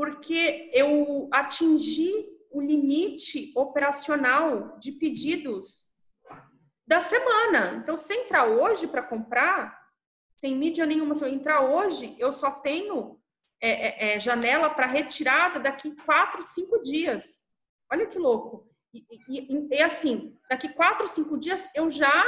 [0.00, 5.90] porque eu atingi o limite operacional de pedidos
[6.86, 7.74] da semana.
[7.74, 9.78] Então, se entrar hoje para comprar,
[10.38, 13.20] sem mídia nenhuma, se eu entrar hoje, eu só tenho
[13.60, 17.42] é, é, é janela para retirada daqui quatro, cinco dias.
[17.92, 18.66] Olha que louco.
[18.94, 22.24] E, e, e, assim, daqui quatro, cinco dias eu já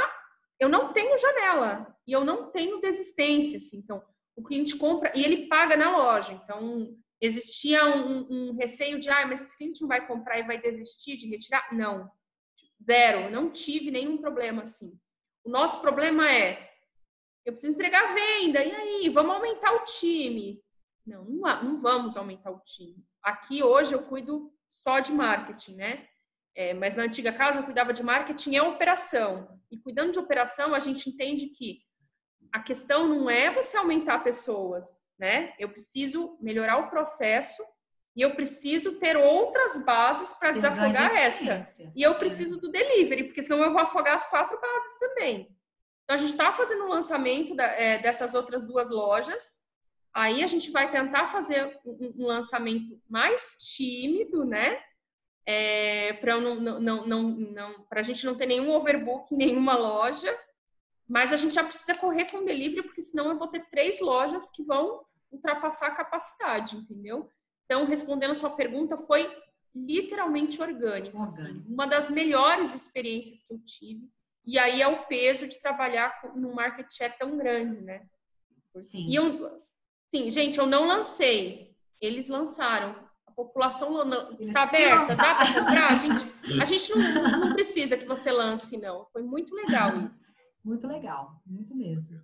[0.59, 3.57] eu não tenho janela e eu não tenho desistência.
[3.57, 3.77] Assim.
[3.77, 4.03] Então,
[4.35, 6.33] o cliente compra e ele paga na loja.
[6.33, 6.95] Então,
[7.25, 11.15] Existia um, um receio de, ah, mas esse cliente não vai comprar e vai desistir
[11.15, 11.65] de retirar?
[11.71, 12.11] Não,
[12.85, 14.99] zero, não tive nenhum problema assim.
[15.41, 16.69] O nosso problema é,
[17.45, 20.61] eu preciso entregar a venda, e aí, vamos aumentar o time?
[21.07, 23.01] Não, não, não vamos aumentar o time.
[23.23, 26.05] Aqui hoje eu cuido só de marketing, né?
[26.53, 29.61] É, mas na antiga casa eu cuidava de marketing e operação.
[29.71, 31.79] E cuidando de operação, a gente entende que
[32.51, 35.53] a questão não é você aumentar pessoas, né?
[35.59, 37.63] Eu preciso melhorar o processo
[38.15, 41.89] e eu preciso ter outras bases para desafogar essa.
[41.95, 45.49] E eu preciso do delivery, porque senão eu vou afogar as quatro bases também.
[46.03, 49.59] Então a gente está fazendo o lançamento da, é, dessas outras duas lojas.
[50.13, 54.79] Aí a gente vai tentar fazer um, um lançamento mais tímido, né?
[55.45, 59.75] É, para não, não, não, não, não a gente não ter nenhum overbook em nenhuma
[59.75, 60.31] loja.
[61.07, 64.49] Mas a gente já precisa correr com delivery, porque senão eu vou ter três lojas
[64.49, 67.29] que vão ultrapassar a capacidade, entendeu?
[67.65, 69.29] Então, respondendo a sua pergunta, foi
[69.75, 71.21] literalmente orgânico.
[71.21, 71.63] Assim.
[71.67, 74.07] Uma das melhores experiências que eu tive.
[74.45, 78.05] E aí é o peso de trabalhar num market share tão grande, né?
[78.81, 79.07] Sim.
[79.07, 79.63] E eu,
[80.07, 81.75] sim, gente, eu não lancei.
[81.99, 82.95] Eles lançaram.
[83.25, 84.03] A população
[84.39, 85.91] está aberta, dá para comprar?
[85.91, 86.25] A gente,
[86.61, 89.07] a gente não, não precisa que você lance, não.
[89.11, 90.25] Foi muito legal isso.
[90.63, 92.21] Muito legal, muito mesmo.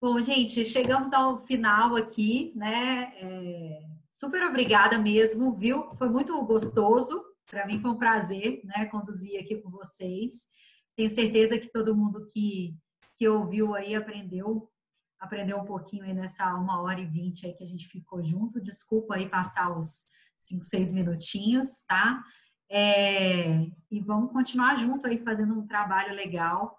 [0.00, 3.12] Bom, gente, chegamos ao final aqui, né?
[3.16, 5.94] É, super obrigada mesmo, viu?
[5.96, 7.24] Foi muito gostoso.
[7.50, 8.86] Para mim foi um prazer, né?
[8.86, 10.48] Conduzir aqui com vocês.
[10.96, 12.76] Tenho certeza que todo mundo que,
[13.16, 14.70] que ouviu aí aprendeu
[15.18, 18.60] aprender um pouquinho aí nessa uma hora e vinte aí que a gente ficou junto.
[18.60, 20.06] Desculpa aí passar os
[20.38, 22.22] cinco, seis minutinhos, tá?
[22.70, 26.78] É, e vamos continuar junto aí fazendo um trabalho legal,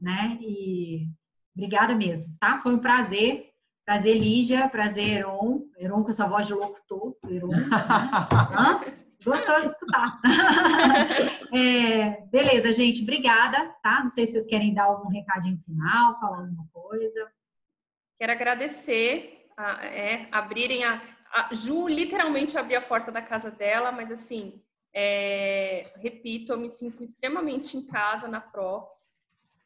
[0.00, 0.38] né?
[0.40, 1.06] E
[1.54, 2.60] obrigada mesmo, tá?
[2.60, 3.50] Foi um prazer.
[3.84, 4.68] Prazer, Lígia.
[4.68, 5.62] Prazer, Heron.
[5.78, 7.16] Heron com essa voz de locutor.
[7.28, 8.96] Heron, né?
[9.24, 10.20] Gostou de escutar.
[11.52, 13.02] é, beleza, gente.
[13.02, 14.00] Obrigada, tá?
[14.02, 17.28] Não sei se vocês querem dar algum recadinho final, falar alguma coisa.
[18.18, 21.02] Quero agradecer, a, é, abrirem a,
[21.32, 24.62] a, Ju literalmente abriu a porta da casa dela, mas assim,
[24.94, 29.15] é, repito, eu me sinto extremamente em casa na Props.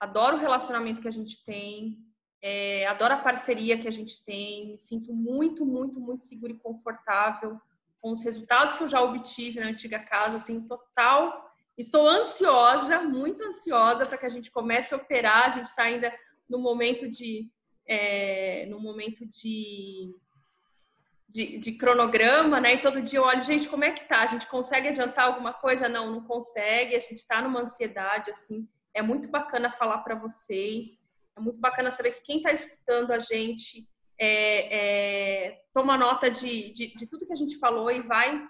[0.01, 2.03] Adoro o relacionamento que a gente tem,
[2.43, 6.59] é, adoro a parceria que a gente tem, me sinto muito, muito, muito seguro e
[6.59, 7.61] confortável
[8.01, 10.41] com os resultados que eu já obtive na antiga casa.
[10.41, 11.53] tenho total.
[11.77, 15.47] Estou ansiosa, muito ansiosa para que a gente comece a operar.
[15.47, 16.13] A gente está ainda
[16.49, 17.51] no momento de.
[17.87, 20.15] É, no momento de,
[21.29, 22.75] de, de, cronograma, né?
[22.75, 24.23] E todo dia eu olho, gente, como é que tá?
[24.23, 25.89] A gente consegue adiantar alguma coisa?
[25.89, 26.95] Não, não consegue.
[26.95, 28.69] A gente está numa ansiedade, assim.
[28.95, 31.01] É muito bacana falar para vocês.
[31.37, 33.89] É muito bacana saber que quem está escutando a gente
[34.19, 38.47] é, é, toma nota de, de, de, tudo que a gente falou e vai.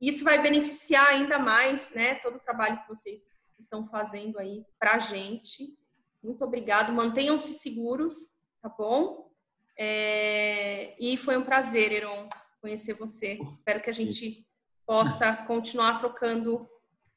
[0.00, 2.14] Isso vai beneficiar ainda mais, né?
[2.16, 3.28] Todo o trabalho que vocês
[3.58, 5.76] estão fazendo aí para a gente.
[6.22, 6.92] Muito obrigado.
[6.92, 9.30] Mantenham-se seguros, tá bom?
[9.78, 12.28] É, e foi um prazer, Eron,
[12.60, 13.38] conhecer você.
[13.50, 14.46] Espero que a gente
[14.86, 16.66] possa continuar trocando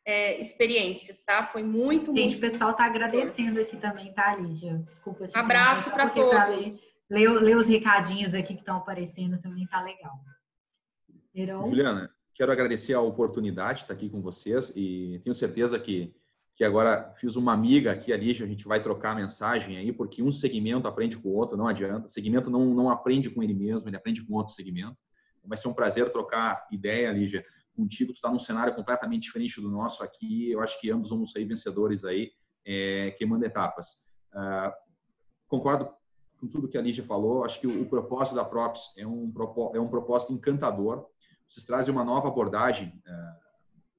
[0.06, 1.46] é, experiências, tá?
[1.46, 4.78] Foi muito, Gente, muito, o pessoal tá agradecendo aqui também, tá, Lígia?
[4.80, 9.82] Desculpa te Abraço para todos ler, ler os recadinhos aqui que estão aparecendo também tá
[9.82, 10.14] legal.
[11.34, 11.66] Heron?
[11.66, 16.14] Juliana, quero agradecer a oportunidade de estar aqui com vocês e tenho certeza que,
[16.56, 20.32] que agora fiz uma amiga aqui, ali, a gente vai trocar mensagem aí, porque um
[20.32, 22.08] segmento aprende com o outro, não adianta.
[22.08, 25.02] O segmento não, não aprende com ele mesmo, ele aprende com outro segmento.
[25.44, 27.44] Vai ser um prazer trocar ideia, Lígia,
[27.80, 28.12] contigo.
[28.12, 30.52] Tu está num cenário completamente diferente do nosso aqui.
[30.52, 32.32] Eu acho que ambos vamos sair vencedores aí,
[32.66, 34.10] é, queimando etapas.
[34.34, 34.72] Uh,
[35.48, 35.90] concordo
[36.40, 37.46] com tudo que a Lígia falou.
[37.46, 39.32] Acho que o, o propósito da Props é um,
[39.74, 41.06] é um propósito encantador.
[41.48, 43.02] Vocês trazem uma nova abordagem.
[43.06, 43.34] É,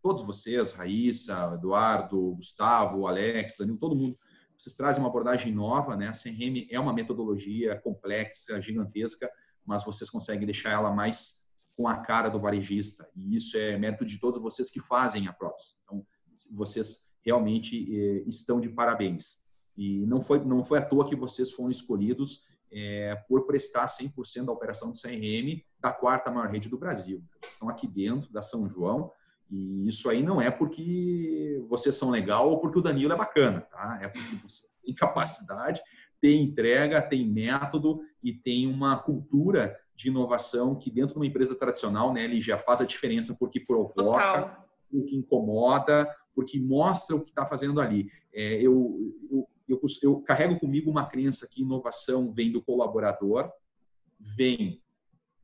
[0.03, 4.17] todos vocês, Raíssa, Eduardo, Gustavo, Alex, Danilo, todo mundo,
[4.57, 6.09] vocês trazem uma abordagem nova, né?
[6.09, 9.31] A CRM é uma metodologia complexa, gigantesca,
[9.65, 11.40] mas vocês conseguem deixar ela mais
[11.81, 13.09] com a cara do varejista.
[13.17, 15.79] E isso é mérito de todos vocês que fazem a Props.
[15.83, 16.07] Então,
[16.53, 19.47] vocês realmente eh, estão de parabéns.
[19.79, 24.45] E não foi, não foi à toa que vocês foram escolhidos é, por prestar 100%
[24.45, 27.25] da operação de CRM da quarta maior rede do Brasil.
[27.41, 29.11] Vocês estão aqui dentro da São João
[29.51, 33.63] e isso aí não é porque vocês são legal ou porque o Danilo é bacana,
[33.63, 33.99] tá?
[34.03, 35.81] É porque você tem capacidade,
[36.21, 41.55] tem entrega, tem método e tem uma cultura de inovação que dentro de uma empresa
[41.55, 44.69] tradicional, né, ele já faz a diferença porque provoca, Total.
[44.91, 48.11] porque incomoda, porque mostra o que está fazendo ali.
[48.33, 53.53] É, eu, eu, eu, eu carrego comigo uma crença que inovação vem do colaborador,
[54.19, 54.83] vem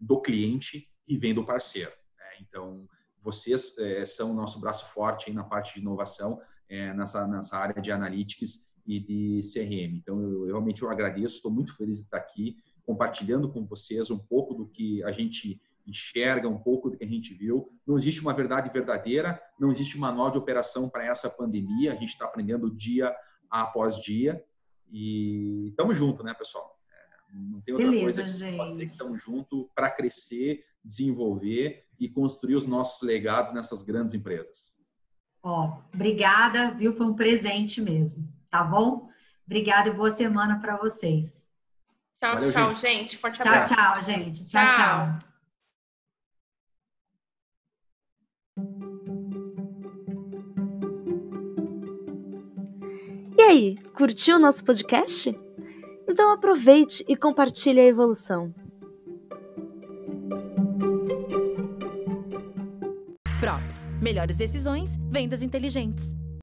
[0.00, 1.92] do cliente e vem do parceiro.
[2.18, 2.24] Né?
[2.40, 2.88] Então,
[3.22, 7.82] vocês é, são o nosso braço forte na parte de inovação, é, nessa, nessa área
[7.82, 9.96] de analytics e de CRM.
[9.96, 14.10] Então, eu, eu realmente eu agradeço, estou muito feliz de estar aqui, compartilhando com vocês
[14.10, 17.68] um pouco do que a gente enxerga, um pouco do que a gente viu.
[17.86, 22.10] Não existe uma verdade verdadeira, não existe manual de operação para essa pandemia, a gente
[22.10, 23.14] está aprendendo dia
[23.50, 24.42] após dia.
[24.90, 26.78] E estamos juntos, né, pessoal?
[26.90, 32.08] É, não tem outra Beleza, coisa que fazer que estamos juntos para crescer, desenvolver e
[32.08, 34.76] construir os nossos legados nessas grandes empresas.
[35.42, 36.92] Ó, obrigada, viu?
[36.92, 39.08] Foi um presente mesmo, tá bom?
[39.44, 41.45] Obrigada e boa semana para vocês.
[42.18, 42.80] Tchau, Valeu, tchau, gente.
[42.80, 43.18] gente.
[43.18, 43.74] Forte tchau, abraço.
[43.74, 44.48] Tchau, gente.
[44.48, 44.68] tchau.
[44.68, 44.76] tchau.
[44.76, 45.26] tchau.
[53.56, 55.34] aí, curtiu o nosso podcast?
[56.08, 58.54] Então aproveite e compartilhe a evolução.
[63.40, 63.88] Props.
[64.02, 66.14] Melhores decisões, vendas inteligentes.